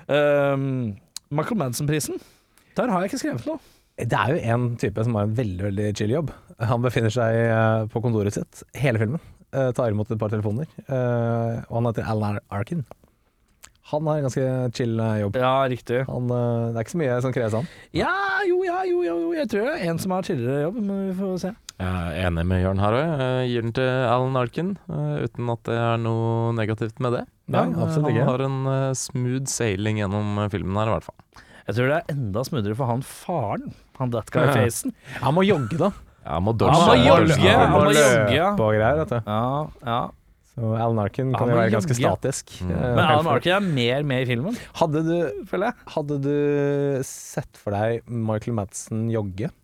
Um, 0.10 0.66
Michael 1.34 1.60
Manson-prisen, 1.62 2.18
der 2.78 2.90
har 2.90 3.04
jeg 3.06 3.12
ikke 3.14 3.22
skrevet 3.22 3.46
noe. 3.48 3.62
Det 3.94 4.18
er 4.18 4.32
jo 4.34 4.40
en 4.56 4.64
type 4.82 5.04
som 5.06 5.14
har 5.20 5.28
en 5.28 5.36
veldig 5.38 5.68
veldig 5.68 5.92
chill 6.00 6.10
jobb. 6.16 6.32
Han 6.66 6.82
befinner 6.82 7.14
seg 7.14 7.36
eh, 7.46 7.84
på 7.94 8.02
kontoret 8.02 8.34
sitt 8.34 8.64
hele 8.82 8.98
filmen. 8.98 9.22
Eh, 9.54 9.72
tar 9.78 9.94
imot 9.94 10.12
et 10.12 10.20
par 10.20 10.30
telefoner. 10.34 10.68
eh, 10.88 11.62
og 11.70 11.80
han 11.80 11.90
heter 11.92 12.10
Alan 12.10 12.40
Arkin. 12.54 12.84
Han 13.92 14.08
har 14.08 14.18
en 14.22 14.26
ganske 14.30 14.44
chill 14.78 15.00
eh, 15.00 15.18
jobb. 15.22 15.36
Ja, 15.38 15.54
riktig. 15.70 16.04
Han, 16.08 16.30
det 16.32 16.78
er 16.80 16.86
ikke 16.86 16.94
så 16.96 17.02
mye 17.02 17.18
som 17.26 17.34
kreves 17.36 17.58
han. 17.58 17.68
Ja, 17.94 18.14
jo, 18.48 18.62
ja, 18.66 18.80
jo, 18.88 19.02
jo, 19.06 19.18
jo. 19.26 19.34
Jeg 19.38 19.50
tror 19.52 19.68
det 19.68 19.74
er 19.76 19.90
en 19.92 20.00
som 20.00 20.16
har 20.16 20.24
chillere 20.28 20.62
jobb, 20.68 20.80
men 20.82 21.02
vi 21.10 21.18
får 21.20 21.36
se. 21.44 21.52
Jeg 21.84 21.90
er 22.14 22.28
enig 22.30 22.46
med 22.48 22.62
Jørn 22.64 22.80
her 22.80 22.96
òg. 22.96 23.24
Gir 23.50 23.66
den 23.66 23.74
til 23.76 23.90
Alan 24.08 24.38
Arkin, 24.40 24.76
uten 24.88 25.50
at 25.52 25.64
det 25.68 25.76
er 25.82 25.98
noe 26.00 26.54
negativt 26.56 27.02
med 27.04 27.18
det. 27.18 27.24
Nei, 27.52 27.66
absolutt 27.74 28.08
han 28.08 28.14
ikke. 28.14 28.28
har 28.30 28.44
en 28.46 28.60
smooth 28.96 29.50
sailing 29.52 30.00
gjennom 30.00 30.38
filmen 30.54 30.80
her, 30.80 30.92
i 30.92 30.96
hvert 30.96 31.10
fall. 31.10 31.44
Jeg 31.68 31.76
tror 31.76 31.90
det 31.92 31.98
er 31.98 32.14
enda 32.14 32.44
smoothere 32.48 32.78
for 32.80 32.92
han 32.92 33.04
faren, 33.08 33.74
han 34.00 34.14
that 34.16 34.32
guy-facen. 34.32 34.94
Han 35.26 35.36
må 35.36 35.44
jogge, 35.48 35.76
da. 35.82 35.92
Ja, 36.24 36.40
må 36.40 36.54
Han 36.54 36.58
dodge. 36.58 36.74
må 36.74 36.90
han 36.90 37.06
jogge, 37.06 37.38
han 37.54 37.72
må 37.74 37.80
jogge, 37.92 38.36
ja. 38.38 38.52
og 38.54 38.60
greier, 38.78 39.00
vet 39.04 39.10
du. 39.16 39.18
Ja, 39.28 39.40
ja. 39.86 40.02
Så 40.54 40.68
Alan 40.78 41.00
Arkin 41.02 41.32
kan 41.34 41.50
jo 41.50 41.56
være 41.58 41.72
ganske 41.74 41.96
jogge. 41.98 42.14
statisk. 42.14 42.52
Mm. 42.62 42.70
eh, 42.76 42.84
Men 42.94 43.04
Alan 43.08 43.28
Arkin 43.34 43.56
er 43.56 43.64
mer 43.74 44.04
med 44.06 44.22
i 44.22 44.28
filmen, 44.30 44.58
Hadde 44.78 45.02
du, 45.08 45.16
føler 45.50 45.72
jeg. 45.72 45.76
hadde 45.96 46.20
du 46.22 47.02
sett 47.10 47.58
for 47.58 47.74
deg 47.74 48.04
Michael 48.08 48.54
Madsen 48.60 49.08
jogge? 49.12 49.50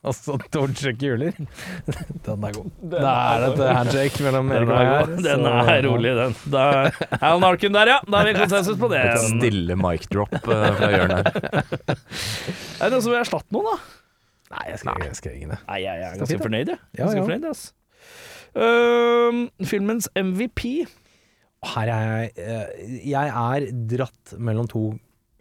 Altså 0.00 0.38
dodge 0.48 0.94
kuler? 0.96 1.34
Den 2.24 2.44
er 2.48 2.54
god. 2.56 2.68
Da 2.88 3.00
er 3.36 3.42
det 3.44 3.50
et 3.60 3.74
handshake 3.76 4.22
mellom 4.24 4.48
Den 4.48 4.56
Erik 4.56 4.70
og 4.70 4.72
er, 4.72 4.80
meg 4.80 4.88
her. 4.88 5.10
den 5.26 5.46
er 5.50 5.82
rolig, 5.84 6.12
den. 6.16 6.36
Da, 6.54 6.62
Alan 7.20 7.44
Arkin 7.50 7.74
der, 7.76 7.90
ja. 7.92 7.98
Da 8.08 8.22
er 8.22 8.30
vi 8.30 8.34
konsensus 8.38 8.78
på 8.80 8.88
det. 8.94 9.02
Et 9.10 9.26
stille 9.28 9.76
mic 9.76 10.06
drop 10.08 10.32
eh, 10.40 10.66
fra 10.80 10.88
hjørnet 10.94 11.28
her. 11.28 11.70
Er 12.80 12.88
det 12.88 12.94
noen 12.94 13.02
som 13.04 13.12
vil 13.12 13.20
erstatte 13.20 13.52
noen, 13.52 13.68
da? 13.74 13.99
Nei, 14.50 14.64
jeg 14.72 14.78
skal, 14.82 15.02
jeg 15.06 15.16
skal 15.18 15.32
ringe 15.36 15.48
det. 15.52 15.58
Nei, 15.68 15.78
jeg 15.84 16.00
er 16.02 16.16
ganske 16.18 16.38
fornøyd, 16.42 16.72
jeg. 16.72 16.78
Ja, 16.98 17.04
Ganske 17.04 17.20
ja. 17.20 17.26
fornøyd, 17.28 17.44
ass. 17.50 17.62
Uh, 18.50 19.44
filmens 19.68 20.08
MVP 20.16 20.62
Her 21.70 21.90
er 21.92 22.06
jeg 22.08 22.30
eh, 22.40 22.94
Jeg 23.12 23.28
er 23.30 23.66
dratt 23.92 24.32
mellom 24.42 24.66
to 24.72 24.82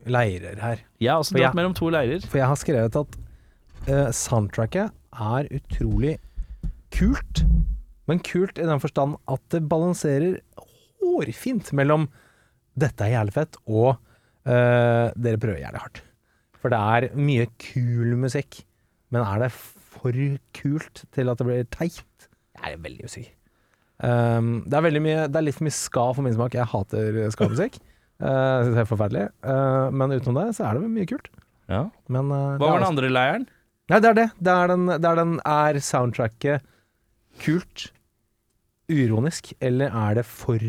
leirer 0.05 0.59
her. 0.61 0.83
Jeg 1.01 1.09
er 1.09 1.17
også 1.23 1.33
dratt 1.33 1.41
jeg- 1.47 1.57
mellom 1.57 1.73
to 1.77 1.89
leirer. 1.89 2.21
For 2.27 2.37
jeg 2.41 2.47
har 2.51 2.59
skrevet 2.59 2.95
at 2.99 3.17
uh, 3.89 4.11
soundtracket 4.15 4.91
er 5.15 5.49
utrolig 5.57 6.17
kult. 6.95 7.43
Men 8.09 8.19
kult 8.25 8.57
i 8.61 8.67
den 8.67 8.79
forstand 8.83 9.17
at 9.29 9.41
det 9.53 9.63
balanserer 9.69 10.39
hårfint 11.01 11.73
mellom 11.73 12.07
'dette 12.79 13.01
er 13.03 13.15
jævlig 13.17 13.33
fett' 13.35 13.57
og 13.67 13.97
uh, 14.45 15.09
'dere 15.17 15.37
prøver 15.41 15.59
jævlig 15.65 15.81
hardt'. 15.83 16.01
For 16.61 16.69
det 16.69 16.79
er 16.79 17.15
mye 17.15 17.47
kul 17.59 18.15
musikk. 18.19 18.61
Men 19.13 19.25
er 19.25 19.45
det 19.45 19.51
for 19.53 20.15
kult 20.55 21.03
til 21.15 21.31
at 21.31 21.39
det 21.39 21.47
blir 21.47 21.69
teit? 21.73 22.29
Jeg 22.59 22.75
er 22.75 22.81
veldig 22.83 23.09
usikker. 23.09 23.35
Um, 23.99 24.63
det, 24.63 24.77
er 24.77 24.85
veldig 24.85 25.03
mye, 25.03 25.21
det 25.27 25.39
er 25.39 25.43
litt 25.43 25.57
for 25.57 25.67
mye 25.67 25.75
ska 25.75 26.05
for 26.15 26.25
min 26.25 26.35
smak. 26.35 26.55
Jeg 26.55 26.71
hater 26.71 27.21
ska-musikk. 27.35 27.79
Uh, 28.19 28.27
jeg 28.29 28.65
synes 28.65 28.75
det 28.77 28.83
er 28.83 28.89
forferdelig. 28.89 29.27
Uh, 29.43 29.87
men 29.91 30.15
utenom 30.15 30.41
det 30.41 30.49
så 30.57 30.69
er 30.69 30.79
det 30.79 30.91
mye 30.91 31.09
kult. 31.09 31.31
Ja. 31.69 31.85
Men, 32.11 32.31
uh, 32.31 32.57
Hva 32.59 32.75
var 32.75 32.83
den 32.83 32.91
andre 32.93 33.11
leiren? 33.11 33.47
Nei, 33.89 34.01
det 34.03 34.11
er 34.11 34.17
det. 34.19 34.27
Det 34.37 34.53
er, 34.53 34.69
den, 34.69 34.85
det 34.91 35.09
er, 35.09 35.17
den, 35.17 35.39
er 35.49 35.79
soundtracket 35.81 36.67
kult, 37.41 37.89
uronisk, 38.89 39.51
eller 39.63 39.93
er 39.95 40.19
det 40.19 40.25
for 40.29 40.61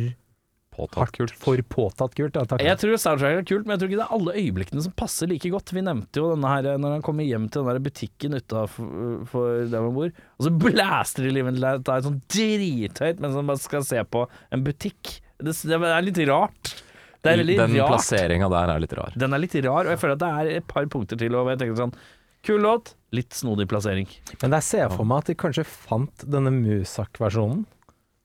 Påtatt 0.80 1.12
kult. 1.16 1.34
for 1.36 1.60
påtatt 1.74 2.14
kult? 2.16 2.36
Ja, 2.38 2.44
takk. 2.48 2.64
Jeg 2.64 2.80
tror 2.80 2.96
soundtracket 3.02 3.42
er 3.42 3.46
kult, 3.50 3.66
men 3.68 3.74
jeg 3.76 3.82
tror 3.82 3.90
ikke 3.90 4.00
det 4.00 4.06
er 4.06 4.14
alle 4.16 4.34
øyeblikkene 4.40 4.84
som 4.86 4.94
passer 4.96 5.30
like 5.30 5.50
godt. 5.52 5.72
Vi 5.76 5.84
nevnte 5.84 6.22
jo 6.22 6.30
denne 6.32 6.52
her 6.54 6.68
når 6.80 6.96
han 6.96 7.04
kommer 7.06 7.26
hjem 7.28 7.48
til 7.52 7.62
den 7.64 7.70
der 7.74 7.82
butikken 7.84 8.36
utafor 8.40 9.66
der 9.70 9.86
man 9.86 9.96
bor, 9.96 10.12
og 10.38 10.46
så 10.46 10.52
blæster 10.66 11.26
de 11.26 11.34
livet 11.36 11.58
Det 11.60 11.94
er 11.94 12.06
sånn 12.06 12.20
drithøyt 12.32 13.20
mens 13.20 13.36
han 13.38 13.50
bare 13.50 13.62
skal 13.62 13.84
se 13.86 14.04
på 14.04 14.24
en 14.50 14.64
butikk. 14.66 15.18
Det, 15.40 15.56
det 15.68 15.76
er 15.80 16.04
litt 16.04 16.22
rart. 16.28 16.74
Det 17.20 17.34
er 17.34 17.42
veldig 17.42 17.56
Den 17.58 17.74
rart. 17.82 17.90
plasseringa 17.94 18.48
der 18.52 18.72
er 18.72 18.80
litt 18.80 18.94
rar. 18.96 19.12
Den 19.20 19.36
er 19.36 19.42
litt 19.42 19.54
rar, 19.64 19.84
og 19.84 19.92
jeg 19.92 20.00
føler 20.00 20.16
at 20.16 20.22
det 20.22 20.30
er 20.40 20.50
et 20.62 20.66
par 20.70 20.86
punkter 20.92 21.20
til. 21.20 21.36
Og 21.36 21.50
jeg 21.52 21.60
tenker 21.60 21.76
sånn 21.84 21.94
Kul 22.40 22.62
låt, 22.64 22.94
litt 23.12 23.34
snodig 23.36 23.66
plassering. 23.68 24.08
Men 24.40 24.54
jeg 24.56 24.64
ser 24.64 24.92
for 24.94 25.04
meg 25.04 25.20
at 25.20 25.26
de 25.28 25.34
kanskje 25.36 25.64
fant 25.68 26.22
denne 26.24 26.48
Musak-versjonen, 26.54 27.66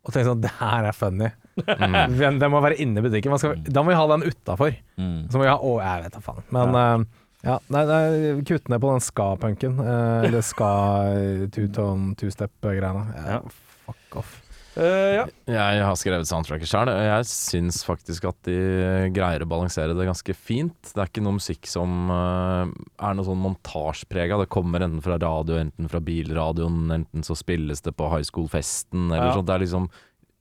og 0.05 0.13
tenkte 0.13 0.29
sånn 0.29 0.43
Det 0.45 0.53
her 0.61 0.87
er 0.87 0.95
funny. 0.95 1.31
Mm. 1.55 2.17
Den, 2.19 2.39
den 2.41 2.51
må 2.51 2.59
være 2.63 2.75
inne 2.83 2.99
i 2.99 3.05
butikken. 3.05 3.31
Man 3.31 3.39
skal, 3.39 3.55
da 3.63 3.83
må 3.85 3.93
vi 3.93 3.99
ha 3.99 4.07
den 4.11 4.25
utafor. 4.27 4.73
Så 4.99 5.37
må 5.39 5.45
vi 5.45 5.51
ha 5.51 5.55
Å, 5.55 5.75
jeg 5.83 6.03
vet 6.05 6.17
da 6.17 6.23
faen. 6.25 6.43
Men 6.55 6.79
eh, 6.81 7.05
ja, 7.45 7.59
nei, 7.71 7.83
nei, 7.87 8.05
kutt 8.49 8.71
ned 8.73 8.81
på 8.83 8.89
den 8.95 9.03
ska-punken. 9.05 9.77
Uh, 9.79 10.25
eller 10.25 10.41
ska 10.43 10.69
two-tone, 11.53 12.15
two-step-greiene. 12.19 13.05
Ja, 13.15 13.37
Ja. 13.37 13.43
Fuck 13.85 14.15
off. 14.17 14.41
Uh, 14.75 14.83
ja. 15.21 15.25
Jeg 15.47 15.83
har 15.85 15.95
skrevet 15.95 16.27
soundtracket 16.27 16.67
sjøl. 16.67 16.89
Jeg 16.91 17.27
syns 17.29 17.77
faktisk 17.87 18.25
at 18.27 18.39
de 18.49 18.55
greier 19.15 19.45
å 19.45 19.47
balansere 19.47 19.93
det 19.95 20.07
ganske 20.09 20.33
fint. 20.35 20.89
Det 20.89 20.99
er 20.99 21.07
ikke 21.11 21.23
noe 21.23 21.37
musikk 21.37 21.69
som 21.69 22.09
uh, 22.11 22.65
er 22.99 23.15
noe 23.15 23.27
sånn 23.29 23.39
montasjeprega. 23.45 24.41
Det 24.41 24.49
kommer 24.51 24.83
enten 24.83 25.05
fra 25.05 25.15
radio, 25.21 25.61
enten 25.61 25.87
fra 25.91 26.01
bilradioen, 26.03 26.81
enten 26.97 27.23
så 27.23 27.37
spilles 27.39 27.85
det 27.85 27.93
på 27.95 28.09
high 28.11 28.25
school-festen, 28.27 29.05
eller 29.13 29.29
Ja. 29.29 29.37
sånt. 29.37 29.47
Det 29.47 29.55
er 29.55 29.63
liksom 29.67 29.87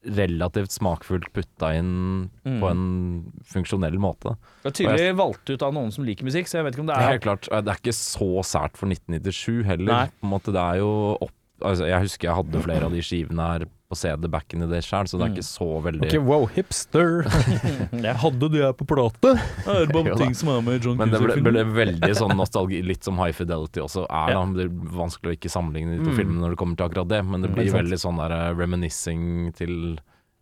relativt 0.04 0.70
smakfullt 0.74 1.30
putta 1.32 1.74
inn 1.78 2.30
Mm. 2.44 2.60
på 2.60 2.70
en 2.70 3.32
funksjonell 3.48 3.96
måte. 3.98 4.36
Det 4.62 4.68
er 4.72 4.76
tydelig 4.84 5.16
valgt 5.16 5.48
ut 5.50 5.62
av 5.62 5.72
noen 5.72 5.90
som 5.92 6.04
liker 6.04 6.24
musikk, 6.24 6.46
så 6.46 6.58
jeg 6.60 6.64
vet 6.66 6.74
ikke 6.76 6.80
om 6.84 6.86
det 6.90 6.96
er 6.96 7.06
er 7.08 7.12
helt 7.14 7.22
klart. 7.24 7.48
Det 7.48 7.72
er 7.72 7.80
ikke 7.80 7.96
så 7.96 8.28
sært 8.44 8.76
for 8.76 8.86
1997 8.86 9.64
heller. 9.64 9.92
Nei. 9.92 10.06
På 10.20 10.28
en 10.28 10.34
måte, 10.34 10.52
det 10.52 10.60
er 10.60 10.76
jo 10.82 10.92
opp 11.20 11.32
altså, 11.62 11.86
Jeg 11.88 12.00
husker 12.08 12.28
jeg 12.28 12.36
hadde 12.36 12.62
flere 12.64 12.84
av 12.88 12.92
de 12.92 13.02
skivene 13.04 13.46
her 13.52 13.64
på 13.90 13.96
CD 14.00 14.26
back 14.32 14.54
in 14.54 14.60
the 14.60 14.66
day 14.66 14.80
sjøl, 14.80 15.04
så 15.06 15.18
det 15.20 15.26
er 15.26 15.30
Mm. 15.30 15.36
ikke 15.36 15.46
så 15.46 15.66
veldig 15.84 16.08
Ok, 16.08 16.14
wow, 16.26 16.46
hipster. 16.46 17.22
Hadde 18.24 18.48
det 18.50 18.62
her 18.64 18.72
på 18.72 18.86
plate? 18.88 19.34
Det 19.66 19.92
bare 19.92 20.16
ting 20.22 20.34
som 20.34 20.48
er 20.54 20.62
med 20.64 20.80
i 20.80 20.84
John 20.86 20.96
Men 20.98 21.10
det 21.12 21.20
ble, 21.22 21.36
ble 21.44 21.64
veldig 21.76 22.14
sånn 22.22 22.34
nostalgi, 22.36 22.80
litt 22.82 23.04
som 23.04 23.18
High 23.20 23.32
Fidelity 23.36 23.80
også 23.84 24.06
er, 24.08 24.34
da. 24.34 24.42
Det 24.56 24.66
er 24.66 24.72
vanskelig 24.98 25.34
å 25.34 25.36
ikke 25.38 25.52
sammenligne 25.52 25.98
de 25.98 26.04
to 26.04 26.10
Mm. 26.14 26.18
filmene 26.18 26.40
når 26.42 26.50
det 26.56 26.58
kommer 26.64 26.76
til 26.80 26.88
akkurat 26.88 27.08
det, 27.12 27.22
men 27.24 27.42
det 27.42 27.50
Mm, 27.50 27.54
blir 27.60 27.72
veldig 27.76 28.00
sånn 28.00 28.18
der 28.18 28.32
eh, 28.34 28.54
reminiscing 28.58 29.52
til 29.54 29.98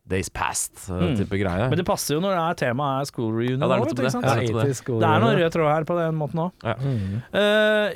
Days 0.09 0.29
Past 0.29 0.89
Mm. 0.91 1.17
type 1.17 1.39
greie. 1.39 1.69
Men 1.71 1.79
det 1.79 1.87
passer 1.87 2.17
jo 2.17 2.21
når 2.21 2.35
det 2.35 2.43
er 2.43 2.59
temaet 2.67 3.03
er 3.03 3.11
school 3.11 3.33
reunion. 3.33 3.61
Ja, 3.63 3.69
det 3.69 3.77
er 3.77 3.85
du, 3.85 4.03
det. 4.03 4.09
Ja, 4.13 4.21
Ja, 4.23 4.65
det. 4.65 4.75
80s 4.75 4.83
Det 4.87 5.11
er 5.11 5.21
noen 5.23 5.37
rød 5.39 5.53
tråd 5.55 5.71
her 5.73 5.85
på 5.85 5.99
den 5.99 6.19
måten 6.19 6.43
òg. 6.43 6.67
Mm. 6.83 7.23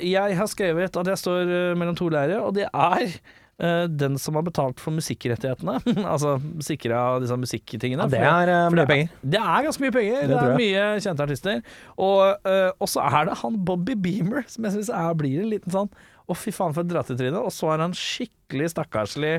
jeg 0.07 0.37
har 0.37 0.47
skrevet 0.47 0.97
at 0.97 1.11
jeg 1.13 1.17
står 1.17 1.41
eh, 1.57 1.75
mellom 1.75 1.95
to 1.95 2.07
leirer, 2.09 2.39
og 2.39 2.55
det 2.55 2.69
er 2.71 3.19
uh, 3.63 3.85
den 3.89 4.17
som 4.17 4.35
har 4.39 4.45
betalt 4.47 4.79
for 4.79 4.95
musikkrettighetene. 4.95 5.77
altså 6.13 6.37
sikra 6.63 7.19
disse 7.23 7.37
musikktingene. 7.37 8.07
Ja, 8.07 8.09
det 8.09 8.23
er 8.23 8.67
uh, 8.67 8.73
mye 8.73 8.87
penger. 8.89 9.13
Det 9.21 9.41
er 9.43 9.67
ganske 9.67 9.85
mye 9.85 9.95
penger. 9.95 10.19
Det 10.21 10.33
Det, 10.33 10.43
er 10.43 10.59
mye 10.61 10.85
kjente 11.03 11.27
artister. 11.27 11.63
Og 11.97 12.47
uh, 12.47 12.87
så 12.87 13.05
er 13.07 13.31
det 13.31 13.39
han 13.43 13.63
Bobby 13.65 13.97
Beamer, 13.99 14.45
som 14.47 14.67
jeg 14.67 14.77
syns 14.77 14.93
blir 15.19 15.41
en 15.43 15.51
liten 15.55 15.73
sånn 15.73 15.91
Å, 16.27 16.35
fy 16.35 16.51
faen, 16.51 16.73
for 16.75 16.83
et 16.83 16.91
drattetryne. 16.91 17.39
Og 17.39 17.53
så 17.55 17.69
er 17.71 17.85
han 17.85 17.93
skikkelig 17.95 18.73
stakkarslig 18.73 19.37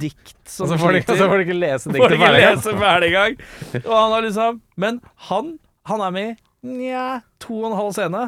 dikt 0.00 0.36
som 0.50 0.66
Og 0.66 0.72
så 0.72 0.78
får 0.80 0.92
du 0.92 0.98
sliter. 0.98 1.18
så 1.20 1.28
får 1.30 1.40
de 1.40 1.44
ikke 1.46 1.56
lese 1.58 1.92
Får 1.92 2.14
diktet 2.14 2.80
ferdig 2.80 3.10
engang. 3.12 3.36
Og 3.84 3.94
han 3.94 4.14
har 4.16 4.26
liksom 4.26 4.60
Men 4.80 5.00
han, 5.28 5.52
han 5.90 6.04
er 6.08 6.10
med 6.16 6.32
i 6.64 6.74
nja, 6.74 7.06
to 7.44 7.58
og 7.60 7.70
en 7.70 7.76
halv 7.76 7.92
scene, 7.92 8.20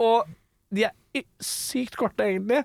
og 0.00 0.28
de 0.72 0.86
er 0.88 1.24
sykt 1.44 1.96
korte, 2.00 2.24
egentlig. 2.24 2.62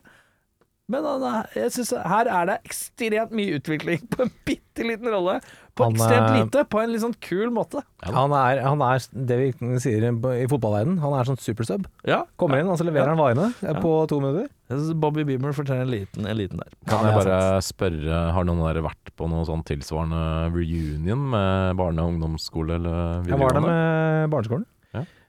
Men 0.92 1.06
han 1.08 1.26
jeg 1.56 1.72
synes 1.74 1.94
her 2.12 2.30
er 2.30 2.48
det 2.50 2.60
ekstremt 2.68 3.34
mye 3.36 3.58
utvikling 3.60 4.04
på 4.12 4.26
en 4.26 4.32
bitte 4.48 4.86
liten 4.88 5.08
rolle. 5.14 5.38
På 5.78 5.86
Han, 5.88 5.96
ekstremt 5.96 6.34
lite, 6.36 6.64
på 6.68 6.82
en 6.82 6.92
litt 6.92 7.04
sånn 7.04 7.16
kul 7.24 7.52
måte. 7.56 7.80
Han 8.04 8.34
er, 8.36 8.60
han 8.66 8.82
er 8.84 9.06
det 9.16 9.38
vi 9.40 9.78
sier 9.80 10.04
i 10.10 10.48
fotballverdenen, 10.52 11.00
han 11.00 11.16
er 11.16 11.30
sånn 11.30 11.40
supersub. 11.40 11.88
Ja. 12.08 12.26
Kommer 12.42 12.60
inn, 12.60 12.68
og 12.72 12.76
så 12.82 12.88
leverer 12.88 13.14
han 13.14 13.22
varene 13.22 13.48
eh, 13.54 13.70
Ja. 13.72 13.78
på 13.80 13.94
to 14.12 14.20
minutter. 14.20 14.50
Jeg 14.72 14.82
synes 14.82 15.00
Bobby 15.04 15.24
Beamer 15.28 15.56
fortjener 15.56 15.88
en 15.88 15.94
liten, 15.94 16.28
en 16.28 16.38
liten 16.40 16.60
der. 16.60 16.76
Kan 16.92 17.08
jeg 17.08 17.16
bare 17.22 17.40
spørre, 17.64 18.20
har 18.36 18.48
noen 18.48 18.62
av 18.64 18.70
dere 18.74 18.84
vært 18.90 19.14
på 19.20 19.32
noe 19.32 19.48
sånn 19.48 19.64
tilsvarende 19.68 20.52
reunion 20.52 21.24
med 21.32 21.80
barne- 21.80 22.04
og 22.04 22.14
ungdomsskole 22.16 22.76
eller 22.80 23.32
Jeg 23.32 23.40
var 23.40 23.56
der 23.56 23.68
med 23.68 24.30
barneskolen. 24.36 24.68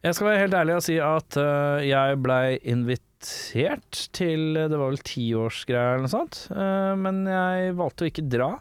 Jeg 0.02 0.16
skal 0.18 0.26
være 0.26 0.38
helt 0.42 0.54
ærlig 0.58 0.74
og 0.74 0.82
si 0.82 0.96
at 0.98 1.36
uh, 1.38 1.78
jeg 1.86 2.16
blei 2.18 2.56
invitert 2.66 3.06
til 4.16 4.58
Det 4.58 4.76
var 4.76 4.90
vel 4.90 5.00
tiårsgreier 5.06 5.96
eller 5.96 6.06
noe 6.06 6.12
sånt, 6.12 6.44
øh, 6.54 6.92
men 7.00 7.24
jeg 7.30 7.74
valgte 7.78 8.06
å 8.06 8.12
ikke 8.12 8.28
dra. 8.32 8.52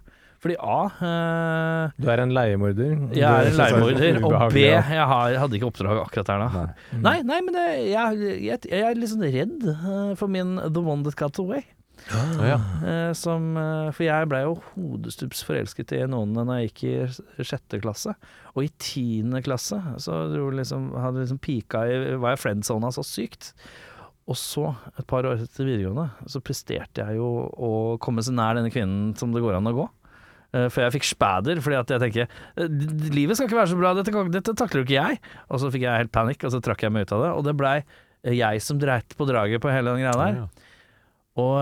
Fordi 0.42 0.56
A 0.58 0.78
øh, 1.06 1.92
Du 2.02 2.08
er 2.10 2.24
en 2.24 2.32
leiemorder. 2.34 2.96
Jeg 3.14 3.26
er 3.26 3.52
en 3.52 3.60
leiemorder, 3.60 4.18
og 4.26 4.56
B 4.56 4.64
jeg, 4.64 4.82
har, 4.82 5.36
hadde 5.38 5.60
ikke 5.60 5.70
oppdrag 5.70 6.00
akkurat 6.02 6.32
her 6.34 6.42
da. 6.42 6.48
Nei. 6.56 7.04
Nei, 7.04 7.18
nei, 7.30 7.42
men 7.46 7.58
det, 7.60 7.68
jeg, 7.92 8.32
jeg, 8.48 8.64
jeg 8.72 8.88
er 8.88 8.98
litt 8.98 9.14
sånn 9.14 9.28
redd 9.28 9.70
øh, 9.70 10.16
for 10.18 10.34
min 10.34 10.58
The 10.64 10.82
One 10.82 11.06
That 11.06 11.20
Got 11.22 11.38
Away. 11.44 11.68
Å, 12.10 12.46
ja. 12.48 12.58
Eh, 12.82 13.12
som, 13.18 13.52
eh, 13.60 13.92
for 13.94 14.06
jeg 14.08 14.30
blei 14.32 14.42
jo 14.44 14.56
hodestups 14.72 15.44
forelsket 15.46 15.94
i 15.96 16.02
noen 16.10 16.34
da 16.34 16.58
jeg 16.60 16.72
gikk 16.72 16.84
i 16.90 17.46
sjette 17.46 17.80
klasse. 17.84 18.16
Og 18.56 18.66
i 18.66 18.72
tiende 18.82 19.44
klasse 19.46 19.78
så 20.02 20.24
dro 20.32 20.50
liksom, 20.56 20.90
hadde 20.98 21.24
liksom 21.24 21.40
pika 21.44 21.86
i 21.88 22.00
Var 22.20 22.36
jeg 22.36 22.42
friendzona 22.42 22.92
så 22.96 23.06
sykt. 23.06 23.54
Og 24.30 24.38
så, 24.38 24.68
et 25.00 25.08
par 25.10 25.26
år 25.28 25.40
etter 25.42 25.66
videregående, 25.66 26.10
så 26.30 26.40
presterte 26.46 27.02
jeg 27.04 27.18
jo 27.18 27.30
å 27.52 27.72
komme 28.04 28.22
så 28.24 28.32
nær 28.36 28.60
denne 28.60 28.70
kvinnen 28.72 29.16
som 29.20 29.34
det 29.34 29.42
går 29.44 29.58
an 29.58 29.68
å 29.72 29.74
gå. 29.80 29.88
Eh, 30.54 30.68
For 30.70 30.84
jeg 30.86 30.94
fikk 31.00 31.08
spæder, 31.10 31.60
fordi 31.64 31.80
at 31.80 31.92
jeg 31.96 32.04
tenker 32.04 32.28
eh, 32.28 32.68
Livet 33.16 33.40
skal 33.40 33.50
ikke 33.50 33.60
være 33.62 33.72
så 33.74 33.80
bra, 33.80 33.94
dette, 33.98 34.14
dette 34.36 34.56
takler 34.60 34.84
jo 34.84 34.88
ikke 34.88 35.00
jeg. 35.00 35.20
Og 35.50 35.62
så 35.64 35.72
fikk 35.74 35.88
jeg 35.88 36.04
helt 36.06 36.14
panikk, 36.16 36.46
og 36.48 36.54
så 36.54 36.62
trakk 36.64 36.86
jeg 36.86 36.94
meg 36.96 37.08
ut 37.10 37.16
av 37.18 37.26
det. 37.26 37.32
Og 37.40 37.46
det 37.50 37.56
blei 37.60 37.76
eh, 37.82 38.36
jeg 38.38 38.62
som 38.64 38.80
dreit 38.82 39.18
på 39.18 39.28
draget 39.30 39.64
på 39.64 39.74
hele 39.74 39.96
den 39.98 40.06
greia 40.06 40.18
der. 40.22 40.42
Og 41.42 41.56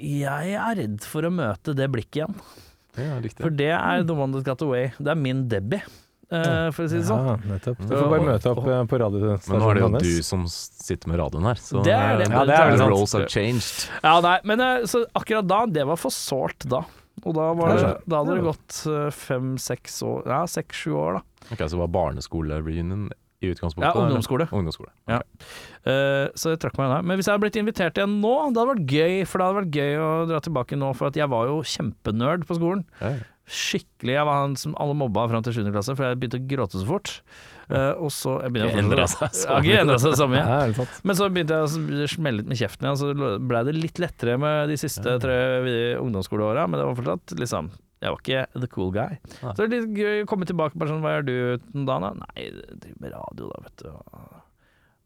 jeg 0.00 0.54
er 0.56 0.78
redd 0.80 1.04
for 1.06 1.28
å 1.28 1.32
møte 1.32 1.74
det 1.76 1.90
blikket 1.92 2.22
igjen. 2.24 2.38
ja. 2.98 3.18
For 3.42 3.52
det 3.54 3.70
er 3.76 4.04
The 4.08 4.14
One 4.16 4.32
That 4.38 4.46
Got 4.48 4.62
Away. 4.66 4.90
Det 4.98 5.12
er 5.12 5.18
min 5.20 5.44
Debbie, 5.50 5.82
for 6.28 6.84
å 6.84 6.88
si 6.88 6.98
det 6.98 7.06
sånn. 7.08 7.28
Ja, 7.28 7.36
nettopp. 7.52 7.80
Du 7.84 7.94
får 7.94 8.10
bare 8.12 8.26
møte 8.26 8.52
opp 8.52 8.60
eh, 8.64 8.82
på 8.90 8.98
Men 8.98 9.62
nå 9.62 9.70
er 9.70 9.78
det 9.78 9.84
jo 9.84 10.02
du 10.04 10.26
som 10.26 10.44
sitter 10.50 11.12
med 11.12 11.20
radioen 11.20 11.48
her, 11.50 11.60
så 11.60 11.84
Det 11.84 11.94
er 11.94 12.20
det. 12.22 12.28
Ja, 12.32 12.44
det 12.48 12.58
er 12.58 12.84
roles 12.84 13.14
have 13.16 13.30
changed. 13.32 13.88
Ja, 14.02 14.18
nei, 14.24 14.38
men 14.48 14.62
eh, 14.64 14.86
så 14.90 15.04
akkurat 15.12 15.48
da, 15.48 15.64
det 15.66 15.86
var 15.88 16.00
for 16.00 16.14
sårt 16.14 16.68
da. 16.70 16.84
Og 17.22 17.36
da, 17.36 17.50
var 17.56 17.76
det, 17.76 17.90
da 18.10 18.22
hadde 18.22 18.38
det 18.38 18.46
gått 18.48 18.78
eh, 18.90 19.10
fem-seks 19.14 20.00
år 20.04 20.24
Ja, 20.28 20.40
seks-sju 20.50 20.96
år, 20.98 21.20
da. 21.20 21.52
Ok, 21.54 21.62
Så 21.70 21.78
var 21.78 21.92
barneskole-reunion 21.94 23.12
i 23.44 23.52
utgangspunktet? 23.52 23.94
Ja, 23.94 24.00
ungdomsskole. 24.00 24.48
ungdomsskole. 24.50 24.90
Okay. 25.04 25.20
Ja. 25.20 25.20
Uh, 25.84 26.32
så 26.38 26.54
jeg 26.54 26.62
trakk 26.62 26.78
meg 26.78 26.88
unna. 26.88 27.02
Men 27.04 27.18
hvis 27.18 27.28
jeg 27.28 27.34
hadde 27.34 27.44
blitt 27.44 27.58
invitert 27.60 27.98
igjen 28.00 28.16
nå, 28.22 28.32
det 28.48 28.62
hadde 28.62 28.70
vært 28.72 28.94
gøy. 28.96 29.16
For 29.28 29.40
det 29.40 29.48
hadde 29.48 29.58
vært 29.60 29.78
gøy 29.80 30.00
å 30.00 30.08
dra 30.30 30.40
tilbake 30.46 30.78
nå, 30.80 30.90
for 30.96 31.10
at 31.10 31.18
jeg 31.20 31.30
var 31.32 31.50
jo 31.50 31.58
kjempenerd 31.74 32.46
på 32.48 32.56
skolen. 32.58 32.84
Ja. 33.02 33.12
Skikkelig. 33.44 34.14
Jeg 34.16 34.24
var 34.24 34.38
han 34.40 34.54
som 34.56 34.72
alle 34.80 34.94
mobba 34.96 35.26
fram 35.28 35.44
til 35.44 35.58
7. 35.58 35.66
klasse, 35.74 35.94
for 35.96 36.06
jeg 36.06 36.20
begynte 36.20 36.40
å 36.40 36.46
gråte 36.48 36.80
så 36.80 36.86
fort. 36.88 37.10
Uh, 37.68 37.92
og 37.96 38.10
så 38.12 38.34
jeg 38.44 38.60
å 38.60 38.70
endret 38.76 39.08
seg 39.08 39.36
så 39.36 39.58
Ja, 39.64 39.84
seg 40.00 40.16
så 40.20 40.26
mye. 40.28 40.42
Ja? 40.44 40.86
Men 41.04 41.16
så 41.16 41.28
begynte 41.32 41.56
jeg 41.56 41.68
å 42.04 42.08
smelle 42.12 42.42
litt 42.42 42.50
med 42.50 42.60
kjeften 42.60 42.88
igjen, 42.88 43.00
så 43.00 43.38
blei 43.40 43.62
det 43.68 43.76
litt 43.76 44.00
lettere 44.02 44.36
med 44.40 44.68
de 44.72 44.78
siste 44.80 45.16
tre 45.22 45.38
ungdomsskoleåra, 46.00 46.66
men 46.68 46.80
det 46.80 46.86
var 46.88 46.98
fortsatt 47.00 47.36
liksom 47.40 47.72
Jeg 48.04 48.12
var 48.12 48.20
ikke 48.20 48.60
the 48.60 48.70
cool 48.72 48.92
guy. 48.92 49.16
Nei. 49.40 49.52
Så 49.52 49.56
det 49.60 49.66
er 49.66 49.74
litt 49.74 50.00
gøy 50.00 50.24
å 50.24 50.28
komme 50.28 50.48
tilbake 50.48 50.80
bare 50.80 50.92
sånn 50.92 51.04
Hva 51.04 51.16
gjør 51.18 51.28
du 51.28 51.36
da? 51.88 52.00
da? 52.04 52.12
Nei, 52.20 52.48
driver 52.72 53.04
med 53.04 53.14
radio, 53.16 53.52
da, 53.52 53.62
vet 53.64 53.84
du. 53.84 54.40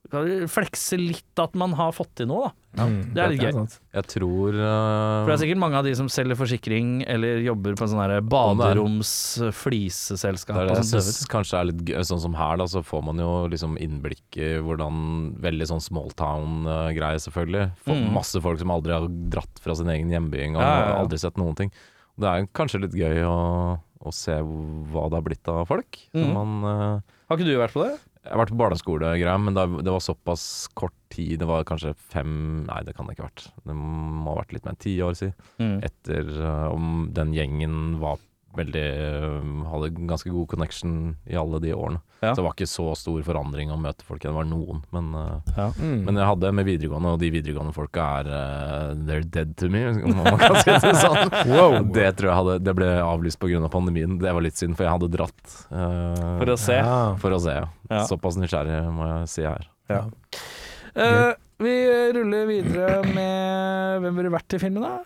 Du 0.03 0.11
kan 0.15 0.51
flekse 0.51 0.99
litt 0.99 1.43
at 1.43 1.55
man 1.59 1.75
har 1.79 1.95
fått 1.95 2.15
til 2.19 2.31
noe, 2.31 2.49
da. 2.49 2.68
Mm, 2.87 3.15
det 3.15 3.23
er 3.25 3.29
litt 3.33 3.41
gøy. 3.43 3.79
Jeg 3.99 4.07
tror 4.13 4.53
For 4.59 5.27
det 5.27 5.35
er 5.35 5.41
sikkert 5.43 5.61
mange 5.63 5.75
av 5.81 5.85
de 5.89 5.95
som 5.99 6.09
selger 6.13 6.37
forsikring 6.39 7.03
eller 7.09 7.41
jobber 7.43 7.75
på 7.75 7.83
en 7.87 7.91
sånn 7.93 8.03
her 8.05 8.21
baderoms 8.23 9.11
fliseselskap. 9.57 10.57
det 10.57 10.63
er 10.65 10.71
det 10.73 10.85
jeg 10.87 11.03
sånt, 11.03 11.31
kanskje 11.33 11.59
er 11.61 11.69
litt 11.71 11.83
gøy. 11.89 11.99
Sånn 12.09 12.23
som 12.23 12.35
her, 12.39 12.57
da, 12.61 12.67
så 12.71 12.83
får 12.87 13.03
man 13.09 13.19
jo 13.23 13.31
liksom 13.53 13.77
innblikk 13.83 14.39
i 14.39 14.51
hvordan 14.65 15.35
Veldig 15.43 15.67
sånn 15.71 15.83
small 15.83 16.11
town-greie, 16.19 17.19
selvfølgelig. 17.23 17.71
For 17.85 17.95
Mm. 17.99 18.13
Masse 18.13 18.41
folk 18.41 18.59
som 18.61 18.71
aldri 18.71 18.93
har 18.93 19.07
dratt 19.31 19.59
fra 19.61 19.75
sin 19.75 19.89
egen 19.89 20.11
hjemby 20.11 20.39
engang, 20.45 20.63
Ja, 20.63 20.79
ja, 20.79 20.87
ja. 20.87 20.95
og 20.95 21.09
aldri 21.09 21.19
sett 21.19 21.37
noen 21.37 21.55
ting. 21.57 21.71
Det 22.19 22.27
er 22.27 22.47
kanskje 22.53 22.81
litt 22.83 22.93
gøy 22.95 23.23
å, 23.25 23.79
å 24.05 24.13
se 24.13 24.33
hva 24.41 25.09
det 25.09 25.17
har 25.19 25.23
blitt 25.23 25.49
av 25.49 25.67
folk. 25.67 25.99
Når 26.15 26.27
Mm. 26.27 26.35
man 26.35 26.65
uh, 26.65 27.01
Har 27.29 27.37
ikke 27.39 27.45
du 27.47 27.57
vært 27.59 27.73
på 27.73 27.85
det? 27.85 27.99
Jeg 28.29 28.37
har 28.37 28.43
vært 28.43 28.53
på 28.53 28.61
barneskolegreier, 28.61 29.41
men 29.41 29.57
det, 29.57 29.63
det 29.87 29.93
var 29.95 30.03
såpass 30.05 30.43
kort 30.77 30.97
tid. 31.09 31.39
Det 31.41 31.47
var 31.49 31.65
kanskje 31.69 31.95
fem 32.13 32.67
Nei, 32.67 32.83
det 32.85 32.93
kan 32.97 33.09
det 33.09 33.17
ikke 33.17 33.25
ha 33.25 33.31
vært. 33.31 33.45
Det 33.65 33.77
må 33.79 34.35
ha 34.35 34.41
vært 34.43 34.53
litt 34.53 34.67
mer 34.67 34.75
enn 34.75 34.83
ti 34.85 34.93
år 35.01 35.17
siden. 35.17 35.47
Mm. 35.57 35.79
Etter 35.89 36.29
eh, 36.37 36.67
om 36.69 37.07
den 37.17 37.33
gjengen 37.33 37.79
var 38.03 38.21
veldig 38.59 38.83
eh, 38.85 39.49
Hadde 39.69 39.91
ganske 40.09 40.31
god 40.33 40.49
connection 40.51 40.93
i 41.29 41.37
alle 41.39 41.61
de 41.63 41.73
årene. 41.77 42.01
Ja. 42.21 42.33
Så 42.33 42.41
det 42.41 42.45
var 42.49 42.55
ikke 42.57 42.69
så 42.71 42.87
stor 42.99 43.23
forandring 43.23 43.71
å 43.71 43.79
møte 43.79 44.05
folk. 44.07 44.21
Det 44.25 44.33
var 44.35 44.47
noen, 44.49 44.81
men 44.95 45.13
ja. 45.15 45.69
Mm. 45.79 46.01
men 46.09 46.19
jeg 46.19 46.27
hadde 46.33 46.51
med 46.59 46.67
videregående, 46.67 47.13
og 47.15 47.21
de 47.23 47.31
videregående 47.31 47.75
folka 47.77 48.07
er 48.19 48.31
uh, 48.33 48.95
They're 49.07 49.23
dead 49.23 49.55
to 49.61 49.69
me, 49.71 49.85
om 50.09 50.17
man 50.19 50.39
kan 50.41 50.59
si 50.59 50.75
det 50.75 50.95
sånn. 50.99 51.93
Det 51.95 52.09
tror 52.19 52.31
jeg 52.31 52.39
hadde 52.41 52.57
Det 52.67 52.75
ble 52.81 52.91
avlyst 53.05 53.39
pga. 53.39 53.61
pandemien. 53.71 54.19
Det 54.19 54.35
var 54.35 54.45
litt 54.45 54.59
synd, 54.59 54.75
for 54.79 54.89
jeg 54.89 54.97
hadde 54.97 55.13
dratt. 55.15 55.45
Uh, 55.71 56.39
For 56.41 56.55
å 56.55 56.59
se. 56.59 56.79
Ja. 56.81 56.97
for 57.23 57.37
å 57.37 57.43
se, 57.43 57.55
ja. 57.61 57.69
Ja. 57.89 58.03
Såpass 58.09 58.37
nysgjerrig 58.41 58.83
må 58.93 59.07
jeg 59.09 59.29
si 59.33 59.47
her. 59.47 59.69
Eh, 59.89 61.31
vi 61.63 61.75
ruller 62.15 62.47
videre 62.49 62.99
med 63.15 64.03
Hvem 64.05 64.19
ville 64.21 64.33
vært 64.35 64.57
i 64.57 64.61
filmen, 64.63 64.85
da? 64.85 64.99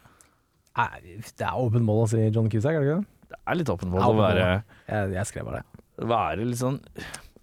Nei, 0.80 1.18
Det 1.22 1.46
er 1.46 1.58
åpent 1.58 1.84
mål 1.86 2.04
å 2.06 2.10
si 2.12 2.22
John 2.32 2.48
Cusack, 2.50 2.76
er 2.76 2.82
det 2.82 2.88
ikke 2.88 3.00
det? 3.02 3.08
Det 3.32 3.40
er 3.52 3.58
litt 3.60 3.72
åpen 3.72 3.92
for 3.94 4.06
å 4.08 4.14
være, 4.20 4.46
Jeg, 4.88 5.12
jeg 5.16 5.26
skrev 5.32 5.48
bare 5.50 5.62
det. 5.62 6.08
være 6.12 6.46
litt 6.48 6.60
sånn 6.62 6.80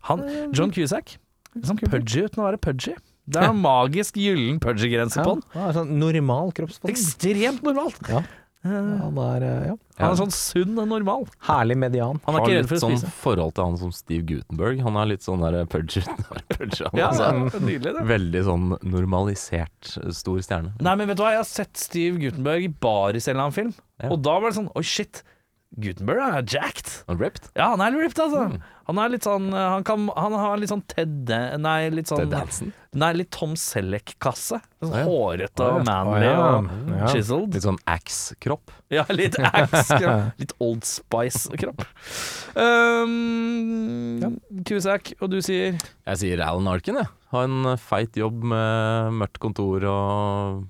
Han, 0.09 0.23
John 0.55 0.71
Cusack, 0.75 1.17
litt 1.55 1.67
sånn 1.69 1.79
pudgy 1.83 2.25
uten 2.29 2.43
å 2.43 2.47
være 2.49 2.59
pudgy. 2.61 2.95
Det 3.29 3.41
er 3.43 3.51
en 3.51 3.59
magisk 3.61 4.15
gyllen 4.17 4.57
pudgy-grense 4.63 5.21
på 5.21 5.35
han. 5.35 5.41
er 5.67 5.75
sånn 5.75 5.91
normal 6.01 6.49
kroppsform. 6.57 6.89
Ekstremt 6.89 7.61
normalt. 7.65 7.99
Ja. 8.09 8.23
Han 8.63 9.15
er 9.23 9.43
eh, 9.47 9.67
ja. 9.69 9.75
Han 10.01 10.11
er 10.11 10.17
sånn 10.19 10.31
sunn 10.35 10.73
og 10.81 10.87
normal. 10.91 11.27
herlig 11.47 11.77
median. 11.79 12.17
Han 12.25 12.35
er 12.35 12.41
Har 12.41 12.49
ikke 12.49 12.55
litt 12.57 12.65
redd 12.65 12.71
for 12.71 12.89
å 12.89 12.97
sånn 12.97 13.13
forhold 13.21 13.53
til 13.55 13.67
han 13.69 13.77
som 13.79 13.93
Steve 13.95 14.25
Gutenberg. 14.27 14.81
Han 14.83 14.97
er 14.99 15.11
litt 15.13 15.23
sånn 15.23 15.45
der 15.45 15.61
pudgy. 15.71 16.01
pudgy 16.57 16.83
han, 16.89 16.97
Ja, 16.99 17.11
altså. 17.13 17.61
nydelig, 17.63 17.93
det. 17.99 18.03
Veldig 18.09 18.41
sånn 18.49 18.65
normalisert 18.83 19.93
eh, 20.01 20.09
stor 20.15 20.41
stjerne. 20.43 20.73
Nei, 20.83 20.95
men 20.99 21.07
vet 21.11 21.19
du 21.21 21.23
hva, 21.23 21.31
jeg 21.37 21.43
har 21.43 21.49
sett 21.53 21.79
Steve 21.79 22.19
Gutenberg 22.19 22.65
i 22.67 22.71
baris 22.83 23.27
i 23.27 23.31
en 23.31 23.37
eller 23.37 23.45
annen 23.47 23.57
film, 23.61 23.73
Ja. 24.03 24.09
og 24.11 24.21
da 24.25 24.35
var 24.39 24.49
det 24.51 24.57
sånn 24.59 24.71
Oi, 24.75 24.83
shit. 24.83 25.21
Gutenberg 25.77 26.17
er 26.25 26.43
jacked. 26.49 27.03
Han 27.07 27.19
ripped. 27.21 27.51
Ja, 27.53 27.69
han 27.75 27.81
er 27.85 27.93
ripped, 27.93 28.17
altså. 28.19 28.47
Mm. 28.49 28.61
Han 28.89 28.97
er 28.97 29.11
litt 29.13 29.25
sånn 29.27 29.51
eh, 29.53 29.65
Han, 29.75 29.83
kan, 29.85 30.07
han 30.17 30.33
har 30.33 30.57
litt 30.57 30.71
sånn 30.71 30.81
Ted 30.89 31.29
Nei, 31.61 31.91
litt 31.93 32.09
sånn 32.09 32.23
Ted 32.23 32.33
Hansen? 32.33 32.71
Nei, 32.97 33.11
litt 33.19 33.29
Tom 33.35 33.53
Selleck-kasse. 33.53 34.57
Sånn 34.81 34.95
Ja. 34.97 35.03
hårete 35.05 35.61
og 35.67 35.77
ja. 35.77 35.85
manly 35.85 36.25
ah, 36.25 36.33
ja. 36.33 36.47
og 36.57 36.89
Ja. 36.95 37.11
chiseled. 37.13 37.53
Litt 37.53 37.67
sånn 37.67 37.77
axe-kropp. 37.85 38.73
Ja, 38.89 39.05
litt 39.13 39.37
axe-kropp. 39.37 40.33
litt 40.41 40.55
Old 40.57 40.89
Spice-kropp. 40.89 41.85
Um, 42.57 44.39
Cusack, 44.65 45.13
og 45.21 45.29
du 45.35 45.37
sier 45.45 45.77
Jeg 45.77 46.21
sier 46.23 46.41
Alan 46.47 46.67
Arkin, 46.73 46.97
jeg. 47.03 47.13
Har 47.29 47.45
en 47.45 47.75
feit 47.77 48.17
jobb 48.17 48.41
med 48.41 49.13
mørkt 49.21 49.37
kontor 49.43 49.85
og 49.85 50.65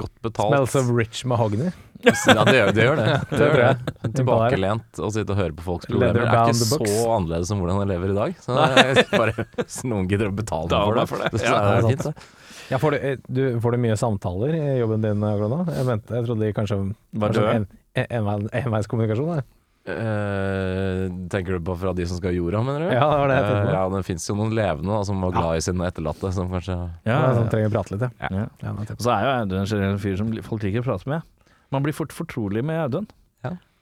godt 0.00 0.14
betalt. 0.24 0.52
Smells 0.54 0.74
of 0.80 0.90
rich 0.96 1.24
mahogany. 1.28 1.72
Ja, 2.04 2.44
det 2.44 2.54
gjør 2.58 2.70
det. 2.76 2.82
Gjør 2.84 2.98
det. 3.00 3.04
det, 3.30 3.38
tror 3.38 3.54
gjør 3.54 3.60
det. 3.64 4.10
Tilbakelent 4.18 5.00
å 5.00 5.10
sitte 5.14 5.32
og 5.32 5.38
høre 5.40 5.54
på 5.56 5.64
folks 5.64 5.88
problemer. 5.88 6.18
Det 6.20 6.26
er 6.28 6.52
ikke 6.52 6.88
så 6.90 7.10
annerledes 7.14 7.48
som 7.52 7.62
hvordan 7.62 7.80
jeg 7.84 7.90
lever 7.94 8.12
i 8.12 8.16
dag. 8.18 8.34
Så 8.44 8.56
jeg 8.76 9.06
bare, 9.14 9.46
hvis 9.60 9.78
noen 9.88 10.08
gidder 10.10 10.28
å 10.32 10.36
betale 10.36 10.68
Da 10.72 10.82
for 10.84 10.98
det, 11.00 11.06
for 11.12 11.24
det, 11.24 11.30
det. 11.32 11.40
så 11.44 11.48
Ja, 11.48 11.60
er 11.60 11.64
det 11.64 11.74
det 11.74 11.84
er 11.84 11.88
fint. 11.94 12.08
det. 12.10 12.42
Ja, 12.72 12.78
får, 12.80 12.94
du, 12.96 12.98
eh, 13.04 13.16
du, 13.28 13.42
får 13.60 13.74
du 13.76 13.80
mye 13.84 13.96
samtaler 14.00 14.54
i 14.56 14.62
jobben 14.80 15.02
din 15.04 15.24
akkurat 15.28 15.52
nå? 15.52 15.58
Jeg, 15.76 15.84
mente, 15.88 16.14
jeg 16.16 16.28
trodde 16.28 16.46
de 16.46 16.52
kanskje 16.56 16.78
Var 17.24 17.34
døde? 17.36 17.50
en, 17.58 17.66
en, 18.00 18.06
enveis- 18.20 18.54
enveiskommunikasjon. 18.62 19.42
Eh, 19.84 21.28
tenker 21.28 21.52
du 21.52 21.60
på 21.60 21.74
fra 21.76 21.92
de 21.92 22.06
som 22.08 22.16
skal 22.16 22.30
ha 22.32 22.36
jorda, 22.38 22.62
mener 22.64 22.86
du? 22.86 22.86
Ja, 22.88 23.04
det 23.04 23.18
var 23.20 23.28
det 23.28 23.34
jeg 23.36 23.44
tenkte 23.44 23.64
på. 23.66 23.68
Uh, 23.68 23.74
ja, 23.76 23.82
det 23.92 24.06
fins 24.06 24.28
jo 24.30 24.36
noen 24.38 24.54
levende 24.56 24.94
da, 24.94 25.00
som 25.04 25.20
var 25.20 25.34
glad 25.34 25.58
i 25.58 25.64
sine 25.66 25.90
etterlatte, 25.90 26.30
som 26.32 26.52
kanskje 26.52 26.76
Ja, 27.04 27.18
Som 27.36 27.50
trenger 27.52 27.68
å 27.68 27.74
prate 27.74 27.92
litt, 27.92 28.06
ja. 28.06 28.30
ja. 28.32 28.46
ja 28.64 28.96
så 28.96 29.12
er 29.12 29.26
jo 29.26 29.34
Audun 29.34 29.60
en 29.60 29.68
generell 29.68 30.00
fyr 30.00 30.16
som 30.20 30.32
folk 30.46 30.64
liker 30.64 30.80
å 30.80 30.88
prate 30.88 31.10
med. 31.12 31.28
Man 31.74 31.84
blir 31.84 31.96
fort 31.96 32.16
fortrolig 32.16 32.64
med 32.64 32.80
Audun. 32.80 33.10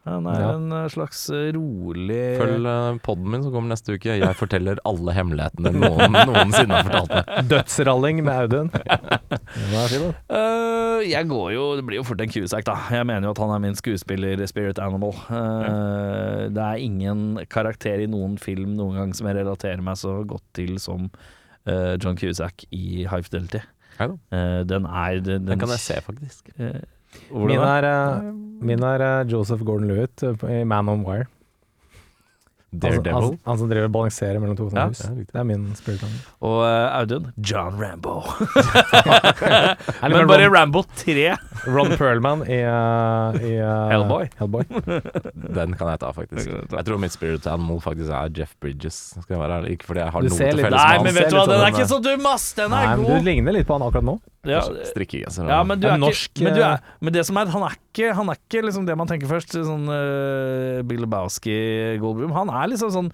Ja. 0.05 0.17
Han 0.17 0.27
er 0.27 0.41
Ja. 0.41 0.47
en 0.57 0.73
eh, 0.75 0.89
slags 0.91 1.21
eh, 1.31 1.53
rolig 1.55 2.39
Følg 2.41 2.65
uh, 2.67 2.97
poden 3.07 3.29
min 3.31 3.43
som 3.45 3.53
kommer 3.55 3.71
neste 3.71 3.95
uke. 3.95 4.17
Jeg 4.19 4.35
forteller 4.35 4.81
alle 4.89 5.15
hemmelighetene 5.15 5.71
noen 5.77 6.17
noensinne 6.27 6.75
har 6.75 6.89
fortalt 6.89 7.13
meg. 7.15 7.45
Dødsralling 7.53 8.23
med 8.27 8.35
Audun. 8.35 8.71
Eh, 10.33 11.03
jeg 11.11 11.27
går 11.29 11.49
jo 11.55 11.63
Det 11.79 11.85
blir 11.87 11.99
jo 12.01 12.05
fort 12.07 12.21
en 12.23 12.31
Cusack, 12.33 12.65
da. 12.67 12.75
Jeg 12.95 13.07
mener 13.09 13.27
jo 13.29 13.33
at 13.35 13.41
han 13.43 13.53
er 13.55 13.63
min 13.63 13.77
skuespiller-spirit 13.79 14.79
animal. 14.83 15.15
Eh, 15.31 16.49
Det 16.53 16.63
er 16.63 16.83
ingen 16.83 17.39
karakter 17.53 18.03
i 18.03 18.09
noen 18.11 18.39
film 18.41 18.75
noen 18.79 18.99
gang 18.99 19.15
som 19.17 19.29
jeg 19.31 19.39
relaterer 19.41 19.83
meg 19.85 19.99
så 20.01 20.19
godt 20.29 20.45
til 20.57 20.79
som 20.83 21.09
uh, 21.69 21.95
John 22.03 22.17
Cusack 22.19 22.65
i 22.75 23.05
High 23.09 23.23
Fidelity. 23.27 23.63
Eh, 24.03 24.63
den 24.67 24.87
er 24.89 25.21
Den, 25.23 25.47
Den 25.47 25.59
kan 25.61 25.69
jeg 25.75 25.79
se, 25.85 26.01
faktisk. 26.03 26.49
Eh, 26.59 26.81
hvordan 27.31 27.53
Min 27.53 27.61
er, 27.69 27.85
eh, 27.85 28.31
min 28.63 28.83
er 28.87 29.03
eh, 29.05 29.27
Joseph 29.31 29.65
Gordon-Lewitt 29.67 30.23
eh, 30.27 30.61
i 30.61 30.65
Man 30.65 30.89
on 30.89 31.05
Wire. 31.07 31.29
Altså, 32.73 33.03
Daredevil. 33.03 33.12
han, 33.12 33.39
han 33.45 33.59
som 33.61 33.68
driver 33.68 33.85
og 33.85 33.93
balanserer 33.93 34.39
mellom 34.41 34.57
to 34.57 34.70
Ja, 34.73 34.87
hus. 34.89 35.03
det 35.05 35.27
er 35.35 35.41
er 35.43 35.45
min 35.45 35.66
animal. 35.77 36.14
Og 36.41 36.62
uh, 36.64 37.01
Audun 37.01 37.27
John 37.37 37.77
Rambo. 37.77 38.23
Men 40.09 40.27
bare 40.31 40.49
Rambo 40.49 40.83
3. 40.97 41.37
Ron 41.75 41.93
Perlman 42.01 42.47
i, 42.49 42.62
uh, 42.64 43.37
i 43.37 43.53
uh, 43.61 43.91
Hellboy. 43.93 44.27
Hellboy. 44.41 44.64
Den 45.53 45.77
kan 45.77 45.93
jeg 45.93 46.01
ta, 46.01 46.11
faktisk. 46.16 46.49
Jeg 46.49 46.89
tror 46.89 47.03
mitt 47.03 47.12
spirit 47.14 47.47
animal 47.47 47.83
faktisk 47.85 48.09
er 48.11 48.33
Jeff 48.41 48.57
Bridges. 48.62 48.99
Skal 49.20 49.37
jeg 49.37 49.43
være 49.45 49.61
ærlig. 49.61 49.77
Ikke 49.77 49.91
fordi 49.93 50.05
jeg 50.07 50.16
har 50.16 50.27
noe 50.27 50.33
til 50.33 50.64
felles 50.64 50.81
Nei, 50.81 50.99
men 51.05 51.18
vet 51.18 51.29
du 51.29 51.37
hva, 51.37 51.47
den 51.47 51.59
sånn 51.59 51.66
er 51.66 51.75
ikke 51.77 51.89
så 51.93 52.03
dum, 52.09 52.29
ass! 52.33 52.53
Den 52.57 52.73
Nei, 52.73 52.85
god! 52.89 53.05
men 53.05 53.09
du 53.12 53.31
ligner 53.31 53.59
litt 53.61 53.68
på 53.68 53.77
han 53.77 53.85
akkurat 53.87 54.09
nå. 54.09 54.18
Ja, 54.43 54.59
Strikkegenser. 54.89 55.47
ja, 55.47 55.61
men 55.62 55.79
du 55.79 55.87
er 55.87 56.01
men, 56.03 56.11
du 56.57 56.62
er, 56.66 56.81
men 56.99 57.14
det 57.14 57.23
som 57.29 57.37
er, 57.39 57.47
han 57.53 57.62
er 57.62 57.77
ikke, 57.79 58.09
han 58.18 58.33
er 58.33 58.41
ikke 58.41 58.64
liksom 58.66 58.89
det 58.89 58.97
man 58.99 59.07
tenker 59.07 59.31
først. 59.31 59.55
Sånn 59.55 59.85
uh, 59.87 60.81
Bill 60.89 61.05
Lebowski, 61.05 61.55
Goldblum. 62.03 62.35
Han 62.35 62.51
er 62.51 62.62
liksom 62.71 62.93
sånn 62.95 63.13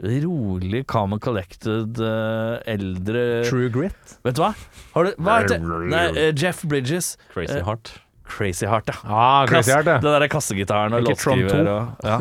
rolig, 0.00 0.86
calm 0.88 1.12
and 1.12 1.20
collected, 1.20 1.98
uh, 2.00 2.60
eldre 2.68 3.42
True 3.48 3.68
Grit. 3.72 4.14
Vet 4.24 4.38
du 4.38 4.44
hva? 4.44 4.54
Har 4.94 5.08
du, 5.08 5.18
hva 5.20 5.40
heter 5.42 5.60
Nei, 5.60 6.06
uh, 6.14 6.30
Jeff 6.32 6.62
Bridges. 6.64 7.16
Crazy 7.34 7.58
uh, 7.58 7.66
Heart. 7.66 7.92
Crazy 8.30 8.66
Heart, 8.70 8.92
ja. 8.92 8.96
Ah, 9.04 9.46
Crazy 9.50 9.72
Heart, 9.74 9.90
ja. 9.90 9.98
Den 9.98 10.14
derre 10.14 10.30
kassegitaren 10.30 10.94
og 10.94 11.02
låtskriver 11.08 11.50
2. 11.50 11.72
og 11.74 12.04
ja. 12.10 12.18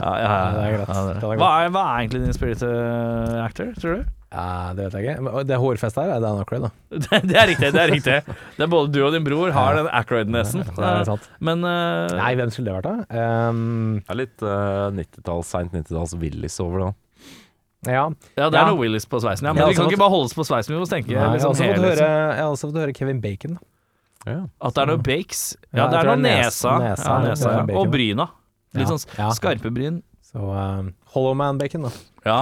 ja, 0.00 0.12
ja, 0.16 0.30
ja, 0.32 0.44
det 0.56 0.62
er 0.64 0.76
greit. 0.78 0.88
Ja, 0.88 1.02
det 1.06 1.16
er 1.16 1.40
Hva, 1.42 1.50
er, 1.60 1.72
hva 1.74 1.82
er 1.84 2.04
egentlig 2.04 2.22
din 2.24 2.36
spirit 2.36 2.64
actor, 3.44 3.74
tror 3.76 4.00
du? 4.00 4.15
Ja, 4.34 4.72
det 4.74 4.88
vet 4.88 4.94
jeg 4.98 5.04
ikke. 5.06 5.42
Det 5.46 5.56
hårfestet 5.62 6.02
her 6.02 6.10
er 6.16 6.20
Dan 6.24 6.40
Ackroyd, 6.42 6.64
da. 6.66 6.70
Det, 7.06 7.20
det 7.30 7.36
er 7.38 7.46
riktig. 7.52 7.68
det 7.72 7.80
er 7.82 7.90
riktig 7.92 8.16
Det 8.26 8.64
er 8.64 8.70
Både 8.72 8.90
du 8.92 8.98
og 9.06 9.12
din 9.14 9.22
bror 9.24 9.52
har 9.54 9.76
den 9.78 9.86
Ackroyd-nesen. 9.94 10.64
Det 10.66 10.82
er 10.90 11.04
sant. 11.06 11.28
Men 11.46 11.62
uh, 11.62 12.10
Nei, 12.18 12.32
hvem 12.40 12.50
skulle 12.50 12.72
det 12.72 12.80
vært, 12.80 12.88
da? 13.06 13.22
Um, 13.48 14.00
Det 14.02 14.12
er 14.16 14.18
litt 14.24 14.42
uh, 14.42 14.88
90-talls, 14.98 15.52
seint 15.54 15.72
90-talls 15.76 16.16
Willis 16.20 16.58
over 16.64 16.82
det. 16.82 16.90
ja. 17.92 18.02
Ja, 18.36 18.48
det 18.50 18.58
er 18.58 18.64
Ja. 18.64 18.66
noe 18.72 18.80
Willis 18.82 19.06
på 19.06 19.20
sveisen. 19.22 19.46
Ja, 19.46 19.54
men 19.54 19.62
vi 19.70 19.76
kan 19.78 19.84
fått... 19.86 19.94
ikke 19.94 20.02
bare 20.02 20.14
holde 20.16 20.26
oss 20.32 20.34
på 20.36 20.44
sveisen. 20.48 20.74
Vi 20.74 20.80
må 20.82 20.88
tenke 20.90 21.12
Nei, 21.12 21.16
jeg, 21.16 21.22
har 21.22 21.36
liksom 21.38 21.54
også 21.54 21.62
fått 21.62 21.76
hele, 21.78 21.92
høre, 21.94 22.10
jeg 22.10 22.42
har 22.42 22.50
også 22.56 22.70
fått 22.72 22.80
høre 22.82 22.96
Kevin 22.98 23.20
Bacon. 23.22 23.54
Da. 23.60 23.70
Ja. 24.26 24.40
At 24.66 24.74
det 24.74 24.82
er 24.82 24.90
noe 24.90 25.02
bakes. 25.06 25.44
Ja, 25.70 25.78
Ja, 25.84 25.86
det 25.94 25.98
er 26.02 26.10
noe 26.10 26.18
nesa. 26.18 26.42
nesa- 26.42 26.78
nesa, 26.82 27.06
ja, 27.14 27.18
nesa 27.30 27.52
ja, 27.54 27.62
ja. 27.62 27.78
Og 27.78 27.92
bryna. 27.94 28.26
Litt 28.74 28.88
Ja, 28.90 28.96
sånn 28.98 29.34
skarpe 29.38 29.70
bryn. 29.70 30.02
Så 30.26 30.42
um, 30.42 30.88
Hollowman 31.16 31.58
Bacon, 31.60 31.88
da. 31.88 31.92
Ja. 32.26 32.38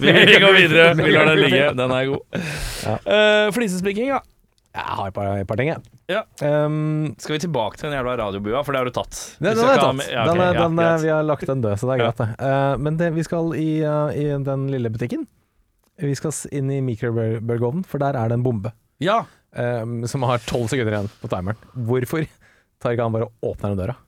vi, 0.00 0.12
vi 0.32 0.36
går 0.40 0.52
videre. 0.56 0.94
Vi 0.98 1.10
lar 1.12 1.26
den 1.30 1.40
ligge. 1.42 1.64
Den 1.78 1.90
er 1.94 2.06
god. 2.10 2.44
Ja. 2.86 2.94
Uh, 3.06 3.48
flisespikking, 3.56 4.08
ja. 4.14 4.20
Jeg 4.72 4.84
har 4.96 5.10
et 5.10 5.14
par, 5.16 5.26
et 5.36 5.48
par 5.50 5.58
ting, 5.60 5.68
jeg. 5.68 5.82
Ja. 6.08 6.22
Um, 6.64 7.10
Skal 7.20 7.34
vi 7.36 7.42
tilbake 7.44 7.76
til 7.76 7.90
den 7.90 7.98
jævla 7.98 8.14
radiobua, 8.22 8.62
for 8.64 8.72
det 8.72 8.80
har 8.80 8.88
du 8.88 8.94
tatt. 8.96 9.18
den, 9.36 9.50
den 9.58 9.66
er 9.68 9.82
tatt. 9.82 10.06
ja, 10.08 10.22
den, 10.24 10.32
ok, 10.32 10.40
er- 10.46 10.54
ja, 10.56 10.62
den, 10.64 10.78
er- 10.80 11.02
vi 11.02 11.10
har 11.12 11.26
lagt 11.28 11.44
den 11.50 11.60
død, 11.64 11.76
så 11.80 11.90
det 11.90 11.96
er 11.98 12.02
greit, 12.06 12.22
det. 12.22 12.28
Uh, 12.40 12.72
men 12.80 12.96
det, 13.00 13.10
vi 13.18 13.24
skal 13.26 13.52
i, 13.60 13.68
uh, 13.84 14.08
i 14.16 14.24
den 14.48 14.64
lille 14.72 14.92
butikken. 14.94 15.26
Vi 16.02 16.14
skal 16.16 16.32
inn 16.56 16.70
i 16.72 16.80
mikrobølgeovnen, 16.86 17.84
for 17.86 18.00
der 18.00 18.16
er 18.16 18.32
det 18.32 18.38
en 18.40 18.46
bombe. 18.46 18.72
Ja. 19.04 19.20
um, 19.52 20.06
som 20.08 20.24
har 20.24 20.40
tolv 20.48 20.70
sekunder 20.72 20.94
igjen 20.96 21.10
på 21.20 21.28
timeren. 21.34 21.58
Hvorfor 21.76 22.24
tar 22.80 22.94
ikke 22.96 23.04
han 23.10 23.12
bare 23.18 23.28
og 23.28 23.52
åpner 23.52 23.74
den 23.74 23.82
døra, 23.84 23.98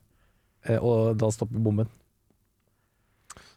uh, 0.71 0.79
og 0.81 1.13
da 1.21 1.29
stopper 1.35 1.61
bomben? 1.61 1.91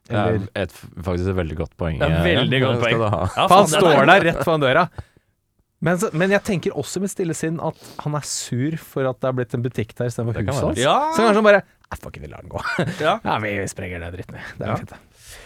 Det 0.09 0.16
er 0.24 0.64
et, 0.64 0.72
faktisk 1.04 1.28
et 1.30 1.36
veldig 1.38 1.56
godt 1.61 1.76
poeng. 1.80 1.98
Det 2.00 2.09
er 2.09 2.16
eh, 2.16 2.24
veldig 2.32 2.61
godt 2.64 2.80
poeng. 2.82 3.00
ja 3.04 3.46
For 3.48 3.54
han 3.59 3.70
står 3.72 3.92
er- 3.92 4.06
der 4.12 4.26
rett 4.32 4.42
foran 4.46 4.61
døra. 4.64 4.88
Men, 5.80 5.98
så, 6.02 6.09
men 6.12 6.32
jeg 6.34 6.42
tenker 6.42 6.74
også 6.74 6.98
med 6.98 7.11
stille 7.12 7.34
sinn 7.38 7.61
at 7.62 7.76
han 8.02 8.16
er 8.18 8.24
sur 8.26 8.74
for 8.82 9.06
at 9.06 9.20
det 9.22 9.28
er 9.28 9.36
blitt 9.38 9.52
en 9.54 9.62
butikk 9.62 9.92
der 9.94 10.09
istedenfor 10.11 10.40
huset 10.42 10.64
hans. 10.64 10.80
Ja. 10.82 10.94
Så 11.14 11.22
kanskje 11.22 11.38
han 11.38 11.46
bare 11.46 11.61
Nei, 11.88 11.96
fuck 12.02 12.16
it, 12.18 12.22
vi 12.24 12.28
lar 12.32 12.42
den 12.42 12.50
gå. 12.52 12.61
Ja. 13.06 13.14
Ja, 13.24 13.36
vi 13.40 13.52
sprenger 13.70 14.02
den 14.02 14.16
dritten 14.16 14.34
vi. 14.34 14.42
Det 14.59 14.66
er 14.66 14.72
Ja. 14.72 14.76
fint, 14.80 14.90
det. 14.90 14.98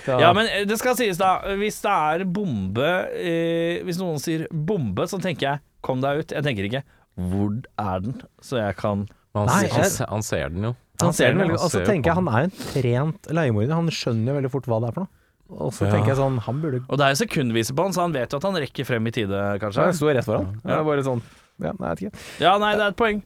Så- 0.06 0.16
Ja, 0.22 0.30
men 0.32 0.46
eh, 0.48 0.64
det 0.64 0.78
skal 0.80 0.96
sies 0.96 1.18
da 1.20 1.34
Hvis 1.58 1.80
det 1.82 1.90
er 1.92 2.24
bombe 2.24 2.88
eh, 3.18 3.82
Hvis 3.84 3.98
noen 4.00 4.18
sier 4.22 4.46
bombe, 4.50 5.04
så 5.10 5.18
tenker 5.22 5.48
jeg 5.50 5.60
Kom 5.82 6.00
deg 6.00 6.22
ut. 6.22 6.32
Jeg 6.32 6.42
tenker 6.46 6.68
ikke 6.70 6.82
Hvor 7.18 7.58
er 7.82 8.00
den? 8.06 8.16
Så 8.40 8.56
jeg 8.62 8.76
kan 8.78 9.04
Han, 9.36 9.46
Nei, 9.50 9.66
han, 9.74 9.90
han 10.14 10.22
ser 10.22 10.48
den 10.54 10.64
jo. 10.70 10.72
Han 11.04 11.16
ser 11.16 11.32
den 11.32 11.42
veldig 11.42 11.56
godt. 11.56 11.64
Og 11.66 11.70
så 11.74 11.82
tenker 11.86 12.10
jeg 12.12 12.18
han 12.20 12.28
er 12.28 12.46
en 12.46 12.54
trent 12.60 13.28
leiemorder. 13.38 13.74
Han 13.74 13.90
skjønner 13.92 14.32
jo 14.32 14.36
veldig 14.40 14.50
fort 14.52 14.70
hva 14.70 14.78
det 14.82 14.88
er 14.90 14.96
for 14.96 15.04
noe. 15.06 15.12
Og 15.52 15.72
så 15.76 15.84
Ja. 15.84 15.90
tenker 15.92 16.14
jeg 16.14 16.16
sånn 16.16 16.38
Han 16.46 16.62
burde 16.62 16.78
Og 16.88 16.96
det 16.96 17.04
er 17.04 17.10
jo 17.12 17.18
sekundvise 17.26 17.74
på 17.76 17.82
han, 17.84 17.92
så 17.92 18.00
han 18.06 18.12
vet 18.14 18.32
jo 18.32 18.38
at 18.38 18.46
han 18.48 18.54
rekker 18.56 18.86
frem 18.88 19.06
i 19.06 19.10
tide, 19.12 19.40
kanskje. 19.60 19.82
Ja, 19.82 19.90
jeg 19.90 19.98
sto 19.98 20.06
rett 20.08 20.24
foran. 20.24 20.46
Ja. 20.64 20.78
er 20.80 20.84
bare 20.84 21.02
sånn 21.04 21.20
Ja, 21.60 21.72
nei, 21.76 21.88
jeg 21.90 21.98
vet 21.98 22.00
ikke. 22.06 22.40
Ja, 22.40 22.58
nei, 22.58 22.72
det 22.78 22.80
er 22.86 22.88
et 22.94 22.96
poeng. 22.96 23.22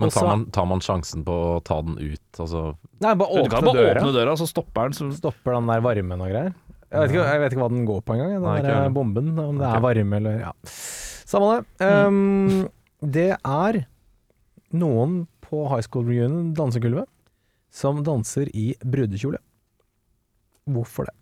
Men 0.00 0.10
tar 0.10 0.26
man, 0.26 0.44
tar 0.52 0.66
man 0.66 0.80
sjansen 0.80 1.24
på 1.24 1.32
å 1.32 1.64
ta 1.64 1.80
den 1.82 1.96
ut? 1.98 2.38
Altså, 2.38 2.76
Nei, 3.00 3.14
bare 3.14 3.42
Du 3.44 3.50
kan 3.50 3.62
åpne 3.62 3.72
bare 3.72 3.82
døra. 3.82 4.00
åpne 4.00 4.12
døra, 4.12 4.36
så 4.36 4.46
stopper 4.48 4.88
den. 4.88 4.92
Så 4.92 5.10
Stopper 5.16 5.52
den 5.56 5.66
der 5.66 5.80
varmen 5.80 6.20
og 6.20 6.28
greier. 6.28 6.54
Jeg 6.92 7.00
vet 7.00 7.10
ikke, 7.10 7.24
jeg 7.26 7.40
vet 7.40 7.52
ikke 7.52 7.62
hva 7.64 7.68
den 7.72 7.86
går 7.86 8.00
på 8.02 8.14
engang, 8.14 8.32
den 8.36 8.42
Nei, 8.42 8.62
der 8.62 8.90
bomben. 8.90 9.30
Om 9.38 9.58
det 9.58 9.66
okay. 9.66 9.76
er 9.76 9.84
varme 9.86 10.16
eller 10.20 10.38
Ja. 10.40 10.52
Samme 11.26 11.48
det. 11.56 11.86
Um, 12.06 12.68
det 13.02 13.36
er 13.44 13.86
noen 14.72 15.26
på 15.42 15.68
high 15.70 15.82
school 15.82 16.04
reunion, 16.04 16.52
dansegulvet, 16.54 17.06
som 17.76 18.00
danser 18.06 18.48
i 18.56 18.70
brudekjole. 18.80 19.38
Hvorfor 20.66 21.10
det? 21.10 21.16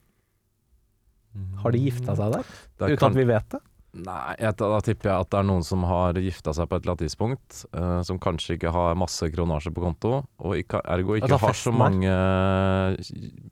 Har 1.64 1.74
de 1.74 1.80
gifta 1.82 2.14
seg 2.14 2.30
der, 2.36 2.44
det 2.78 2.90
uten 2.94 2.98
kan- 3.00 3.10
at 3.10 3.18
vi 3.18 3.24
vet 3.32 3.48
det? 3.56 3.60
Nei, 3.94 4.34
jeg, 4.40 4.56
da 4.58 4.80
tipper 4.82 5.06
jeg 5.10 5.20
at 5.22 5.28
det 5.30 5.38
er 5.38 5.44
noen 5.46 5.62
som 5.62 5.84
har 5.86 6.16
gifta 6.18 6.50
seg 6.54 6.66
på 6.66 6.74
et 6.76 6.82
eller 6.82 6.94
annet 6.96 7.04
tidspunkt, 7.06 7.60
Uh, 7.74 8.02
som 8.02 8.18
kanskje 8.18 8.56
ikke 8.56 8.72
har 8.74 8.96
masse 8.98 9.22
kronasje 9.30 9.70
på 9.74 9.82
konto, 9.84 10.24
og 10.42 10.56
ikke, 10.58 10.80
ergo 10.90 11.14
ikke 11.14 11.28
Altså, 11.30 11.38
har 11.46 11.54
så 11.60 11.72
mange 11.74 12.10
der. 12.10 12.96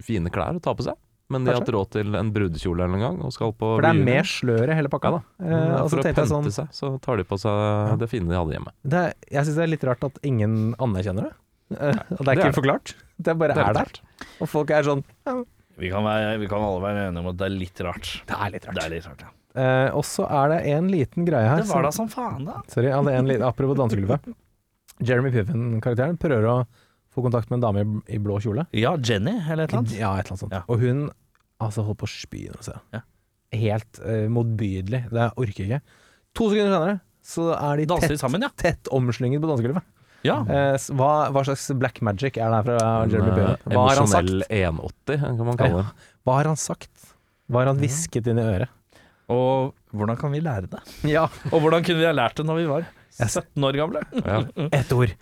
fine 0.02 0.30
klær 0.34 0.58
å 0.58 0.62
ta 0.62 0.74
på 0.74 0.82
seg. 0.82 0.94
Men 1.30 1.44
de 1.46 1.52
har 1.52 1.60
hatt 1.62 1.70
råd 1.72 1.90
til 1.94 2.14
en 2.18 2.32
brudekjole 2.34 2.82
eller 2.84 2.98
en 2.98 3.00
gang, 3.06 3.20
og 3.22 3.32
skal 3.32 3.52
på 3.54 3.76
For 3.78 3.82
det 3.86 3.92
er 3.94 4.04
mer 4.04 4.26
slør 4.26 4.68
i 4.68 4.74
hele 4.76 4.90
pakka. 4.92 5.08
Ja 5.08 5.14
da. 5.14 5.22
Eh, 5.46 5.82
og 5.84 5.90
For 5.90 6.02
å 6.02 6.02
pente 6.02 6.26
sånn 6.28 6.50
seg, 6.52 6.68
så 6.74 6.90
tar 7.00 7.16
de 7.16 7.24
på 7.24 7.38
seg 7.40 7.98
det 8.02 8.08
fine 8.10 8.26
de 8.28 8.34
hadde 8.36 8.52
hjemme. 8.58 8.72
det 8.82 9.04
Jeg 9.30 9.46
syns 9.46 9.56
det 9.56 9.62
er 9.62 9.72
litt 9.72 9.84
rart 9.88 10.04
at 10.04 10.18
ingen 10.26 10.74
anerkjenner 10.78 11.30
det. 11.30 11.32
Eh, 11.76 12.00
og 12.18 12.22
det 12.22 12.26
er 12.26 12.30
det 12.30 12.38
ikke 12.38 12.50
er 12.52 12.58
forklart. 12.60 12.94
Det 13.22 13.36
bare 13.38 13.56
Det 13.56 13.64
er 13.64 13.70
er 13.70 13.78
der. 13.80 14.00
Og 14.42 14.50
folk 14.50 14.72
er 14.74 14.86
sånn 14.86 15.04
ja, 15.26 15.36
vi 15.80 15.88
kan, 15.90 16.04
være, 16.04 16.36
vi 16.38 16.48
kan 16.50 16.62
alle 16.62 16.82
være 16.82 17.06
enige 17.08 17.22
om 17.24 17.30
at 17.32 17.38
det 17.40 17.46
er 17.48 17.54
litt 17.54 17.80
rart. 17.86 18.10
Det 18.28 18.36
er 18.36 18.52
litt 18.52 18.66
Det 18.66 18.74
rart. 18.74 18.84
er 18.84 18.92
litt 18.92 19.08
rart, 19.08 19.24
ja. 19.24 19.32
Uh, 19.52 19.88
og 19.98 20.04
så 20.08 20.24
er 20.32 20.48
det 20.48 20.60
en 20.72 20.86
liten 20.88 21.26
greie 21.28 21.44
her 21.44 21.60
Det 21.60 21.68
var 21.68 21.84
da 21.84 21.90
som 21.92 22.08
faen, 22.08 22.46
da. 22.48 22.62
Sorry, 22.72 22.88
ja, 22.88 23.00
det 23.04 23.12
er 23.12 23.20
en 23.20 23.28
liten, 23.28 23.44
apropos 23.44 23.76
dansegulvet. 23.76 24.30
Jeremy 25.04 25.32
Piven-karakteren 25.34 26.16
prøver 26.20 26.46
å 26.48 26.56
få 27.12 27.24
kontakt 27.24 27.50
med 27.50 27.58
en 27.58 27.64
dame 27.66 27.82
i, 27.84 28.16
i 28.16 28.20
blå 28.22 28.38
kjole. 28.40 28.64
Ja, 28.76 28.94
Jenny, 28.96 29.34
eller 29.42 29.66
et 29.66 29.74
eller 29.74 29.82
annet. 29.82 29.96
Ja, 29.98 30.14
et 30.16 30.24
eller 30.24 30.36
annet 30.36 30.44
sånt. 30.46 30.56
Ja. 30.56 30.62
Og 30.72 30.80
hun 30.80 31.10
altså 31.62 31.84
holdt 31.86 32.00
på 32.02 32.08
å 32.08 32.12
spy 32.12 32.46
Ja. 32.48 33.02
Helt 33.52 34.00
uh, 34.00 34.28
motbydelig. 34.32 35.02
Det 35.12 35.28
orker 35.36 35.60
jeg 35.64 35.68
ikke. 35.68 35.98
To 36.38 36.48
sekunder 36.48 36.72
senere 36.72 37.00
så 37.22 37.50
er 37.54 37.82
de 37.82 37.86
de 37.86 37.98
tett, 38.02 38.18
sammen, 38.18 38.42
ja. 38.42 38.48
tett 38.58 38.88
omslynget 38.90 39.42
på 39.42 39.50
dansegulvet. 39.50 39.84
Ja. 40.26 40.36
Eh, 40.46 40.76
hva, 40.98 41.10
hva 41.34 41.42
slags 41.48 41.64
black 41.80 42.00
magic 42.04 42.36
er 42.38 42.52
det 42.52 42.58
her 42.60 42.66
fra 42.68 42.90
Jeremy 43.10 43.32
Piven? 43.34 43.56
eh, 43.56 43.72
Hva 43.74 43.86
har 43.88 44.00
han 44.02 44.10
sagt? 44.12 44.28
emosjonell 44.28 44.44
180, 44.50 45.24
kan 45.38 45.46
man 45.50 45.58
kalle 45.60 45.80
det. 45.82 46.08
Hva 46.26 46.36
har 46.38 46.50
han 46.52 46.60
sagt? 46.62 46.92
Hva 47.50 47.62
har 47.64 47.72
han 47.72 47.80
hvisket 47.82 48.28
inn 48.30 48.38
i 48.38 48.46
øret? 48.46 48.70
Og 49.32 49.72
hvordan 49.96 50.18
kan 50.20 50.32
vi 50.34 50.40
lære 50.44 50.68
det? 50.70 50.82
Ja, 51.14 51.26
Og 51.50 51.60
hvordan 51.64 51.82
kunne 51.86 51.98
vi 52.02 52.06
ha 52.06 52.12
lært 52.14 52.36
det 52.38 52.46
når 52.46 52.60
vi 52.62 52.68
var 52.70 52.86
17 53.18 53.66
år 53.70 53.78
gamle? 53.82 54.04
Ja. 54.22 54.42
ett 54.78 54.92
ord. 54.94 55.12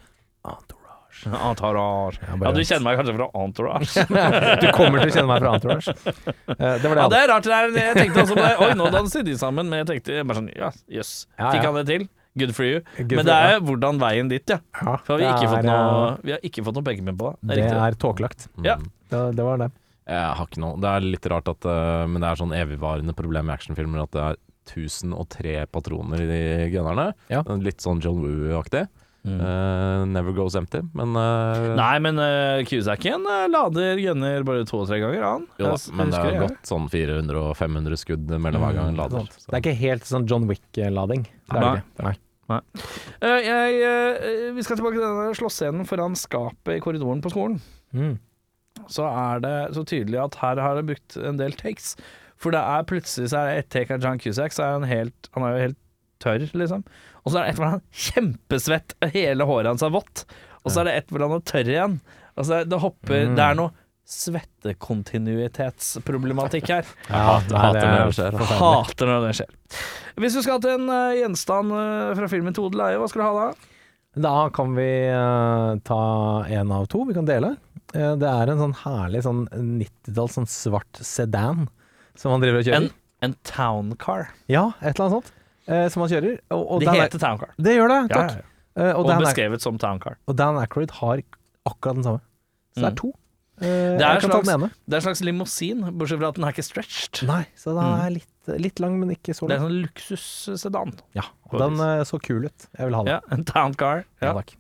Entourage. 0.44 1.26
Entourage. 1.26 2.20
Ja, 2.22 2.36
Ja, 2.44 2.52
du 2.56 2.60
kjenner 2.64 2.84
meg 2.86 3.00
kanskje 3.00 3.16
fra 3.18 3.26
Entourage. 3.40 4.04
Du 4.62 4.68
kommer 4.76 5.02
til 5.02 5.10
å 5.10 5.14
kjenne 5.16 5.28
meg 5.32 5.42
fra 5.42 5.54
Entourage. 5.56 5.94
Eh, 5.96 6.76
det 6.80 6.86
var 6.86 6.94
det 6.96 7.02
Ja, 7.02 7.08
det 7.12 7.18
er 7.24 7.28
rart. 7.32 7.48
Det 7.48 7.56
er, 7.56 7.74
jeg 7.88 7.96
tenkte 7.98 8.22
også 8.24 8.36
på 8.38 8.44
det. 8.44 8.52
Oi, 8.66 8.70
nå 8.78 8.88
danser 8.94 9.24
de 9.26 9.34
sammen. 9.40 9.68
Men 9.72 9.82
jeg 9.82 9.88
tenkte 9.94 10.22
bare 10.28 10.38
sånn 10.42 10.50
Ja, 10.54 10.70
jøss. 10.88 11.12
Yes. 11.40 11.52
Fikk 11.56 11.66
han 11.66 11.78
det 11.80 11.86
til? 11.90 12.06
Good 12.38 12.54
for 12.54 12.64
you. 12.64 12.80
Good 12.96 13.10
Men 13.16 13.24
for- 13.24 13.30
det 13.30 13.36
er 13.36 13.52
jo 13.56 13.60
hvordan 13.66 13.98
veien 13.98 14.28
dit, 14.30 14.46
ja. 14.48 14.60
Ja, 14.84 14.96
For 15.02 15.18
vi 15.18 15.24
har 15.24 15.34
det 15.34 15.42
ikke 15.42 15.50
fått 15.50 15.64
er, 15.64 15.70
noe, 15.70 16.10
eh, 16.12 16.16
vi 16.22 16.30
har 16.32 16.38
ikke 16.46 16.64
fått 16.64 16.74
noe 16.78 16.86
pekepinn 16.86 17.16
på 17.18 17.30
det. 17.42 17.56
Det 17.56 17.64
er 17.66 17.80
er 17.88 17.92
tåkelagt. 17.98 18.48
Ja. 18.62 18.76
Mm. 18.76 18.90
Det, 19.10 19.22
det 19.36 19.44
var 19.44 19.58
det. 19.58 19.70
Jeg 20.10 20.34
har 20.38 20.46
ikke 20.46 20.58
noe 20.62 20.76
Det 20.80 20.88
er 20.90 21.00
litt 21.00 21.26
rart 21.30 21.48
at 21.48 21.66
eh, 21.70 22.06
Men 22.06 22.20
det 22.22 22.28
er 22.30 22.38
sånn 22.40 22.54
evigvarende 22.56 23.14
problem 23.14 23.50
i 23.50 23.52
actionfilmer 23.54 24.02
at 24.02 24.10
det 24.14 24.22
er 24.22 24.36
1003 24.70 25.66
patroner 25.72 26.20
i 26.22 26.26
de 26.30 26.70
gunnerne. 26.70 27.12
Ja. 27.28 27.42
Litt 27.42 27.82
sånn 27.82 28.00
John 28.02 28.20
Woo-aktig. 28.22 28.86
Mm. 29.20 29.36
Eh, 29.36 30.04
never 30.08 30.32
goes 30.32 30.54
empty. 30.56 30.80
Men 30.96 31.12
uh, 31.12 31.74
Nei, 31.76 31.98
men 32.00 32.16
uh, 32.16 32.62
Cusacken 32.64 33.26
uh, 33.28 33.44
lader 33.52 34.00
gunner 34.00 34.46
bare 34.48 34.64
to-tre 34.68 35.00
ganger, 35.02 35.26
han. 35.26 35.44
jo 35.60 35.68
da, 35.68 35.76
Jeg 35.76 35.98
men 35.98 36.14
det 36.14 36.22
har 36.24 36.38
gått 36.46 36.72
sånn 36.72 36.88
400 36.92 37.42
og 37.42 37.52
500 37.58 38.00
skudd 38.00 38.32
mellom 38.32 38.64
hver 38.64 38.78
gang 38.78 38.90
han 38.92 38.98
lader. 39.02 39.28
Sant. 39.34 39.46
Det 39.50 39.58
er 39.58 39.64
ikke 39.66 39.78
helt 39.82 40.08
sånn 40.08 40.26
John 40.30 40.48
Wick-lading. 40.48 41.28
Nei. 41.52 41.76
Nei. 42.00 42.16
Nei. 42.50 42.62
Eh, 43.22 43.44
jeg, 43.46 43.76
eh, 43.86 44.48
vi 44.56 44.64
skal 44.66 44.78
tilbake 44.80 44.98
til 44.98 45.04
denne 45.04 45.36
slåssscenen 45.38 45.86
foran 45.86 46.16
skapet 46.18 46.78
i 46.78 46.82
korridoren 46.82 47.22
på 47.22 47.32
skolen. 47.32 47.60
Mm. 47.94 48.16
Så 48.90 49.04
er 49.06 49.44
det 49.44 49.54
så 49.76 49.84
tydelig 49.86 50.18
at 50.24 50.40
her 50.40 50.58
har 50.62 50.80
jeg 50.80 50.88
brukt 50.90 51.18
en 51.20 51.38
del 51.38 51.54
takes. 51.58 51.94
For 52.40 52.54
det 52.54 52.62
er 52.64 52.88
plutselig 52.88 53.30
så 53.30 53.42
er 53.42 53.50
det 53.50 53.60
ett 53.60 53.70
take 53.76 53.94
av 53.94 54.02
John 54.02 54.18
Cusack, 54.18 54.56
så 54.56 54.64
er 54.64 54.78
han 54.78 54.88
helt 54.88 55.28
Han 55.36 55.44
er 55.44 55.52
jo 55.52 55.64
helt 55.66 55.80
tørr, 56.20 56.46
liksom. 56.56 56.84
Og 57.24 57.28
så 57.32 57.36
er 57.38 57.42
det 57.44 57.50
et 57.52 57.58
hvor 57.60 57.68
han 57.70 57.80
er 57.80 57.86
kjempesvett, 58.06 58.88
hele 59.14 59.42
håret 59.48 59.70
hans 59.72 59.84
er 59.86 59.92
vått. 59.94 60.16
Og 60.64 60.68
så 60.72 60.76
er 60.82 60.86
det 60.90 60.96
et 61.00 61.08
hvor 61.12 61.22
han 61.26 61.36
er 61.36 61.46
tørr 61.50 61.68
igjen. 61.74 61.94
Altså, 62.38 62.54
det 62.68 62.78
hopper 62.80 63.18
Mm. 63.30 63.36
Det 63.36 63.44
er 63.44 63.54
noe 63.58 63.70
svettekontinuitetsproblematikk 64.10 66.66
her. 66.72 66.84
Jeg 67.08 67.22
hater- 67.28 67.60
hater 67.62 67.86
når 67.86 68.00
det 68.10 68.16
skjer. 68.18 68.32
Hater 68.60 69.06
når 69.10 69.18
det 69.26 69.32
skjer. 69.38 69.50
Hvis 70.20 70.34
du 70.36 70.40
skal 70.44 70.58
til 70.64 70.72
en 70.76 70.86
uh, 70.90 71.14
gjenstand 71.16 71.68
uh, 71.74 72.10
fra 72.18 72.26
filmen 72.32 72.52
'Tode 72.56 72.68
Odel 72.74 72.82
Eie, 72.88 72.98
hva 73.00 73.08
skal 73.10 73.20
du 73.22 73.26
ha 73.28 73.34
da? 73.38 73.46
Da 74.20 74.34
kan 74.54 74.68
vi 74.74 74.88
uh, 75.14 75.70
ta 75.86 76.00
én 76.50 76.68
av 76.74 76.84
to. 76.90 76.98
Vi 77.06 77.14
kan 77.14 77.26
dele. 77.28 77.50
Eh, 77.94 78.14
det 78.18 78.26
er 78.28 78.46
en 78.50 78.58
sånn 78.62 78.74
herlig 78.84 79.20
sånn 79.26 79.42
90-talls 79.54 80.34
sånn 80.38 80.48
svart 80.50 80.94
sedan 81.02 81.58
som 82.18 82.28
han 82.34 82.42
driver 82.42 82.58
og 82.60 82.66
kjører. 82.66 82.82
En, 82.90 82.94
en 83.26 83.34
town 83.46 83.86
car. 84.02 84.22
Ja, 84.50 84.64
et 84.82 84.94
eller 84.98 85.04
annet 85.06 85.16
sånt. 85.20 85.30
Eh, 85.68 85.88
som 85.88 86.02
han 86.02 86.10
kjører. 86.10 86.38
Og, 86.50 86.62
og 86.70 86.80
det 86.80 86.86
Dan 86.86 86.94
heter 87.00 87.18
Town 87.18 87.38
Car. 87.38 87.50
Det 87.58 87.76
gjør 87.76 87.88
det, 87.88 88.00
Ja, 88.10 88.16
takk. 88.16 88.30
ja. 88.36 88.46
Eh, 88.80 88.92
og, 88.94 89.06
Og 89.06 89.20
beskrevet 89.24 89.60
som 89.60 89.78
Town 89.78 89.98
Car. 90.00 90.16
og 90.28 90.36
Dan 90.36 90.56
Ackroyd 90.56 90.90
har 91.00 91.22
akkurat 91.66 91.94
den 91.94 92.04
samme. 92.04 92.20
Så 92.74 92.80
det 92.80 92.84
Mm. 92.84 92.92
er 92.92 92.96
to. 92.96 93.08
Eh, 93.60 93.66
Det 93.98 94.00
er 94.00 94.20
slags- 94.20 94.46
den. 94.46 94.60
Det 94.88 94.92
er 94.94 94.96
en 94.96 95.02
slags 95.02 95.20
limousin, 95.22 95.80
bortsett 95.98 96.18
fra 96.18 96.28
at 96.28 96.34
den 96.36 96.44
er 96.44 96.52
ikke 96.52 96.64
stretched. 96.64 97.26
Nei, 97.28 97.44
så 97.56 97.74
den 97.74 97.84
Mm. 97.84 98.06
er 98.06 98.10
litt, 98.10 98.60
litt 98.60 98.80
lang, 98.80 98.98
men 99.00 99.10
ikke 99.10 99.34
så 99.36 99.46
Det 99.48 99.58
er 99.58 99.64
en 99.64 99.68
sånn 99.70 99.82
luksussedan. 99.84 100.94
Ja, 101.14 101.22
og 101.50 101.58
den 101.58 101.74
eh, 101.80 102.04
så 102.04 102.18
kul 102.22 102.44
ut. 102.46 102.66
Jeg 102.78 102.86
vil 102.86 102.94
ha 102.94 103.02
den. 103.04 103.12
Ja, 103.12 103.20
en 103.30 103.44
Town 103.44 103.74
Car. 103.74 104.04
Ja, 104.22 104.28
Ja. 104.28 104.32
takk. 104.34 104.54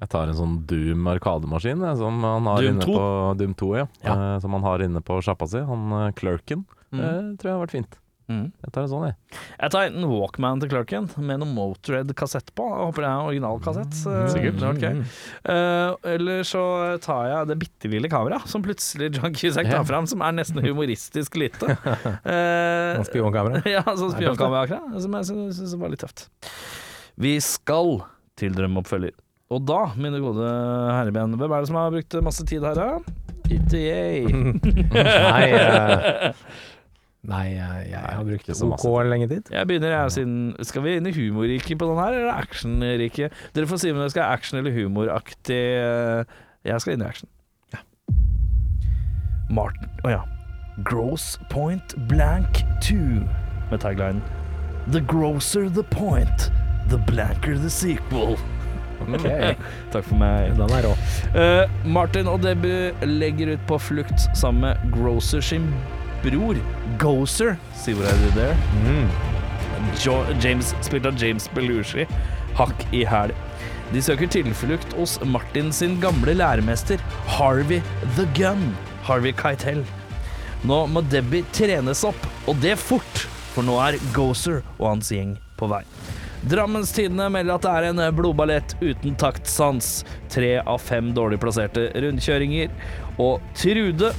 Jeg 0.00 0.08
tar 0.10 0.28
en 0.28 0.34
sånn 0.34 0.66
Doom 0.66 1.06
arkademaskin 1.06 1.96
som 1.96 2.22
han 2.22 2.44
har 2.44 2.60
Doom 2.62 2.74
inne 2.74 2.82
2? 2.82 2.94
på 2.94 3.36
Doom 3.38 3.54
2, 3.54 3.76
ja. 3.76 3.86
Ja. 4.04 4.36
Eh, 4.36 4.38
som 4.40 4.52
han 4.52 4.62
har 4.62 4.78
inne 4.80 5.00
på 5.02 5.20
sjappa 5.22 5.48
si. 5.48 5.58
Han 5.58 5.92
uh, 5.92 6.10
clerken. 6.12 6.64
Mm. 6.92 7.00
Det 7.00 7.38
tror 7.38 7.42
jeg 7.50 7.58
har 7.58 7.66
vært 7.66 7.70
fint. 7.70 7.98
Mm. 8.30 8.44
Jeg 8.64 8.72
tar 8.72 8.86
en 8.86 8.90
sånn, 8.90 9.06
jeg. 9.10 9.38
Jeg 9.58 9.72
tar 9.74 9.86
enten 9.88 10.06
Walkman 10.08 10.62
til 10.62 10.70
Clerken 10.72 11.08
med 11.20 11.42
noe 11.42 11.50
Motored-kassett 11.50 12.52
på. 12.56 12.66
Jeg 12.70 12.88
håper 12.88 13.04
det 13.04 13.10
er 13.10 13.28
originalkassett. 13.28 13.98
Mm. 14.08 14.28
Sikkert. 14.32 14.64
ok. 14.70 14.84
Mm. 14.84 15.02
Eh, 15.54 16.12
eller 16.14 16.46
så 16.48 16.64
tar 17.04 17.28
jeg 17.30 17.50
det 17.50 17.58
bitte 17.64 17.90
lille 17.92 18.10
kameraet 18.12 18.48
som 18.50 18.64
plutselig 18.64 19.10
John 19.18 19.36
Cusack 19.36 19.68
tar 19.68 19.84
fram, 19.88 20.08
som 20.10 20.24
er 20.24 20.38
nesten 20.40 20.64
humoristisk 20.64 21.40
lite. 21.40 21.74
Uh, 22.24 23.00
Spionkamera. 23.06 23.60
ja, 23.68 23.82
sånn 23.84 24.12
er 24.12 24.16
spionkamera 24.16 24.64
akkurat, 24.64 24.94
som 25.02 25.14
jeg 25.18 25.26
syns 25.28 25.58
syns 25.58 25.74
var 25.80 25.92
litt 25.92 26.02
tøft. 26.02 26.26
Vi 27.20 27.34
skal 27.44 27.98
til 28.38 28.54
drømmeoppfølger. 28.56 29.14
Og 29.54 29.62
da, 29.68 29.80
mine 30.00 30.20
gode 30.22 30.46
herreben, 30.48 31.36
hvem 31.38 31.52
er 31.52 31.64
det 31.64 31.70
som 31.70 31.78
har 31.78 31.92
brukt 31.94 32.16
masse 32.24 32.46
tid 32.48 32.64
her, 32.64 32.78
da? 32.78 33.14
Ikke 33.52 33.80
jeg. 33.80 34.24
Nei, 34.94 35.48
eh, 35.52 36.30
nei 37.24 37.44
jeg, 37.54 37.84
jeg 37.90 38.00
har 38.04 38.26
brukt 38.28 38.48
det 38.50 38.56
så 38.58 38.68
masse 38.68 39.04
lenge 39.08 39.28
tid. 39.30 39.52
Jeg 39.54 39.68
begynner, 39.70 39.94
jeg, 39.94 40.12
siden 40.18 40.66
Skal 40.66 40.84
vi 40.84 40.96
inn 40.98 41.08
i 41.08 41.14
humorriket 41.16 41.78
på 41.80 41.88
den 41.88 42.00
her, 42.00 42.18
eller 42.18 42.36
actionriket? 42.36 43.32
Dere 43.56 43.70
får 43.70 43.80
si 43.80 43.92
om 43.94 44.02
det 44.02 44.10
skal 44.12 44.26
være 44.26 44.40
action 44.40 44.60
eller 44.60 44.76
humoraktig. 44.76 45.62
Jeg 46.64 46.84
skal 46.84 46.96
inn 46.96 47.04
i 47.04 47.08
action. 47.08 47.30
Martin 49.54 49.90
Å 50.04 50.14
ja. 50.14 50.22
Gross 50.88 51.34
Point 51.52 51.94
Blank 52.10 52.64
2 52.82 52.96
med 53.70 53.80
taglinen 53.84 54.24
The 54.92 55.00
grosser 55.00 55.70
the 55.70 55.82
point, 55.82 56.50
the 56.90 56.98
blanker 56.98 57.56
the 57.56 57.70
sequel. 57.70 58.36
Ok, 59.00 59.24
Takk 59.92 60.04
for 60.04 60.18
meg. 60.20 60.52
Den 60.58 60.74
er 60.76 60.84
rå. 60.84 60.90
Uh, 61.32 61.88
Martin 61.88 62.28
og 62.28 62.42
Debbie 62.44 62.92
legger 63.08 63.54
ut 63.54 63.64
på 63.68 63.78
flukt 63.80 64.26
sammen 64.36 64.66
med 64.66 64.92
Grocer 64.92 65.40
sin 65.40 65.70
bror, 66.24 66.58
Gozer. 66.98 67.56
See 67.76 67.94
what 67.94 68.08
I 68.08 68.16
did 68.24 68.34
there? 68.34 68.56
Mm. 68.84 69.08
James, 70.40 70.74
spilt 70.80 71.06
av 71.06 71.18
James 71.20 71.48
Belushi, 71.54 72.06
hakk 72.56 72.86
i 72.92 73.04
hæl. 73.04 73.34
De 73.92 74.00
søker 74.02 74.30
tilflukt 74.32 74.96
hos 74.96 75.18
Martin 75.28 75.70
sin 75.72 75.98
gamle 76.00 76.34
læremester, 76.34 76.98
Harvey 77.36 77.82
the 78.16 78.26
Gun, 78.34 78.72
Harvey 79.04 79.32
Keitel. 79.36 79.84
Nå 80.64 80.86
må 80.88 81.04
Debbie 81.12 81.44
trenes 81.52 82.04
opp, 82.08 82.28
og 82.48 82.56
det 82.64 82.78
fort, 82.80 83.26
for 83.52 83.66
nå 83.66 83.76
er 83.84 84.00
Gozer 84.16 84.62
og 84.78 84.94
hans 84.94 85.12
gjeng 85.12 85.36
på 85.60 85.68
vei. 85.70 85.84
Drammens 86.48 86.90
Tidende 86.92 87.30
melder 87.32 87.54
at 87.54 87.64
det 87.64 87.74
er 87.74 87.86
en 87.90 88.16
blodballett 88.16 88.74
uten 88.82 89.14
taktsans, 89.20 90.02
tre 90.32 90.58
av 90.60 90.80
fem 90.82 91.12
dårlig 91.16 91.38
plasserte 91.40 91.86
rundkjøringer, 91.94 92.72
og 93.20 93.44
Trude 93.56 94.10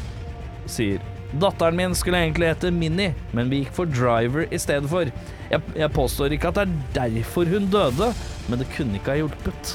sier 0.70 1.04
Datteren 1.42 1.76
min 1.78 1.96
skulle 1.98 2.22
egentlig 2.24 2.48
hete 2.54 2.72
Minnie, 2.72 3.14
men 3.36 3.50
vi 3.52 3.64
gikk 3.64 3.74
for 3.76 3.90
Driver 3.92 4.46
i 4.54 4.60
stedet 4.62 4.90
for. 4.92 5.10
Jeg, 5.52 5.62
jeg 5.76 5.92
påstår 5.96 6.36
ikke 6.36 6.52
at 6.52 6.60
det 6.60 6.66
er 6.68 6.76
derfor 6.96 7.50
hun 7.52 7.68
døde, 7.74 8.12
men 8.50 8.62
det 8.62 8.70
kunne 8.76 9.00
ikke 9.00 9.14
ha 9.14 9.20
hjulpet. 9.24 9.74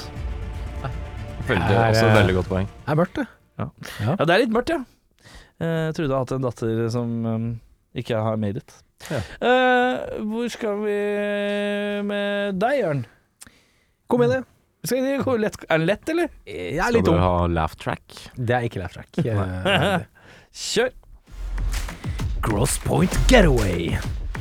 Veldig, 1.47 1.73
Er, 1.73 1.89
også 1.89 2.05
eh, 2.05 2.15
veldig 2.15 2.35
godt 2.37 2.49
poeng. 2.51 2.67
Det 2.69 2.93
er 2.93 2.99
mørkt, 2.99 3.17
det. 3.17 3.27
Ja, 3.61 4.15
det 4.21 4.33
er 4.33 4.43
litt 4.43 4.53
mørkt, 4.55 4.71
ja. 4.73 4.79
Jeg 5.61 5.95
trodde 5.97 6.09
jeg 6.09 6.23
hatt 6.23 6.33
en 6.35 6.45
datter 6.45 6.79
som 6.93 7.11
um, 7.27 7.49
ikke 7.97 8.21
har 8.25 8.39
made 8.41 8.61
it. 8.61 8.75
Ja. 9.09 9.19
Uh, 9.41 10.21
hvor 10.29 10.47
skal 10.53 10.81
vi 10.85 10.97
med 12.07 12.61
deg, 12.61 12.79
Jørn? 12.81 13.03
Kom 14.09 14.23
ja. 14.25 14.41
Skal 14.81 15.03
vi 15.05 15.11
er 15.13 15.21
den 15.77 15.85
lett, 15.85 16.09
eller? 16.09 16.31
Jeg 16.49 16.77
er 16.79 16.87
Skal 16.87 16.95
litt 16.97 17.05
du 17.05 17.11
ung. 17.13 17.21
ha 17.21 17.45
laugh 17.53 17.75
track? 17.77 18.17
Det 18.33 18.55
er 18.55 18.65
ikke 18.65 18.81
laugh 18.81 18.95
track. 18.95 19.19
Eh, 19.21 20.07
Kjør. 20.71 20.89
Gross 22.41 22.77
Point 22.79 23.17
Getaway. 23.27 23.99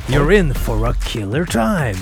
You're 0.08 0.32
in 0.32 0.54
for 0.54 0.88
a 0.88 0.94
killer 1.04 1.44
time. 1.44 1.98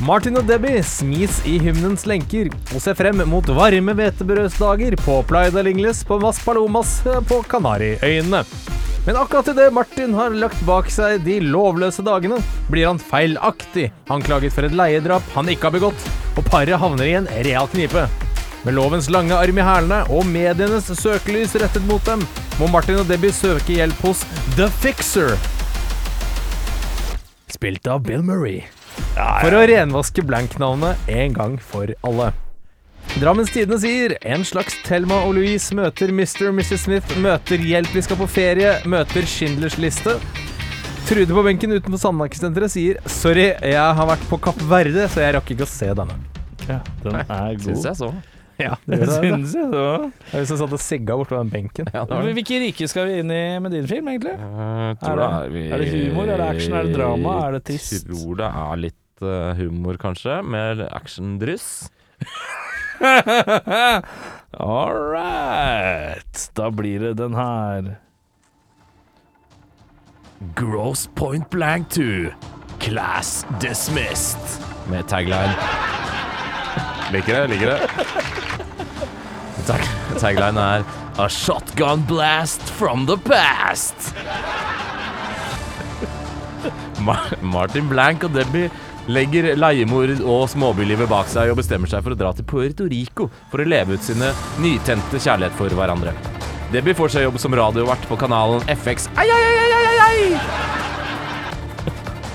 Martin 0.00 0.38
og 0.40 0.48
Debbie 0.48 0.80
smis 0.82 1.36
i 1.46 1.58
hymnens 1.62 2.06
lenker 2.08 2.48
og 2.72 2.80
ser 2.82 2.96
frem 2.98 3.20
mot 3.28 3.46
varme 3.54 3.94
hvetebrødsdager 3.94 4.96
på 5.04 5.20
Playa 5.28 5.52
del 5.54 5.68
Lingles 5.68 6.02
på 6.08 6.18
Mas 6.22 6.40
Palomas 6.44 6.96
eh, 7.06 7.20
på 7.28 7.42
Kanariøyene. 7.52 8.42
Men 9.04 9.20
akkurat 9.20 9.52
idet 9.52 9.70
Martin 9.76 10.16
har 10.16 10.34
lagt 10.40 10.64
bak 10.64 10.88
seg 10.90 11.20
de 11.28 11.36
lovløse 11.44 12.02
dagene, 12.02 12.40
blir 12.72 12.88
han 12.88 12.98
feilaktig 12.98 13.90
anklaget 14.08 14.56
for 14.56 14.64
et 14.64 14.74
leiedrap 14.74 15.34
han 15.36 15.52
ikke 15.52 15.68
har 15.68 15.76
begått, 15.76 16.12
og 16.34 16.46
paret 16.48 16.80
havner 16.80 17.10
i 17.10 17.18
en 17.20 17.28
real 17.44 17.68
knipe. 17.70 18.08
Med 18.64 18.78
lovens 18.78 19.10
lange 19.12 19.36
arm 19.36 19.58
i 19.60 19.64
hælene 19.64 19.98
og 20.08 20.24
medienes 20.24 20.86
søkelys 20.96 21.52
rettet 21.60 21.84
mot 21.84 22.00
dem, 22.08 22.22
må 22.56 22.68
Martin 22.72 22.96
og 23.02 23.10
Debbie 23.10 23.34
søke 23.36 23.76
hjelp 23.76 23.98
hos 24.06 24.22
The 24.54 24.70
Fixer. 24.80 25.34
Spilt 27.52 27.84
av 27.92 28.00
Bill 28.06 28.24
Murray. 28.24 28.62
For 29.18 29.52
å 29.52 29.60
renvaske 29.68 30.24
Blank-navnet 30.24 31.12
en 31.12 31.36
gang 31.36 31.58
for 31.60 31.92
alle. 32.08 32.30
Drammens 33.20 33.52
Tidende 33.52 33.76
sier 33.82 34.16
en 34.24 34.48
slags 34.48 34.80
Thelma 34.86 35.20
og 35.26 35.36
Louise 35.36 35.76
møter 35.76 36.08
Mr. 36.08 36.48
og 36.48 36.56
Mrs. 36.56 36.86
Smith, 36.86 37.18
møter 37.20 37.60
hjelp 37.60 37.92
vi 37.92 38.02
skal 38.06 38.18
på 38.18 38.32
ferie, 38.32 38.78
møter 38.88 39.28
Schindlers 39.28 39.76
liste. 39.76 40.16
Trude 41.04 41.36
på 41.36 41.44
benken 41.44 41.76
utenfor 41.76 42.00
Sandmarkssenteret 42.00 42.72
sier 42.72 43.02
sorry, 43.12 43.50
jeg 43.60 43.76
har 44.00 44.08
vært 44.08 44.24
på 44.30 44.40
Kapp 44.48 44.64
Verde, 44.72 45.04
så 45.12 45.20
jeg 45.20 45.36
rakk 45.36 45.52
ikke 45.52 45.68
å 45.68 45.74
se 45.74 45.92
denne. 46.00 46.16
Ja, 46.64 46.80
den 47.04 47.20
er 47.20 47.28
god. 47.28 47.66
Synes 47.68 47.90
jeg 47.90 48.00
så. 48.00 48.14
Ja, 48.64 48.76
det 48.86 48.98
synes 49.08 49.10
det. 49.10 49.20
Syns 49.20 49.54
jeg 49.54 49.70
så. 49.72 49.84
Jeg 50.04 50.32
har 50.32 50.40
lyst 50.40 50.50
til 50.50 50.56
å 50.56 50.58
satt 50.62 50.74
og 50.76 50.80
sigga 50.84 51.16
bortpå 51.18 51.38
den 51.40 51.50
benken. 51.50 51.88
Ja, 51.92 52.04
det 52.06 52.14
var 52.14 52.22
det. 52.28 52.34
Hvilke 52.38 52.58
rike 52.62 52.88
skal 52.90 53.08
vi 53.08 53.16
inn 53.22 53.30
i 53.34 53.40
med 53.64 53.72
din 53.74 53.86
film, 53.90 54.06
egentlig? 54.12 54.34
Jeg 54.38 54.94
Er 54.94 54.94
tror 55.02 55.16
det- 55.22 55.52
vi- 55.54 55.70
er 55.72 55.78
det 55.82 55.88
humor, 55.94 56.28
er 56.30 56.36
det 56.38 56.48
action, 56.54 56.72
er 56.78 56.82
det 56.84 56.94
drama, 56.94 57.32
er 57.48 57.52
det 57.58 57.64
trist? 57.64 58.06
tror 58.06 58.36
det 58.36 58.50
er 58.54 58.76
litt 58.76 59.22
eh, 59.22 59.54
humor, 59.58 59.96
kanskje, 59.98 60.36
med 60.44 60.80
actiondryss. 60.90 61.90
All 64.60 64.94
right. 64.94 66.50
Da 66.54 66.70
blir 66.70 67.00
det 67.00 67.16
den 67.18 67.34
her. 67.34 67.96
Gross 70.54 71.06
point 71.14 71.48
blank 71.50 71.88
to 71.90 72.30
class 72.78 73.44
dismissed. 73.60 74.60
Med 74.90 75.06
tagline 75.08 75.54
Liker 77.12 77.46
det, 77.46 77.50
liker 77.50 77.66
det. 77.66 78.40
Tag 79.64 79.84
tagline 80.20 80.60
er 80.60 80.82
A 81.16 81.28
shotgun 81.30 82.02
blast 82.08 82.60
from 82.76 83.06
the 83.06 83.16
past. 83.16 84.10
Martin 87.40 87.88
Blank 87.88 88.24
og 88.26 88.34
Debbie 88.34 88.68
legger 89.08 89.50
leiemord 89.56 90.20
og 90.20 90.48
småbylivet 90.52 91.08
bak 91.08 91.28
seg 91.32 91.52
og 91.52 91.58
bestemmer 91.60 91.88
seg 91.88 92.04
for 92.04 92.12
å 92.12 92.18
dra 92.18 92.32
til 92.36 92.48
Puerto 92.48 92.88
Rico 92.90 93.28
for 93.52 93.62
å 93.62 93.68
leve 93.68 93.96
ut 93.96 94.04
sine 94.04 94.32
nytente 94.60 95.20
kjærlighet 95.20 95.56
for 95.56 95.72
hverandre. 95.76 96.12
Debbie 96.72 96.96
får 96.96 97.14
seg 97.14 97.28
jobb 97.28 97.40
som 97.40 97.56
radiovert 97.56 98.08
på 98.10 98.18
kanalen 98.20 98.64
FX. 98.72 99.08
Ai, 99.20 99.28
ai, 99.30 99.40
ai! 100.04 100.20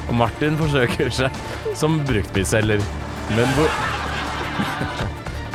Og 0.10 0.16
Martin 0.18 0.58
forsøker 0.58 1.14
seg 1.14 1.76
som 1.78 2.00
bruktbilselger. 2.08 2.82
Men 3.36 3.58
hvor 3.58 3.70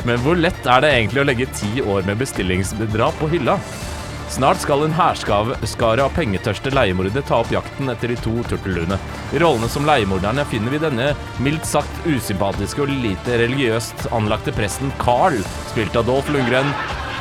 Men 0.05 0.21
hvor 0.21 0.37
lett 0.37 0.67
er 0.69 0.83
det 0.83 0.93
egentlig 0.93 1.21
å 1.23 1.25
legge 1.25 1.51
ti 1.57 1.81
år 1.81 2.05
med 2.05 2.19
bestillingsbedrag 2.21 3.15
på 3.17 3.29
hylla? 3.31 3.57
Snart 4.29 4.57
skal 4.61 4.81
en 4.85 4.93
hærskare 4.93 6.03
av 6.03 6.13
pengetørste 6.17 6.71
leiemordere 6.73 7.23
ta 7.25 7.39
opp 7.43 7.51
jakten 7.53 7.89
etter 7.93 8.09
de 8.09 8.17
to 8.21 8.33
turtelduene. 8.49 8.97
Rollene 9.41 9.69
som 9.69 9.85
leiemorderne 9.85 10.45
finner 10.49 10.73
vi 10.73 10.81
denne 10.81 11.11
mildt 11.45 11.65
sagt 11.69 12.05
usympatiske 12.09 12.83
og 12.85 12.93
lite 12.93 13.37
religiøst 13.41 14.07
anlagte 14.17 14.53
presten 14.57 14.93
Carl, 15.01 15.37
spilt 15.71 15.97
av 15.97 16.09
Dolph 16.09 16.29
Lundgren, 16.33 16.73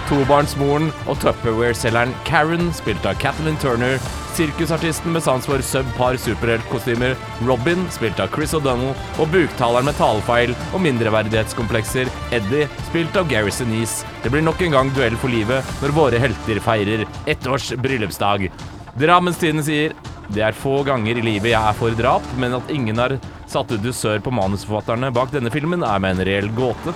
tobarnsmoren 0.08 0.90
og 1.08 1.18
Tupperware-selgeren 1.22 2.12
Karen, 2.28 2.70
spilt 2.76 3.06
av 3.08 3.16
Kathleen 3.22 3.56
Turner, 3.62 3.96
sirkusartisten 4.34 5.14
med 5.14 5.22
sans 5.24 5.46
for 5.46 5.62
subpar 5.64 6.18
superheltkostymer 6.20 7.14
Robin, 7.46 7.84
spilt 7.94 8.20
av 8.22 8.32
Chris 8.34 8.54
O'Donnell, 8.56 8.94
og 9.22 9.30
buktaleren 9.32 9.88
med 9.88 9.98
talefeil 9.98 10.54
og 10.72 10.82
mindreverdighetskomplekser 10.84 12.10
Eddie, 12.34 12.68
spilt 12.88 13.16
av 13.20 13.30
Gary 13.30 13.54
Sinise. 13.54 14.08
Det 14.24 14.32
blir 14.34 14.44
nok 14.44 14.62
en 14.64 14.76
gang 14.78 14.92
duell 14.96 15.16
for 15.20 15.32
livet 15.32 15.76
når 15.82 15.96
våre 15.96 16.22
helter 16.22 16.62
feirer 16.64 17.06
ett 17.30 17.46
års 17.46 17.72
bryllupsdag. 17.78 18.48
Drammens 18.98 19.40
Tidende 19.40 19.64
sier 19.66 19.94
Det 20.32 20.40
er 20.40 20.56
få 20.56 20.78
ganger 20.86 21.18
i 21.20 21.22
livet 21.24 21.50
jeg 21.50 21.60
er 21.60 21.76
for 21.76 21.92
drap, 21.98 22.24
men 22.40 22.54
at 22.56 22.70
ingen 22.72 22.96
har 22.96 23.18
satt 23.50 23.72
ut 23.74 23.82
dusør 23.84 24.22
på 24.24 24.32
manusforfatterne 24.32 25.12
bak 25.12 25.34
denne 25.34 25.52
filmen, 25.52 25.84
er 25.84 26.00
meg 26.00 26.16
en 26.16 26.24
reell 26.26 26.48
gåte. 26.56 26.94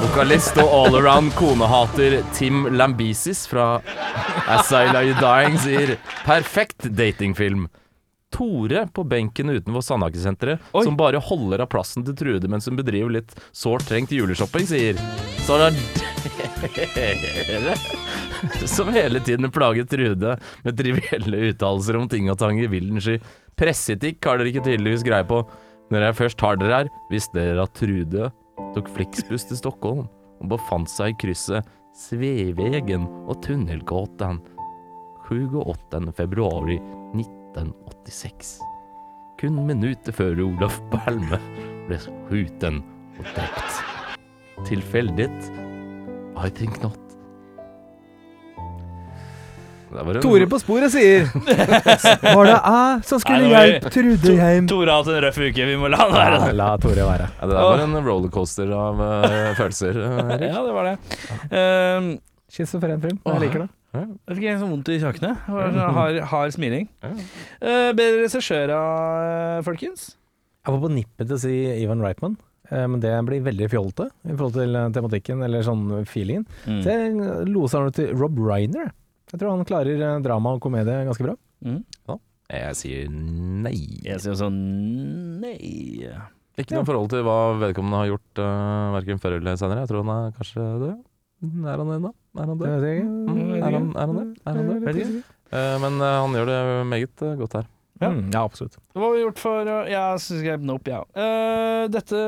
Vokalist 0.00 0.56
og 0.62 0.70
allaround 0.72 1.34
konehater 1.36 2.20
Tim 2.32 2.64
Lambisis 2.72 3.42
fra 3.50 3.82
As 4.48 4.70
I 4.72 4.86
Lie 4.94 5.12
Dying 5.18 5.58
sier 5.60 5.92
perfekt 6.24 6.86
datingfilm. 6.96 7.66
Tore 8.32 8.86
på 8.94 9.04
benken 9.10 9.50
utenfor 9.52 9.84
Sandhagesenteret, 9.84 10.62
som 10.72 10.96
bare 10.96 11.20
holder 11.20 11.66
av 11.66 11.70
plassen 11.72 12.06
til 12.06 12.16
Trude 12.16 12.48
mens 12.48 12.70
hun 12.70 12.78
bedriver 12.78 13.12
litt 13.18 13.34
sårt 13.52 13.84
trengt 13.90 14.14
juleshopping, 14.14 14.64
sier 14.70 15.00
Så 15.44 15.60
er 15.60 15.76
dere 17.50 17.76
som 18.70 18.88
hele 18.94 19.20
tiden 19.20 19.52
plager 19.52 19.84
Trude 19.84 20.36
med 20.64 20.80
trivielle 20.80 21.50
uttalelser 21.50 22.00
om 22.00 22.08
ting 22.08 22.30
og 22.32 22.38
tang 22.40 22.60
i 22.60 22.70
villen 22.72 23.02
sky. 23.04 23.18
Presseetikk 23.58 24.24
har 24.24 24.40
dere 24.40 24.54
ikke 24.54 24.64
tydeligvis 24.64 25.04
greie 25.04 25.28
på. 25.28 25.44
Når 25.90 26.06
jeg 26.06 26.22
først 26.22 26.44
har 26.46 26.56
dere 26.56 26.76
her, 26.78 26.94
visste 27.12 27.36
dere 27.36 27.66
at 27.66 27.74
Trude 27.76 28.30
tok 28.74 28.88
Flixbuss 28.94 29.48
til 29.48 29.58
Stockholm 29.60 30.06
og 30.40 30.48
befant 30.54 30.90
seg 30.90 31.14
i 31.14 31.20
krysset 31.24 31.66
svevegen 31.96 33.06
og 33.26 33.40
Tunnelgatan 33.44 34.40
28. 35.30 36.10
februari 36.16 36.78
1986. 37.14 38.56
Kun 39.40 39.60
minutter 39.66 40.14
før 40.14 40.42
Olaf 40.42 40.80
Palme 40.90 41.38
ble 41.86 42.00
skjuten 42.02 42.82
og 43.18 43.30
drept. 43.36 43.78
Tilfeldighet? 44.66 45.52
I 46.36 46.50
think 46.50 46.82
not. 46.82 47.09
Tore 50.22 50.46
på 50.50 50.58
sporet 50.62 50.92
sier 50.94 51.24
Var 52.36 52.46
det 52.46 52.54
jeg 52.54 53.00
som 53.08 53.20
skulle 53.22 53.40
Nei, 53.42 53.50
hjelpe 53.50 53.90
Trude 53.90 54.34
hjem? 54.36 54.68
Tore 54.70 54.92
har 54.92 55.02
hatt 55.02 55.10
en 55.10 55.24
røff 55.24 55.40
uke, 55.40 55.66
vi 55.66 55.76
må 55.80 55.90
la 55.90 56.04
han 56.04 56.14
være 56.14 56.36
Ja, 56.38 56.50
la 56.60 56.68
Tore 56.82 57.06
være. 57.08 57.26
Ja, 57.40 57.48
det 57.48 57.56
der 57.56 57.66
var 57.66 57.82
en 57.84 57.96
rollercoaster 58.06 58.70
av 58.76 59.00
uh, 59.02 59.50
følelser. 59.58 59.98
Erik. 59.98 60.46
Ja, 60.46 60.62
det 60.66 60.74
var 60.76 60.88
det. 60.88 60.94
Um, 61.50 62.10
Schizofren 62.50 63.02
film. 63.02 63.18
Jeg 63.26 63.42
liker 63.44 63.64
det. 63.64 63.68
jeg 63.96 64.36
fikk 64.38 64.46
en 64.52 64.62
sånn 64.62 64.72
vondt 64.74 64.92
i 64.94 65.00
kjakene. 65.02 65.32
Har, 65.96 66.20
hard 66.32 66.54
smiling. 66.54 66.86
Ja. 67.02 67.10
Uh, 67.16 67.90
bedre 67.98 68.22
regissør, 68.22 68.74
uh, 68.74 69.58
folkens? 69.66 70.12
Jeg 70.60 70.76
var 70.76 70.80
på 70.84 70.92
nippet 70.94 71.26
til 71.26 71.36
å 71.36 71.42
si 71.42 71.56
Ivan 71.80 72.02
Reitman, 72.04 72.38
men 72.70 73.00
det 73.02 73.10
blir 73.26 73.40
veldig 73.42 73.66
fjollete 73.72 74.10
i 74.28 74.34
forhold 74.36 74.58
til 74.60 74.76
tematikken 74.94 75.40
eller 75.42 75.64
sånn 75.66 75.86
feelingen. 76.06 76.44
Mm. 76.68 76.82
Så 76.84 76.92
jeg 76.92 77.46
loser 77.48 77.86
han 77.86 77.96
til 77.96 78.12
Rob 78.14 78.36
Reiner. 78.38 78.92
Jeg 79.30 79.38
tror 79.38 79.54
han 79.54 79.68
klarer 79.68 80.02
eh, 80.06 80.18
drama 80.24 80.56
og 80.56 80.64
komedie 80.64 81.04
ganske 81.08 81.26
bra. 81.26 81.36
Mm. 81.64 81.82
Jeg 82.50 82.76
sier 82.78 83.10
nei. 83.10 83.76
Jeg 84.02 84.18
sier 84.22 84.34
også 84.34 84.48
nei. 84.50 85.56
Ikke 86.58 86.74
noe 86.74 86.88
forhold 86.88 87.12
til 87.12 87.22
hva 87.24 87.36
vedkommende 87.60 88.00
har 88.02 88.10
gjort 88.10 88.40
uh, 88.42 88.90
verken 88.96 89.20
før 89.22 89.38
eller 89.38 89.60
senere. 89.60 89.84
Jeg 89.84 89.92
tror 89.92 90.02
han 90.02 90.14
er 90.16 90.34
kanskje 90.36 90.64
død. 90.82 90.96
Er 91.40 91.80
han 91.80 91.88
det 91.88 91.98
ennå? 92.00 92.10
Er 92.36 92.50
han 92.50 92.58
død? 92.60 92.88
Mm, 93.30 93.52
er 93.54 93.76
han, 93.76 93.86
er 93.94 94.10
han 94.10 94.18
det? 94.18 94.26
Er 94.44 94.58
han 94.58 94.90
ikke. 94.90 95.22
Eh, 95.50 95.76
men 95.82 95.98
uh, 95.98 96.20
han 96.22 96.34
gjør 96.36 96.50
det 96.50 96.58
meget 96.86 97.22
eh, 97.26 97.38
godt 97.40 97.56
her. 97.58 97.70
Ja. 98.00 98.08
Mm, 98.08 98.30
ja, 98.32 98.42
absolutt. 98.46 98.78
Hva 98.96 99.02
har 99.04 99.12
vi 99.12 99.20
gjort 99.20 99.40
for 99.42 99.68
å 99.68 99.76
Jeg 99.90 100.20
skrev 100.24 100.62
nope, 100.64 100.88
ja. 100.88 101.02
Uh, 101.12 101.84
dette 101.92 102.20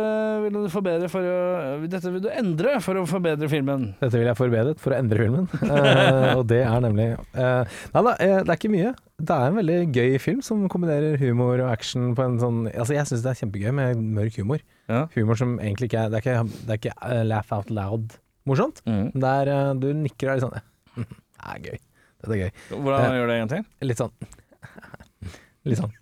vil 0.45 0.59
du 0.59 0.69
forbedre 0.73 1.09
for 1.09 1.25
å 1.25 1.37
Dette 1.89 2.13
vil 2.13 2.21
du 2.27 2.29
endre 2.29 2.75
for 2.85 3.01
å 3.01 3.05
forbedre 3.09 3.49
filmen. 3.49 3.87
Dette 4.03 4.21
vil 4.21 4.29
jeg 4.29 4.39
forbedret 4.39 4.83
for 4.83 4.93
å 4.93 4.99
endre 5.01 5.25
filmen, 5.25 5.47
uh, 5.63 6.35
og 6.39 6.45
det 6.51 6.61
er 6.67 6.85
nemlig 6.85 7.09
uh, 7.39 7.65
Nei 7.95 8.05
da, 8.05 8.13
det 8.21 8.43
er 8.43 8.59
ikke 8.59 8.73
mye. 8.75 8.93
Det 9.23 9.39
er 9.39 9.49
en 9.49 9.59
veldig 9.61 9.79
gøy 9.97 10.19
film 10.21 10.43
som 10.45 10.67
kombinerer 10.73 11.17
humor 11.23 11.63
og 11.63 11.71
action 11.73 12.13
på 12.19 12.27
en 12.27 12.37
sånn 12.43 12.61
Altså, 12.73 12.97
jeg 12.99 13.09
syns 13.09 13.25
det 13.25 13.33
er 13.33 13.41
kjempegøy 13.41 13.73
med 13.79 14.05
mørk 14.19 14.37
humor. 14.43 14.61
Ja. 14.93 15.07
Humor 15.17 15.41
som 15.41 15.57
egentlig 15.63 15.89
ikke 15.89 16.05
er 16.05 16.13
Det 16.13 16.21
er 16.21 16.27
ikke, 16.27 16.59
det 16.67 16.77
er 16.77 16.83
ikke 16.83 17.23
laugh 17.31 17.57
out 17.57 17.73
loud-morsomt. 17.73 18.85
Mm. 18.85 19.09
Det 19.17 19.33
er 19.41 19.81
Du 19.81 19.89
nikker 19.97 20.29
og 20.29 20.35
er 20.35 20.41
litt 20.43 20.49
sånn 20.49 21.09
Det 21.09 21.57
er 21.57 21.65
gøy. 21.71 21.83
Dette 22.23 22.37
er 22.37 22.45
gøy. 22.45 22.53
Hvordan 22.77 23.17
gjør 23.17 23.31
det 23.33 23.39
en 23.39 23.45
gang 23.47 23.53
til? 23.57 23.89
Litt 23.89 24.05
sånn 24.05 24.15
Litt 25.69 25.81
sånn. 25.81 25.93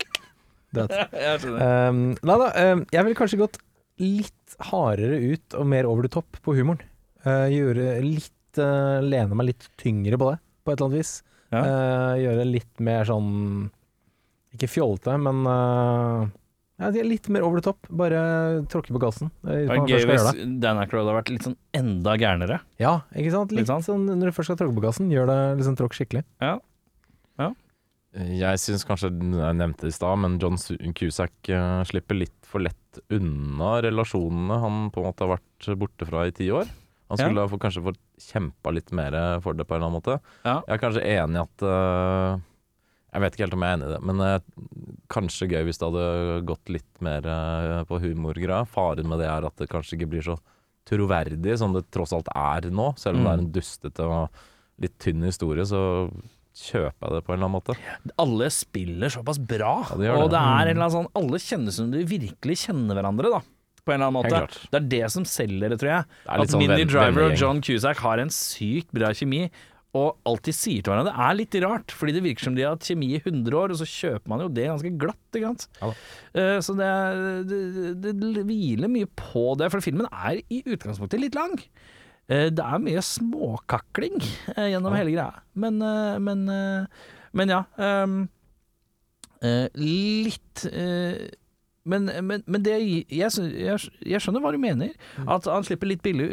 Det. 0.77 0.87
Jeg 1.27 1.43
skjønner. 1.43 1.91
Um, 1.91 2.03
nei 2.23 2.37
da, 2.43 2.51
um, 2.71 2.85
jeg 2.95 3.07
ville 3.07 3.19
kanskje 3.19 3.41
gått 3.41 3.59
litt 4.01 4.55
hardere 4.71 5.19
ut 5.35 5.57
og 5.59 5.67
mer 5.69 5.89
over 5.91 6.07
the 6.07 6.13
top 6.13 6.39
på 6.45 6.55
humoren. 6.57 6.83
Uh, 7.27 7.49
gjøre 7.53 7.99
litt 8.05 8.61
uh, 8.63 9.03
Lene 9.05 9.37
meg 9.37 9.51
litt 9.51 9.67
tyngre 9.81 10.17
på 10.21 10.31
det, 10.31 10.39
på 10.65 10.73
et 10.73 10.79
eller 10.79 10.89
annet 10.89 11.03
vis. 11.03 11.13
Ja. 11.51 11.65
Uh, 11.67 12.15
gjøre 12.23 12.47
litt 12.47 12.83
mer 12.87 13.09
sånn 13.09 13.33
Ikke 14.55 14.69
fjollete, 14.71 15.17
men 15.19 15.43
ja, 16.81 16.89
litt 17.05 17.27
mer 17.29 17.45
over 17.45 17.61
the 17.61 17.67
top. 17.67 17.91
Bare 17.93 18.21
tråkke 18.73 18.95
på 18.95 19.03
gassen. 19.03 19.29
Det 19.45 19.67
er 19.67 19.83
gøy 19.85 20.07
hvis. 20.09 20.31
Dan 20.63 20.81
Aykroyd 20.81 21.03
hadde 21.03 21.17
vært 21.19 21.33
litt 21.35 21.45
sånn 21.45 21.59
enda 21.77 22.15
gærnere. 22.17 22.63
Ja, 22.81 23.03
ikke 23.13 23.35
sant? 23.35 23.53
Litt 23.53 23.67
Litt 23.67 23.73
sant? 23.75 23.85
sånn 23.85 24.07
når 24.09 24.31
du 24.31 24.37
først 24.39 24.49
skal 24.49 24.63
tråkke 24.63 24.79
på 24.79 24.87
gassen, 24.87 25.11
gjør 25.13 25.29
det 25.29 25.41
liksom 25.61 25.77
tråkk 25.77 25.99
skikkelig. 25.99 26.25
Jeg 28.11 28.59
syns 28.59 28.83
kanskje, 28.89 29.13
jeg 29.15 29.55
nevnte 29.55 29.87
det 29.87 29.93
i 29.93 29.95
stad, 29.95 30.19
men 30.19 30.39
John 30.43 30.57
Cusack 30.99 31.47
eh, 31.55 31.83
slipper 31.87 32.19
litt 32.19 32.35
for 32.51 32.59
lett 32.65 32.99
unna 33.15 33.77
relasjonene 33.85 34.57
han 34.65 34.79
på 34.91 34.99
en 35.03 35.07
måte 35.07 35.23
har 35.23 35.37
vært 35.37 35.69
borte 35.79 36.09
fra 36.09 36.25
i 36.27 36.33
ti 36.35 36.49
år. 36.51 36.67
Han 37.11 37.19
Ja. 37.19 37.27
skulle 37.29 37.45
ha 37.47 37.59
kanskje 37.63 37.85
fått 37.87 38.01
kjempa 38.19 38.73
litt 38.75 38.91
mer 38.91 39.15
for 39.43 39.55
det 39.55 39.67
på 39.67 39.75
en 39.75 39.83
eller 39.83 39.87
annen 39.91 40.01
måte. 40.01 40.17
Ja. 40.45 40.57
Jeg 40.67 40.75
er 40.75 40.83
kanskje 40.83 41.07
enig 41.07 41.39
i 41.39 41.45
at 41.45 41.63
eh, 41.63 42.41
Jeg 43.13 43.23
vet 43.23 43.35
ikke 43.35 43.43
helt 43.47 43.55
om 43.55 43.63
jeg 43.67 43.71
er 43.71 43.77
enig 43.79 43.87
i 43.89 43.93
det, 43.95 44.03
men 44.07 44.21
eh, 44.23 44.39
kanskje 45.11 45.49
gøy 45.51 45.65
hvis 45.67 45.79
det 45.79 45.89
hadde 45.89 46.45
gått 46.47 46.69
litt 46.71 47.01
mer 47.03 47.23
på 47.87 47.99
humorgreia. 48.03 48.67
Faren 48.71 49.09
med 49.11 49.19
det 49.19 49.27
er 49.27 49.47
at 49.47 49.57
det 49.59 49.67
kanskje 49.71 49.97
ikke 49.99 50.11
blir 50.13 50.23
så 50.23 50.37
troverdig 50.87 51.57
som 51.59 51.73
det 51.75 51.87
tross 51.91 52.13
alt 52.15 52.29
er 52.35 52.71
nå. 52.71 52.93
Selv 52.99 53.19
om 53.19 53.25
det 53.27 53.33
er 53.33 53.43
en 53.43 53.51
dustete 53.55 54.07
og 54.07 54.31
litt 54.81 54.95
tynn 55.03 55.23
historie, 55.27 55.63
så 55.67 56.11
kjøper 56.57 57.07
jeg 57.07 57.15
det 57.15 57.23
på 57.27 57.33
en 57.33 57.39
eller 57.39 57.47
annen 57.49 57.57
måte. 57.59 57.77
Alle 58.21 58.51
spiller 58.55 59.13
såpass 59.15 59.39
bra, 59.39 59.75
Ja, 59.93 59.97
det 60.01 60.11
og 60.17 60.27
det. 60.29 60.35
det 60.35 60.41
er 60.43 60.67
en 60.67 60.75
eller 60.75 60.85
annen 60.89 60.97
sånn 60.99 61.11
Alle 61.21 61.39
kjenner 61.39 61.73
som 61.77 61.91
de 61.95 62.05
virkelig 62.11 62.57
kjenner 62.67 62.99
hverandre, 62.99 63.31
da. 63.39 63.41
På 63.81 63.95
en 63.95 64.03
eller 64.03 64.11
annen 64.11 64.19
måte. 64.21 64.69
Det 64.71 64.77
er 64.83 64.89
det 64.93 65.05
som 65.15 65.25
selger 65.25 65.73
det, 65.73 65.79
tror 65.81 65.93
jeg. 65.95 66.09
Det 66.27 66.39
At 66.45 66.53
sånn 66.53 66.61
Minnie 66.65 66.85
Driver 66.91 67.31
og. 67.31 67.37
John 67.41 67.63
Cusack 67.65 68.03
har 68.05 68.19
en 68.21 68.33
sykt 68.35 68.91
bra 68.93 69.13
kjemi. 69.17 69.47
Og 69.91 70.21
alltid 70.29 70.55
sier 70.55 70.85
til 70.87 70.93
hverandre 70.93 71.11
Det 71.11 71.23
er 71.27 71.35
litt 71.35 71.55
rart, 71.65 71.91
fordi 71.99 72.13
det 72.15 72.21
virker 72.23 72.47
som 72.47 72.55
de 72.55 72.63
har 72.63 72.77
hatt 72.77 72.87
kjemi 72.87 73.09
i 73.17 73.19
100 73.25 73.57
år, 73.59 73.73
og 73.75 73.81
så 73.81 73.89
kjøper 73.91 74.31
man 74.31 74.45
jo 74.45 74.51
det 74.55 74.69
ganske 74.69 74.93
glatt. 75.01 75.19
Ikke 75.35 75.49
sant? 75.51 75.65
Ja. 75.81 75.89
Eh, 76.39 76.59
så 76.63 76.77
det, 76.79 76.91
det, 77.51 77.59
det, 78.05 78.13
det 78.37 78.45
hviler 78.47 78.93
mye 78.93 79.09
på 79.19 79.57
det, 79.59 79.71
for 79.73 79.83
filmen 79.83 80.07
er 80.13 80.39
i 80.47 80.61
utgangspunktet 80.63 81.19
litt 81.25 81.35
lang. 81.35 81.57
Eh, 82.31 82.47
det 82.55 82.62
er 82.62 82.83
mye 82.83 83.03
småkakling 83.03 84.20
eh, 84.55 84.70
gjennom 84.70 84.95
hele 84.95 85.14
greia, 85.16 85.43
men, 85.59 85.81
eh, 85.83 86.16
men, 86.22 86.47
men 87.35 87.53
ja. 87.57 87.64
eh, 89.43 89.66
litt 89.81 90.66
men, 91.91 92.11
men, 92.22 92.43
men 92.45 92.62
det 92.62 92.74
jeg, 92.76 93.07
jeg, 93.09 93.87
jeg 94.05 94.20
skjønner 94.22 94.43
hva 94.45 94.53
du 94.53 94.59
mener. 94.61 94.93
At 95.24 95.49
han 95.49 95.64
slipper 95.64 95.89
litt 95.89 96.03
billig 96.05 96.26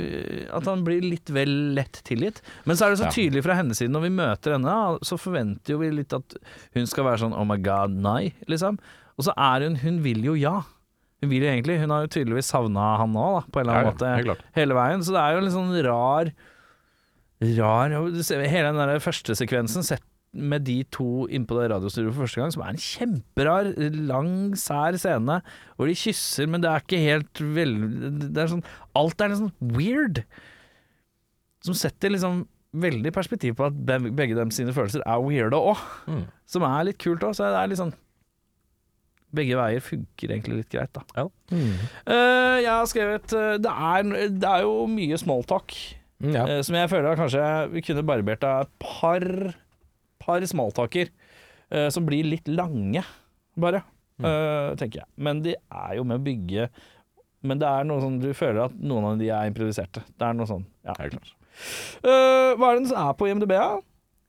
At 0.53 0.67
han 0.67 0.83
blir 0.85 0.99
litt 1.01 1.31
vel 1.33 1.53
lett 1.77 2.01
tilgitt. 2.05 2.41
Men 2.67 2.77
så 2.77 2.85
er 2.85 2.93
det 2.93 2.99
så 2.99 3.11
tydelig 3.15 3.45
fra 3.45 3.55
hennes 3.57 3.79
side 3.79 3.93
når 3.95 4.03
vi 4.05 4.11
møter 4.19 4.57
henne, 4.57 4.75
så 5.07 5.17
forventer 5.17 5.73
jo 5.73 5.79
vi 5.81 5.89
litt 5.95 6.13
at 6.13 6.35
hun 6.75 6.91
skal 6.91 7.07
være 7.07 7.23
sånn 7.23 7.33
oh 7.33 7.47
my 7.47 7.57
god, 7.63 7.95
nei, 7.95 8.35
liksom. 8.51 8.77
Og 9.17 9.29
så 9.29 9.33
er 9.39 9.65
hun 9.65 9.79
Hun 9.81 10.03
vil 10.03 10.27
jo 10.27 10.35
ja. 10.37 10.59
Hun 11.21 11.31
vil 11.31 11.45
jo 11.45 11.49
egentlig 11.49 11.79
Hun 11.81 11.93
har 11.93 12.03
jo 12.05 12.11
tydeligvis 12.13 12.51
savna 12.53 12.91
han 13.01 13.15
òg, 13.17 13.47
på 13.49 13.61
en 13.61 13.65
eller 13.65 13.79
annen 13.79 14.03
Ja, 14.03 14.11
ja, 14.19 14.35
måte. 14.35 14.51
Hele 14.57 14.77
veien. 14.77 15.05
Så 15.05 15.15
det 15.15 15.23
er 15.23 15.37
jo 15.37 15.45
litt 15.45 15.55
sånn 15.55 15.73
rar 15.87 16.31
Rar 17.57 17.95
Hele 17.95 18.69
den 18.71 18.81
der 18.81 19.03
første 19.03 19.37
sekvensen 19.37 19.85
sett 19.85 20.05
med 20.37 20.65
de 20.67 20.81
to 20.93 21.25
innpå 21.33 21.55
det 21.57 21.69
radiostudioet 21.71 22.13
for 22.13 22.25
første 22.25 22.41
gang, 22.41 22.51
som 22.53 22.61
er 22.61 22.73
en 22.73 22.81
kjemperar, 22.83 23.69
lang, 24.09 24.33
sær 24.59 24.97
scene, 24.99 25.39
hvor 25.79 25.89
de 25.89 25.95
kysser, 25.97 26.49
men 26.51 26.61
det 26.61 26.69
er 26.69 26.83
ikke 26.83 26.99
helt 27.01 27.41
vel... 27.55 27.73
Det 28.27 28.43
er 28.43 28.51
sånn 28.51 28.65
Alt 28.99 29.23
er 29.23 29.33
sånn 29.39 29.53
weird. 29.73 30.21
Som 31.65 31.77
setter 31.79 32.13
liksom 32.13 32.43
veldig 32.77 33.13
perspektiv 33.15 33.55
på 33.57 33.69
at 33.69 33.79
begge 33.87 34.35
dem 34.37 34.51
sine 34.53 34.75
følelser 34.75 35.01
er 35.07 35.23
weirde 35.23 35.57
òg. 35.57 35.81
Mm. 36.11 36.25
Som 36.49 36.67
er 36.67 36.89
litt 36.89 36.99
kult 37.01 37.23
òg. 37.25 37.33
Så 37.37 37.47
det 37.47 37.61
er 37.63 37.71
litt 37.71 37.81
sånn 37.81 37.95
Begge 39.37 39.57
veier 39.59 39.83
funker 39.85 40.33
egentlig 40.33 40.57
litt 40.63 40.73
greit, 40.73 40.91
da. 40.97 41.27
Mm. 41.53 41.69
Uh, 42.09 42.57
jeg 42.63 42.71
har 42.73 42.89
skrevet 42.89 43.33
eh, 43.37 43.53
det, 43.63 43.71
er, 43.91 44.09
det 44.41 44.49
er 44.55 44.65
jo 44.67 44.73
mye 44.91 45.19
smalltalk 45.21 45.77
Mm, 46.17 46.31
ja. 46.33 46.43
uh, 46.49 46.61
som 46.65 46.73
jeg 46.73 46.89
føler 46.89 47.11
at 47.11 47.19
kanskje 47.19 47.41
vi 47.75 47.81
kunne 47.85 48.01
barbert 48.09 48.41
av 48.49 48.63
et 48.63 48.71
par, 48.81 49.21
par 50.23 50.41
smalltalker 50.49 51.11
uh, 51.13 51.91
som 51.93 52.07
blir 52.09 52.25
litt 52.25 52.47
lange, 52.49 53.03
bare. 53.53 53.83
eh, 54.17 54.71
tenker 54.81 55.03
jeg. 55.03 55.05
Men 55.21 55.43
de 55.45 55.53
er 55.53 55.91
jo 55.99 56.03
med 56.09 56.17
å 56.17 56.23
bygge 56.25 56.63
Men 57.45 57.59
det 57.61 57.67
er 57.69 57.85
noe 57.85 58.01
sånn 58.01 58.15
du 58.23 58.31
føler 58.33 58.63
at 58.63 58.73
noen 58.81 59.05
av 59.11 59.19
de 59.21 59.27
er 59.29 59.45
improviserte. 59.51 60.01
Det 60.17 60.25
er 60.25 60.33
noe 60.39 60.49
sånn, 60.49 60.63
ja. 60.89 60.95
Helt 60.97 61.13
klart. 61.19 61.35
Eh, 62.01 62.55
hva 62.57 62.71
er 62.71 62.79
det 62.79 62.81
den 62.81 62.89
som 62.89 62.97
er 63.03 63.13
på 63.21 63.29
IMDb? 63.29 63.53
da? 63.53 63.77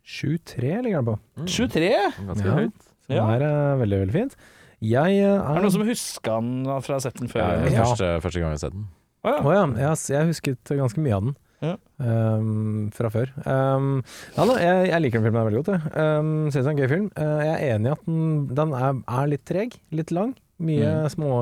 7-3 0.05 0.77
ligger 0.85 1.01
den 1.01 1.09
på. 1.09 1.17
23? 1.49 1.89
Ganske 2.29 2.47
Ja. 2.53 2.55
høyt. 2.61 2.87
Så 3.09 3.17
Ja. 3.17 3.25
det 3.39 3.49
er 3.49 3.77
veldig, 3.81 3.99
veldig 4.05 4.13
fint. 4.19 4.37
Jeg 4.81 5.19
er 5.25 5.41
Er 5.41 5.55
det 5.59 5.63
noen 5.65 5.73
som 5.75 5.83
husker 5.89 6.41
den 6.41 6.65
fra 6.85 6.95
å 6.95 6.99
ha 6.99 7.03
sett 7.03 7.19
den 7.19 7.29
før? 7.29 7.41
Ja. 7.43 7.73
Ja. 7.73 7.85
første, 7.85 8.11
første 8.23 8.39
gang 8.41 8.53
jeg 8.53 8.59
har 8.61 8.65
sett 8.69 8.77
den. 8.77 8.87
Å, 9.25 9.29
ja. 9.35 9.39
Oh, 9.43 9.53
ja, 9.53 9.65
jeg, 9.67 9.87
har- 9.89 10.09
jeg 10.15 10.29
husket 10.31 10.73
ganske 10.79 11.03
mye 11.03 11.17
av 11.17 11.25
den 11.27 11.37
Ja. 11.61 11.73
Um, 11.99 12.91
fra 12.95 13.09
før. 13.11 13.33
Um, 13.43 14.05
ja, 14.37 14.45
da, 14.47 14.55
jeg, 14.63 14.89
jeg 14.93 15.03
liker 15.03 15.19
den 15.19 15.27
filmen 15.27 15.49
veldig 15.49 15.63
godt. 15.65 15.71
Jeg 15.75 16.21
um, 16.23 16.29
synes 16.53 16.61
det 16.63 16.67
er 16.69 16.71
en 16.77 16.83
gøy 16.85 16.89
film. 16.93 17.09
Uh, 17.19 17.41
jeg 17.43 17.55
er 17.57 17.75
enig 17.75 17.91
i 17.91 17.95
at 17.97 18.05
den, 18.07 18.29
den 18.61 18.75
er, 18.79 19.01
er 19.19 19.27
litt 19.33 19.45
treg, 19.51 19.75
litt 19.91 20.13
lang. 20.15 20.37
Mye 20.63 20.93
Mm. 20.93 21.09
små, 21.11 21.33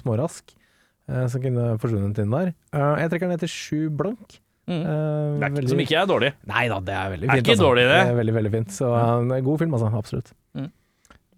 smårask 0.00 0.52
eh, 1.08 1.26
som 1.28 1.42
kunne 1.44 1.64
forsvunnet 1.80 2.20
inn 2.22 2.30
der. 2.32 2.52
Uh, 2.72 2.94
jeg 3.00 3.10
trekker 3.12 3.26
den 3.28 3.34
ned 3.34 3.42
til 3.42 3.50
sju 3.52 3.80
blank. 3.96 4.38
Mm. 4.68 4.76
Eh, 4.78 4.84
Det 4.84 4.92
er 4.92 5.48
ikke, 5.48 5.56
veldig- 5.56 5.72
som 5.72 5.82
ikke 5.84 5.98
er 6.02 6.06
dårlig. 6.12 6.30
Nei 6.52 6.62
da, 6.68 6.78
det 6.80 6.94
er 6.94 7.10
veldig 7.16 7.28
Er 7.28 7.34
fint. 7.40 7.46
ikke 7.48 7.58
dårlig, 7.64 7.84
det. 7.90 7.98
er 8.06 8.14
veldig, 8.20 8.34
veldig 8.38 8.52
fint. 8.54 8.70
Så 8.76 8.92
eh, 8.92 9.40
god 9.48 9.58
film, 9.64 9.72
altså. 9.76 9.90
Absolutt. 9.98 10.32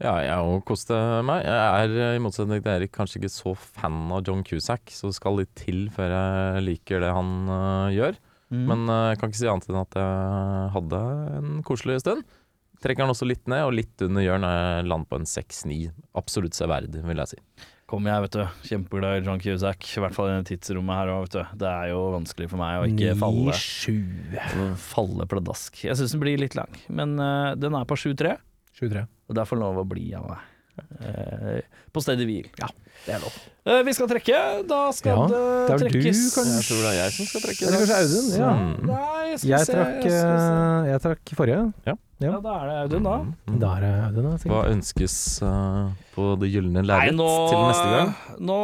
Ja, 0.02 0.16
jeg 0.24 0.34
òg 0.42 0.64
koste 0.66 0.96
meg. 1.26 1.44
Jeg 1.46 1.88
er 1.94 2.16
i 2.16 2.22
motsetning 2.22 2.62
til 2.64 2.72
Erik 2.72 2.92
kanskje 2.96 3.20
ikke 3.20 3.30
så 3.30 3.54
fan 3.54 4.08
av 4.12 4.24
John 4.26 4.42
Cusack, 4.46 4.90
så 4.90 5.10
det 5.10 5.18
skal 5.18 5.38
litt 5.38 5.52
til 5.58 5.86
før 5.94 6.10
jeg 6.16 6.64
liker 6.66 7.04
det 7.04 7.12
han 7.14 7.34
uh, 7.46 7.92
gjør. 7.94 8.18
Mm. 8.54 8.64
Men 8.70 8.88
jeg 8.90 9.12
jeg 9.14 9.20
kan 9.20 9.30
ikke 9.30 9.40
si 9.40 9.50
annet 9.50 9.68
enn 9.70 9.82
at 9.82 10.00
jeg 10.00 10.72
hadde 10.74 11.04
en 11.38 11.60
koselig 11.66 12.00
stund. 12.02 12.26
Trekker 12.84 13.06
den 13.06 13.14
også 13.14 13.28
litt 13.28 13.46
ned, 13.48 13.62
og 13.64 13.76
litt 13.78 14.02
under 14.04 14.24
gjør 14.24 14.42
når 14.42 14.58
jeg 14.58 14.88
lander 14.90 15.08
på 15.08 15.20
en 15.20 15.30
6-9. 15.30 15.78
Absolutt 16.20 16.58
severdig, 16.58 17.00
vil 17.06 17.22
jeg 17.22 17.32
si. 17.32 17.38
Kommer 17.88 18.10
jeg, 18.10 18.24
vet 18.24 18.36
du. 18.36 18.68
Kjempeglad 18.68 19.18
i 19.20 19.24
John 19.24 19.40
Cusack. 19.40 19.86
I 19.86 20.02
hvert 20.02 20.16
fall 20.16 20.30
i 20.30 20.34
det 20.34 20.48
tidsrommet 20.50 20.98
her 20.98 21.12
òg, 21.14 21.26
vet 21.26 21.36
du. 21.36 21.56
Det 21.62 21.70
er 21.70 21.90
jo 21.94 22.02
vanskelig 22.16 22.50
for 22.50 22.60
meg 22.60 22.80
å 22.80 22.86
ikke 22.90 23.14
falle, 23.22 23.56
9-7. 23.56 24.76
falle 24.90 25.28
pladask. 25.30 25.80
Jeg 25.86 25.96
syns 26.00 26.16
den 26.16 26.24
blir 26.24 26.40
litt 26.40 26.58
lang, 26.58 26.76
men 26.92 27.16
uh, 27.20 27.54
den 27.56 27.76
er 27.78 27.88
på 27.88 27.96
7-3, 28.00 28.34
7-3. 28.80 29.06
Og 29.28 29.38
der 29.38 29.48
får 29.48 29.58
den 29.58 29.64
lov 29.64 29.82
å 29.82 29.88
bli 29.88 30.08
av 30.18 30.28
meg. 30.30 30.50
Eh, 31.94 31.96
på 31.96 32.02
stedet 32.02 32.26
hvil. 32.26 32.46
Ja, 32.58 32.66
det 33.06 33.14
er 33.14 33.20
lov. 33.22 33.34
Eh, 33.66 33.82
vi 33.86 33.92
skal 33.94 34.08
trekke. 34.10 34.38
Da 34.68 34.80
skal 34.92 35.14
Ja, 35.14 35.26
det, 35.30 35.38
det 35.38 35.74
er 35.74 35.78
vel 35.78 35.92
du, 35.92 36.00
trekkes 36.00 36.22
kanskje? 36.34 36.56
Jeg 36.58 36.64
tror 36.68 36.80
det 36.82 36.90
er 36.90 36.98
jeg 36.98 37.12
som 37.14 37.26
skal 37.30 37.40
trekke. 37.46 37.66
Eller 37.68 37.78
kanskje 37.84 38.00
Audun? 38.02 38.32
Ja. 38.40 38.50
Mm. 38.54 38.88
Nei, 38.90 39.36
skal 39.38 39.46
vi 39.46 39.52
Jeg 39.54 39.60
se, 39.68 39.72
trakk, 39.78 40.00
skal 40.00 40.10
vi 40.10 40.40
se. 40.42 40.56
eh, 40.58 40.90
jeg 40.90 41.04
trakk 41.06 41.34
forrige. 41.38 41.62
Ja. 41.86 41.94
Ja, 42.24 42.38
da 42.40 42.52
er 42.62 42.68
det 42.70 42.74
Audun, 42.84 43.02
da. 43.04 43.14
Mm. 43.50 43.56
Da 43.60 43.70
er 43.76 43.80
det 43.84 43.92
Audun, 44.08 44.24
da. 44.24 44.30
Hva 44.34 44.38
sikkert. 44.42 44.68
ønskes 44.74 45.14
øh, 45.42 45.88
på 46.14 46.28
det 46.40 46.50
gylne 46.54 46.84
lerret 46.86 47.10
til 47.18 47.58
neste 47.64 47.88
gang? 47.90 48.12
nå 48.40 48.58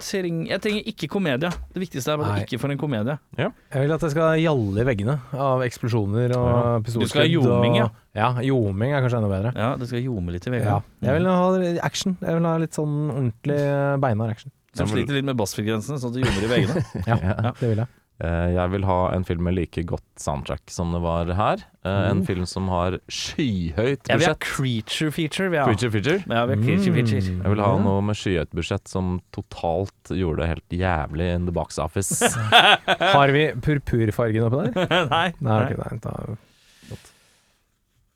treng, 0.00 0.38
Jeg 0.48 0.60
trenger 0.64 0.88
ikke 0.90 1.08
komedie. 1.12 1.50
Det 1.74 1.82
viktigste 1.82 2.14
er 2.14 2.18
bare 2.22 2.32
Nei. 2.38 2.44
ikke 2.46 2.58
for 2.62 2.72
en 2.72 2.80
komedie. 2.80 3.18
Jeg 3.38 3.52
vil 3.84 3.92
at 3.94 4.00
det 4.02 4.10
skal 4.14 4.40
gjalle 4.40 4.82
i 4.82 4.86
veggene 4.88 5.18
av 5.36 5.62
eksplosjoner 5.66 6.34
og 6.36 6.48
Ja. 6.48 6.78
pistolskudd. 6.80 7.06
Du 7.06 7.12
skal 7.12 7.22
ha 7.22 7.28
ljoming, 7.28 7.76
ja. 7.76 7.84
og- 7.84 8.02
Ja, 8.16 8.32
ljoming 8.40 8.94
er 8.96 9.02
kanskje 9.04 9.18
enda 9.20 9.28
bedre. 9.28 9.52
Ja, 9.54 9.76
det 9.76 9.88
skal 9.88 10.00
ljome 10.00 10.32
litt 10.32 10.46
i 10.48 10.50
Ja. 10.56 10.80
Jeg 11.02 11.12
vil 11.20 11.26
ha 11.28 11.50
litt 11.58 11.80
action. 11.84 12.16
Jeg 12.26 12.34
vil 12.40 12.48
ha 12.50 12.56
litt 12.58 12.74
sånn 12.76 12.96
ordentlig 13.14 13.60
eh, 13.62 13.96
beinhard 14.02 14.34
action. 14.36 14.50
Som 14.76 14.90
sliter 14.90 15.16
litt 15.16 15.24
med 15.24 15.38
bassfrekvensene, 15.40 15.96
sånn 16.02 16.10
at 16.12 16.18
det 16.18 16.26
ljomer 16.26 16.42
i 16.44 16.50
veggene. 16.52 16.82
Ja, 17.08 17.16
Ja. 17.22 17.52
det 17.60 17.70
vil 17.70 17.78
jeg. 17.84 17.88
Eh, 18.16 18.48
Jeg 18.56 18.70
vil 18.72 18.84
ha 18.88 18.96
en 19.12 19.24
film 19.28 19.42
med 19.44 19.54
like 19.58 19.82
godt 19.88 20.04
soundtrack 20.20 20.70
som 20.72 20.92
det 20.92 21.00
var 21.04 21.28
her. 21.36 21.62
Eh, 21.84 22.10
En 22.10 22.22
Mm. 22.22 22.26
film 22.26 22.46
som 22.48 22.68
har 22.72 22.96
skyhøyt 23.12 24.02
budsjett. 24.04 24.08
Ja, 24.08 24.16
vi 24.16 24.24
budsjett. 24.24 24.40
creature 24.40 25.10
feature. 25.12 25.48
Vi 25.52 25.56
har. 25.60 25.66
Creature 25.68 25.90
feature. 25.92 26.18
Ja, 26.26 26.46
vi 26.48 26.56
har 26.56 26.62
creature 26.64 26.94
feature. 26.96 27.20
Mm. 27.20 27.42
Jeg 27.44 27.50
vil 27.54 27.60
ha 27.64 27.72
noe 27.78 28.00
med 28.08 28.16
skyhøyt 28.16 28.50
budsjett 28.56 28.88
som 28.88 29.20
totalt 29.36 30.12
gjorde 30.16 30.38
det 30.44 30.48
helt 30.54 30.68
jævlig 30.80 31.28
in 31.34 31.44
the 31.46 31.52
box 31.52 31.78
office. 31.78 32.20
Har 33.16 33.28
vi 33.36 33.52
purpurfargen 33.60 34.48
oppi 34.48 34.72
der? 34.72 35.08
Nei. 35.12 35.32
Nei, 35.40 35.60
okay, 35.62 35.76
nei, 35.76 36.00
da. 36.00 36.96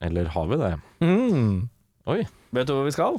Eller 0.02 0.24
har 0.32 0.46
vi 0.48 0.56
det? 0.56 0.72
Mm. 1.04 1.68
Vet 2.56 2.66
du 2.66 2.72
hvor 2.72 2.86
vi 2.88 2.92
skal? 2.96 3.18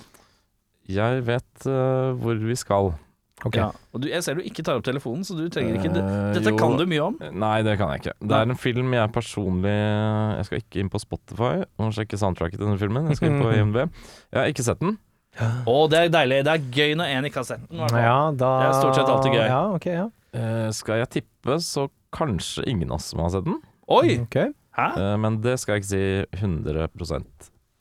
Jeg 0.89 1.23
vet 1.27 1.67
uh, 1.67 2.11
hvor 2.19 2.39
vi 2.41 2.55
skal. 2.59 2.93
Ok. 3.41 3.57
Ja. 3.57 3.69
Og 3.93 4.03
du, 4.03 4.07
jeg 4.11 4.21
ser 4.25 4.37
du 4.37 4.43
ikke 4.45 4.63
tar 4.65 4.77
opp 4.77 4.85
telefonen, 4.85 5.23
så 5.25 5.33
du 5.37 5.47
trenger 5.49 5.79
ikke 5.79 5.93
det. 5.95 6.01
Eh, 6.05 6.33
Dette 6.37 6.53
jo. 6.53 6.57
kan 6.59 6.75
du 6.77 6.83
mye 6.89 7.05
om. 7.07 7.15
Nei, 7.41 7.55
det 7.65 7.73
kan 7.79 7.89
jeg 7.93 8.03
ikke. 8.03 8.13
Det 8.21 8.37
er 8.37 8.51
en 8.53 8.59
film 8.59 8.93
jeg 8.93 9.13
personlig 9.15 9.71
Jeg 9.73 10.45
skal 10.47 10.61
ikke 10.61 10.83
inn 10.83 10.91
på 10.93 11.01
Spotify 11.01 11.53
og 11.65 11.95
sjekke 11.97 12.19
soundtracket 12.21 12.59
til 12.59 12.67
denne 12.67 12.81
filmen. 12.81 13.09
Jeg 13.09 13.17
skal 13.17 13.31
inn 13.31 13.41
på 13.41 13.53
IMDb. 13.57 13.81
Jeg 14.29 14.39
har 14.43 14.53
ikke 14.53 14.67
sett 14.67 14.83
den. 14.83 14.99
Å, 15.41 15.75
det 15.89 16.03
er 16.03 16.13
deilig. 16.13 16.41
Det 16.45 16.53
er 16.53 16.69
gøy 16.77 16.95
når 16.99 17.15
en 17.15 17.29
ikke 17.31 17.41
har 17.41 17.49
sett 17.49 17.65
den. 17.65 17.81
Ja, 17.81 18.17
da 18.29 18.53
Det 18.61 18.69
er 18.69 18.77
stort 18.77 18.99
sett 18.99 19.09
alltid 19.15 19.37
gøy. 19.39 19.45
Ja, 19.47 19.61
okay, 19.73 19.97
ja. 20.03 20.07
Uh, 20.37 20.69
skal 20.75 21.01
jeg 21.01 21.13
tippe, 21.17 21.57
så 21.65 21.89
kanskje 22.13 22.67
ingen 22.69 22.91
av 22.91 22.99
oss 22.99 23.09
som 23.09 23.23
har 23.23 23.33
sett 23.33 23.47
den. 23.47 23.57
Oi! 23.91 24.19
Okay. 24.27 24.51
Hæ? 24.77 24.87
Eh, 24.99 25.17
Men 25.17 25.41
det 25.43 25.57
skal 25.59 25.77
jeg 25.77 25.83
ikke 25.83 25.91
si 25.91 26.03
100 26.39 26.87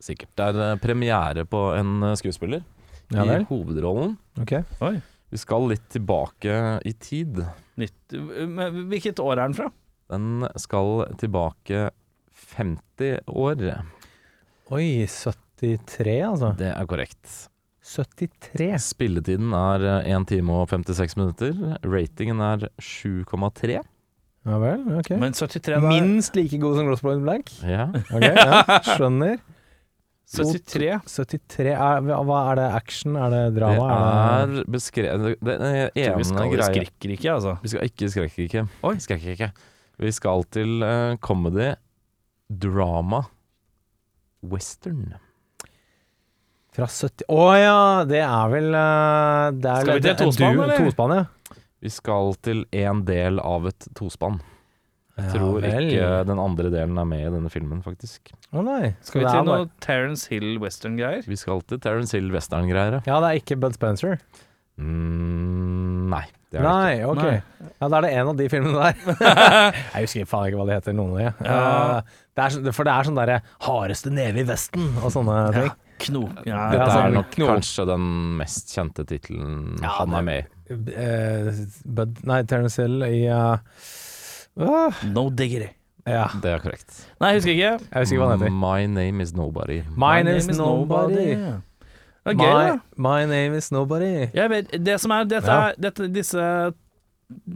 sikkert. 0.01 0.33
Det 0.35 0.47
er 0.51 0.61
eh, 0.65 0.79
premiere 0.83 1.45
på 1.47 1.61
en 1.77 2.03
eh, 2.03 2.17
skuespiller 2.19 2.65
Ja 3.11 3.25
i 3.25 3.33
vel. 3.33 3.47
hovedrollen. 3.51 4.17
Ok. 4.41 4.57
Oi. 4.87 4.97
Vi 5.31 5.39
skal 5.39 5.69
litt 5.71 5.87
tilbake 5.95 6.57
i 6.87 6.93
tid. 6.99 7.39
Nytt. 7.79 8.17
Men 8.51 8.85
Hvilket 8.91 9.21
år 9.23 9.37
er 9.39 9.45
den 9.45 9.55
fra? 9.59 9.71
Den 10.11 10.47
skal 10.59 11.05
tilbake 11.21 11.91
50 12.57 13.21
år. 13.31 13.63
Oi, 14.75 15.07
73 15.07 16.17
altså. 16.27 16.53
Det 16.59 16.73
er 16.75 16.91
korrekt. 16.91 17.47
73. 17.91 18.75
Spilletiden 18.83 19.55
er 19.57 19.85
1 20.03 20.27
time 20.31 20.61
og 20.61 20.69
56 20.71 21.17
minutter. 21.19 21.55
Ratingen 21.87 22.43
er 22.45 22.69
7,3. 22.83 23.81
Ja 24.49 24.57
vel, 24.63 24.85
ok. 24.97 25.11
Men 25.21 25.35
73 25.37 25.75
da 25.75 25.81
Minst 25.91 26.37
like 26.39 26.59
god 26.63 26.79
som 26.79 26.87
Gross 26.89 27.03
Blank. 27.05 27.51
Ja. 27.67 27.89
Ok, 28.15 28.25
ja, 28.25 28.81
skjønner. 28.95 29.41
73. 30.31 31.01
73 31.11 31.73
er, 31.75 32.05
Hva 32.07 32.41
er 32.53 32.61
det? 32.61 32.67
Action? 32.79 33.17
Er 33.19 33.33
det 33.35 33.43
drama? 33.57 33.87
Det 34.47 34.61
er 34.61 34.71
beskrevet 34.71 35.41
Det 35.43 35.57
er 35.57 35.91
Tror 35.91 35.97
vi 35.97 36.05
ene 36.05 36.29
skal 36.29 36.55
i 36.55 36.69
skrekker 36.69 37.15
ikke, 37.17 37.33
altså. 37.35 37.57
Vi 37.65 37.73
skal 37.73 37.89
ikke 37.91 38.11
skrekker 38.15 38.45
ikke. 38.45 38.65
Oi. 38.87 38.95
Skrekkriket. 39.03 39.65
Vi 40.01 40.13
skal 40.17 40.47
til 40.55 40.85
uh, 40.87 41.17
comedy, 41.21 41.73
drama, 42.49 43.25
western. 44.41 45.19
Fra 46.71 46.87
70 46.87 47.27
Å 47.35 47.49
ja, 47.59 47.81
det 48.07 48.23
er 48.23 48.53
vel 48.55 48.71
uh, 48.71 49.51
det 49.59 49.73
er 49.73 49.83
Skal 49.83 49.99
vi 49.99 50.07
til 50.07 50.19
tospann, 50.23 50.63
eller? 50.63 50.87
Tospann, 50.87 51.17
ja. 51.19 51.59
Vi 51.81 51.91
skal 51.91 52.35
til 52.45 52.65
en 52.77 53.03
del 53.09 53.43
av 53.43 53.67
et 53.73 53.91
tospann. 53.99 54.39
Jeg 55.21 55.33
tror 55.37 55.65
ja, 55.67 55.81
ikke 55.81 56.11
den 56.31 56.39
andre 56.43 56.71
delen 56.73 56.99
er 56.99 57.09
med 57.09 57.25
i 57.27 57.33
denne 57.37 57.51
filmen, 57.53 57.81
faktisk. 57.85 58.33
Å 58.53 58.63
nei. 58.67 58.95
Skal 59.03 59.21
vi 59.21 59.27
til 59.27 59.33
bare- 59.33 59.47
noe 59.49 59.71
Terence 59.85 60.29
Hill 60.33 60.59
western-greier? 60.63 61.27
Vi 61.29 61.37
skal 61.37 61.63
til 61.63 61.79
Terence 61.83 62.17
Hill 62.17 62.31
western-greier. 62.35 63.01
ja. 63.01 63.03
Ja, 63.07 63.21
det 63.25 63.31
er 63.31 63.43
ikke 63.43 63.61
Bud 63.61 63.75
Spencer. 63.79 64.19
Mm, 64.81 66.09
nei, 66.11 66.25
det 66.51 66.61
er 66.61 66.65
det 66.65 66.71
ikke. 66.71 66.71
Nei, 66.71 67.05
ok. 67.05 67.21
Nei. 67.21 67.69
Ja, 67.81 67.89
da 67.89 67.99
er 67.99 68.07
det 68.07 68.11
en 68.17 68.31
av 68.33 68.39
de 68.39 68.49
filmene 68.53 68.87
der. 68.89 69.21
jeg 69.95 70.07
husker 70.07 70.31
faen 70.31 70.49
ikke 70.49 70.61
hva 70.63 70.67
de 70.71 70.77
heter, 70.79 70.97
noen 70.97 71.13
av 71.13 71.19
de. 71.21 71.27
Ja. 71.45 71.61
Eh, 72.01 72.19
det 72.39 72.47
er, 72.47 72.73
for 72.73 72.89
det 72.89 72.95
er 72.95 73.09
sånn 73.11 73.21
derre 73.21 73.39
'hardeste 73.67 74.13
neve 74.15 74.41
i 74.41 74.47
Vesten' 74.49 74.89
og 75.03 75.13
sånne 75.13 75.37
ting. 75.57 75.71
Kno... 76.01 76.23
Ja, 76.49 76.71
Dette 76.73 76.87
er, 76.87 76.93
sånn 76.95 77.07
er 77.11 77.17
nok 77.19 77.35
kno. 77.35 77.47
kanskje 77.51 77.85
den 77.91 78.05
mest 78.39 78.71
kjente 78.73 79.05
tittelen 79.05 79.75
Ja, 79.83 79.99
han 79.99 80.15
er 80.17 80.25
med 80.25 80.39
i. 80.41 80.47
Uh, 80.71 81.51
Bud 81.85 82.23
Nei, 82.31 82.39
Terence 82.49 82.81
Hill 82.81 83.03
i 83.05 83.27
uh, 83.29 83.59
No 85.15 85.29
diggity. 85.31 85.71
Ja, 86.09 86.27
Det 86.43 86.51
er 86.55 86.59
korrekt. 86.63 86.95
Nei, 87.21 87.33
jeg 87.35 87.41
husker 87.41 87.53
ikke. 87.55 87.73
jeg 87.93 88.03
husker 88.03 88.17
ikke 88.17 88.23
hva 88.25 88.31
den 88.33 88.41
heter. 88.41 88.55
My 88.61 88.87
name 88.89 89.21
is 89.23 89.35
nobody. 89.37 89.83
My 89.97 90.23
name 90.23 90.37
is 90.41 90.49
nobody. 90.59 91.35
Det 92.21 92.35
er 92.35 92.37
gøy, 92.37 92.53
My, 92.53 92.69
da. 92.69 92.79
my 93.01 93.25
name 93.29 93.57
is 93.57 93.71
nobody. 93.73 94.29
Jeg 94.37 94.51
vet, 94.53 94.71
det 94.85 94.99
som 95.01 95.11
er, 95.17 95.25
dette 95.25 95.47
Ja. 95.49 95.69
er 95.71 95.75
dette, 95.81 96.09
disse, 96.13 96.43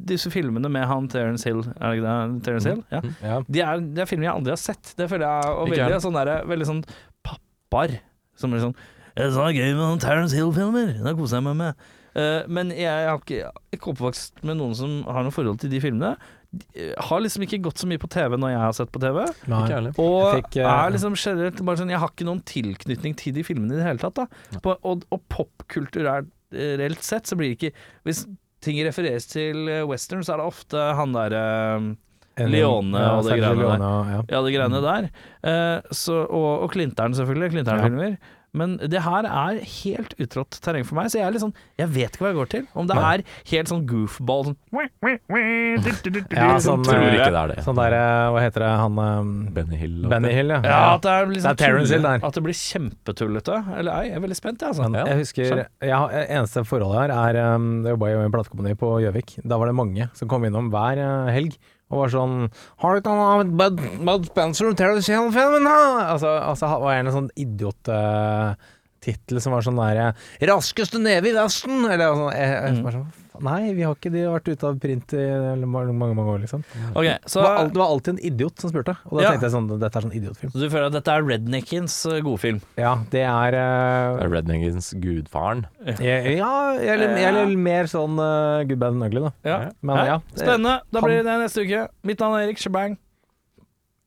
disse 0.09 0.31
filmene 0.33 0.71
med 0.71 0.87
han 0.87 1.09
Terence 1.11 1.45
Hill 1.49 1.61
Er 1.81 1.91
det 1.91 1.99
ikke 1.99 2.07
det? 2.07 2.45
Terence 2.47 2.69
Hill? 2.71 2.83
Ja. 2.93 3.01
Ja. 3.23 3.41
De 3.49 3.61
er, 3.61 3.81
det 3.81 4.05
er 4.05 4.07
filmer 4.07 4.29
jeg 4.29 4.35
aldri 4.39 4.55
har 4.55 4.61
sett. 4.63 4.95
Det 4.97 5.09
føler 5.11 5.27
jeg 5.27 5.51
Og 5.51 5.67
Ikke 5.69 5.77
veldig 5.81 5.97
jeg. 5.97 6.05
sånn 6.07 6.15
der, 6.21 6.33
veldig 6.53 6.69
sånn 6.71 6.85
pappaer. 7.27 7.99
Som 8.39 8.55
er 8.55 8.63
sånn 8.65 8.75
Det 9.17 9.27
er 9.29 9.31
så 9.35 9.49
gøy 9.51 9.69
med 9.75 9.83
noen 9.83 10.01
Terence 10.03 10.35
Hill-filmer. 10.37 10.95
Det 11.05 11.17
koser 11.19 11.37
jeg 11.41 11.45
meg 11.49 11.57
med. 11.61 11.75
Eh, 12.15 12.47
men 12.49 12.71
jeg, 12.71 12.87
har 13.09 13.19
ikke, 13.19 13.37
jeg 13.43 13.51
er 13.51 13.77
ikke 13.79 13.93
oppvokst 13.93 14.41
med 14.47 14.57
noen 14.59 14.75
som 14.79 15.03
har 15.11 15.23
noe 15.27 15.35
forhold 15.35 15.59
til 15.63 15.71
de 15.71 15.81
filmene. 15.83 16.15
De, 16.61 16.67
eh, 16.79 16.93
har 17.09 17.23
liksom 17.25 17.45
ikke 17.47 17.61
gått 17.67 17.83
så 17.83 17.89
mye 17.91 18.01
på 18.03 18.11
TV 18.13 18.37
når 18.39 18.55
jeg 18.55 18.63
har 18.63 18.77
sett 18.79 18.93
på 18.95 19.03
TV. 19.03 19.21
Nei. 19.51 19.65
Og 19.91 20.23
fikk, 20.39 20.61
uh, 20.61 20.71
er 20.71 20.95
liksom 20.95 21.19
generelt 21.19 21.61
bare 21.67 21.81
sånn 21.81 21.93
Jeg 21.93 22.03
har 22.03 22.13
ikke 22.13 22.29
noen 22.29 22.41
tilknytning 22.49 23.19
til 23.21 23.37
de 23.37 23.45
filmene 23.47 23.77
i 23.77 23.81
det 23.81 23.89
hele 23.89 24.03
tatt. 24.03 24.23
da 24.23 24.61
På, 24.65 24.77
Og, 24.83 25.05
og 25.15 25.23
popkulturelt 25.33 27.05
sett 27.05 27.27
så 27.27 27.39
blir 27.39 27.53
det 27.53 27.59
ikke 27.59 27.87
Hvis 28.07 28.25
ting 28.65 28.81
refereres 28.87 29.29
til 29.29 29.69
eh, 29.69 29.85
western, 29.89 30.25
så 30.25 30.35
er 30.35 30.41
det 30.41 30.49
ofte 30.49 30.85
han 30.99 31.13
derre 31.13 31.45
uh, 31.85 32.47
Leone 32.51 32.99
ja, 32.99 33.11
og 33.15 33.27
det 33.29 33.37
greiene, 33.39 33.61
greiene 33.61 33.91
der. 33.91 34.09
Ja. 34.15 34.23
Ja, 34.33 34.41
de 34.43 34.55
greiene 34.55 34.81
der. 34.83 35.11
Uh, 35.45 35.93
så, 35.95 36.23
og, 36.25 36.49
og 36.65 36.73
Klinteren, 36.75 37.15
selvfølgelig. 37.15 37.53
Klinteren-filmer. 37.55 38.17
Men 38.55 38.77
det 38.79 39.03
her 39.03 39.27
er 39.27 39.59
helt 39.83 40.15
utrådt 40.23 40.59
terreng 40.63 40.87
for 40.87 40.99
meg, 40.99 41.11
så 41.11 41.19
jeg 41.19 41.27
er 41.27 41.35
litt 41.35 41.43
sånn 41.43 41.55
Jeg 41.81 41.91
vet 41.95 42.15
ikke 42.15 42.25
hva 42.25 42.31
jeg 42.31 42.39
går 42.39 42.51
til. 42.53 42.67
Om 42.79 42.91
det 42.91 42.99
er 43.11 43.25
helt 43.51 43.73
sånn 43.73 43.83
goofball 43.91 44.47
sånn 44.49 44.59
Ja, 44.75 46.49
sånn, 46.63 46.85
Tror 46.87 47.01
eh, 47.01 47.17
ikke 47.17 47.33
det 47.35 47.41
er 47.41 47.53
det. 47.53 47.59
Sånn 47.67 47.81
der, 47.81 47.97
eh, 47.99 48.29
hva 48.35 48.45
heter 48.45 48.65
det, 48.65 48.71
han 48.85 49.01
eh, 49.05 49.33
Benny 49.59 49.81
Hill. 49.81 49.99
Benny 50.11 50.33
Hill, 50.37 50.55
ja. 50.55 50.61
Ja, 50.65 50.81
at 50.95 51.05
det 51.07 51.15
er 51.15 51.31
liksom 51.33 51.49
Det 51.49 51.55
er 51.55 51.61
Terrence 51.65 51.97
Hill 51.97 52.07
der. 52.07 52.25
At 52.31 52.39
det 52.39 52.45
blir 52.47 52.59
kjempetullete. 52.61 53.61
Eller 53.81 53.93
ei, 53.99 54.09
jeg 54.13 54.19
er 54.21 54.25
veldig 54.29 54.39
spent, 54.39 54.63
jeg, 54.63 54.75
altså. 54.75 54.89
Men 54.89 55.01
Ja, 55.01 55.07
jeg 55.11 55.25
husker 55.25 55.65
jeg 55.65 55.95
har, 55.95 56.17
Eneste 56.25 56.65
forholdet 56.69 57.01
her 57.03 57.15
er 57.19 57.57
um, 57.57 57.71
Jeg 57.85 57.97
jobba 57.97 58.11
i 58.11 58.19
en 58.23 58.35
platekompani 58.35 58.77
på 58.79 58.97
Gjøvik. 59.05 59.39
Da 59.43 59.59
var 59.61 59.71
det 59.71 59.79
mange 59.83 60.09
som 60.15 60.31
kom 60.31 60.47
innom 60.47 60.71
hver 60.73 61.01
eh, 61.03 61.33
helg 61.35 61.59
og 61.93 61.99
var 62.01 62.09
sånn 62.15 62.37
ikke 62.49 63.13
noe 63.13 63.45
Bud, 63.61 63.77
Bud 64.07 64.25
Spencer 64.31 64.71
og 64.71 64.77
Terrence 64.79 65.11
Hill-filmen, 65.13 65.65
da? 65.69 65.79
Altså, 66.15 66.31
altså 66.41 66.65
var 66.83 66.95
en 66.97 67.13
sånn 67.15 67.31
idiot-tittel 67.41 69.37
som 69.43 69.53
var 69.57 69.63
sånn 69.67 69.83
der 69.83 69.97
eh, 70.07 70.15
'Raskeste 70.49 70.99
neve 71.03 71.27
i 71.31 71.37
Vesten', 71.37 71.85
eller 71.85 72.07
sånn. 72.17 72.33
Jeg, 72.35 72.49
jeg, 72.55 72.83
bare 72.87 72.99
sånn 72.99 73.24
Nei, 73.43 73.73
vi 73.75 73.83
har 73.83 73.97
ikke 73.97 74.13
de 74.15 74.21
vært 74.31 74.47
ute 74.47 74.67
av 74.69 74.77
print 74.79 75.13
i 75.19 75.23
mange, 75.67 75.91
mange, 75.91 76.15
mange 76.15 76.31
år, 76.37 76.43
liksom. 76.45 76.61
Ok, 76.95 77.03
Det 77.03 77.35
var, 77.43 77.65
det 77.67 77.81
var 77.81 77.89
alltid 77.91 78.13
en 78.15 78.21
idiot 78.31 78.61
som 78.63 78.71
spurte, 78.71 78.95
og 79.11 79.19
da 79.19 79.25
Ja. 79.25 79.31
tenkte 79.33 79.49
jeg 79.49 79.55
sånn 79.57 79.67
Dette 79.81 79.97
er 79.99 80.05
sånn 80.07 80.15
idiotfilm. 80.15 80.53
så 80.53 80.61
du 80.63 80.69
føler 80.71 80.87
at 80.87 80.93
dette 80.93 81.11
er 81.11 81.23
Redneckins 81.27 81.97
eh, 82.07 82.21
godfilm? 82.23 82.61
Ja, 82.79 82.95
det 83.11 83.25
er 83.27 83.57
uh, 83.59 84.23
Rednickens 84.31 84.93
gudfaren. 85.03 85.67
Ja, 85.99 86.77
eller, 86.79 87.17
eller 87.19 87.57
mer 87.57 87.91
sånn 87.91 88.15
uh, 88.23 88.63
good, 88.63 88.79
bad 88.79 88.95
and 88.95 89.03
ugly, 89.03 89.21
da. 89.27 89.33
Ja. 89.45 89.59
Men 89.83 89.97
ja, 90.07 90.19
det- 90.31 90.45
Spennende. 90.45 90.81
Da 90.93 91.01
blir 91.01 91.25
det 91.27 91.39
neste 91.43 91.67
uke. 91.67 91.89
Mitt 92.05 92.21
navn 92.21 92.39
er 92.39 92.47
Erik 92.47 92.59
Shebang. 92.63 92.97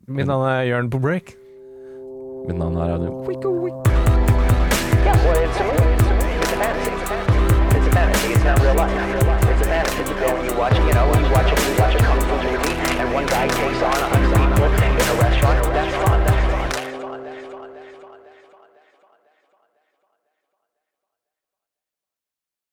Mitt 0.07 0.25
navn 0.27 0.47
er 0.47 0.63
Jørn 0.71 0.89
på 0.89 1.01
break. 1.03 1.35
Mitt 2.47 2.55
navn 2.55 2.77
er 2.79 2.95
Radio. 2.95 3.11
Yeah, 5.07 5.15
well, 5.25 5.76
not 8.47 8.61
real 8.61 8.75
life. 8.75 8.91
It's 9.51 9.61
a 9.61 9.65
fantasy. 9.65 9.97
You 9.97 10.19
go 10.19 10.37
and 10.37 10.45
you 10.49 10.57
watch, 10.57 10.71
it, 10.71 10.85
you 10.87 10.93
know, 10.93 11.13
you 11.13 11.31
watch 11.31 11.51
a, 11.51 11.69
you 11.69 11.79
watch 11.79 11.95
a 11.95 11.97
kung 11.99 12.21
fu 12.21 12.35
movie, 12.47 12.73
and 12.95 13.13
one 13.13 13.25
guy 13.25 13.47
takes 13.47 13.81
on 13.81 13.93
a 13.93 14.46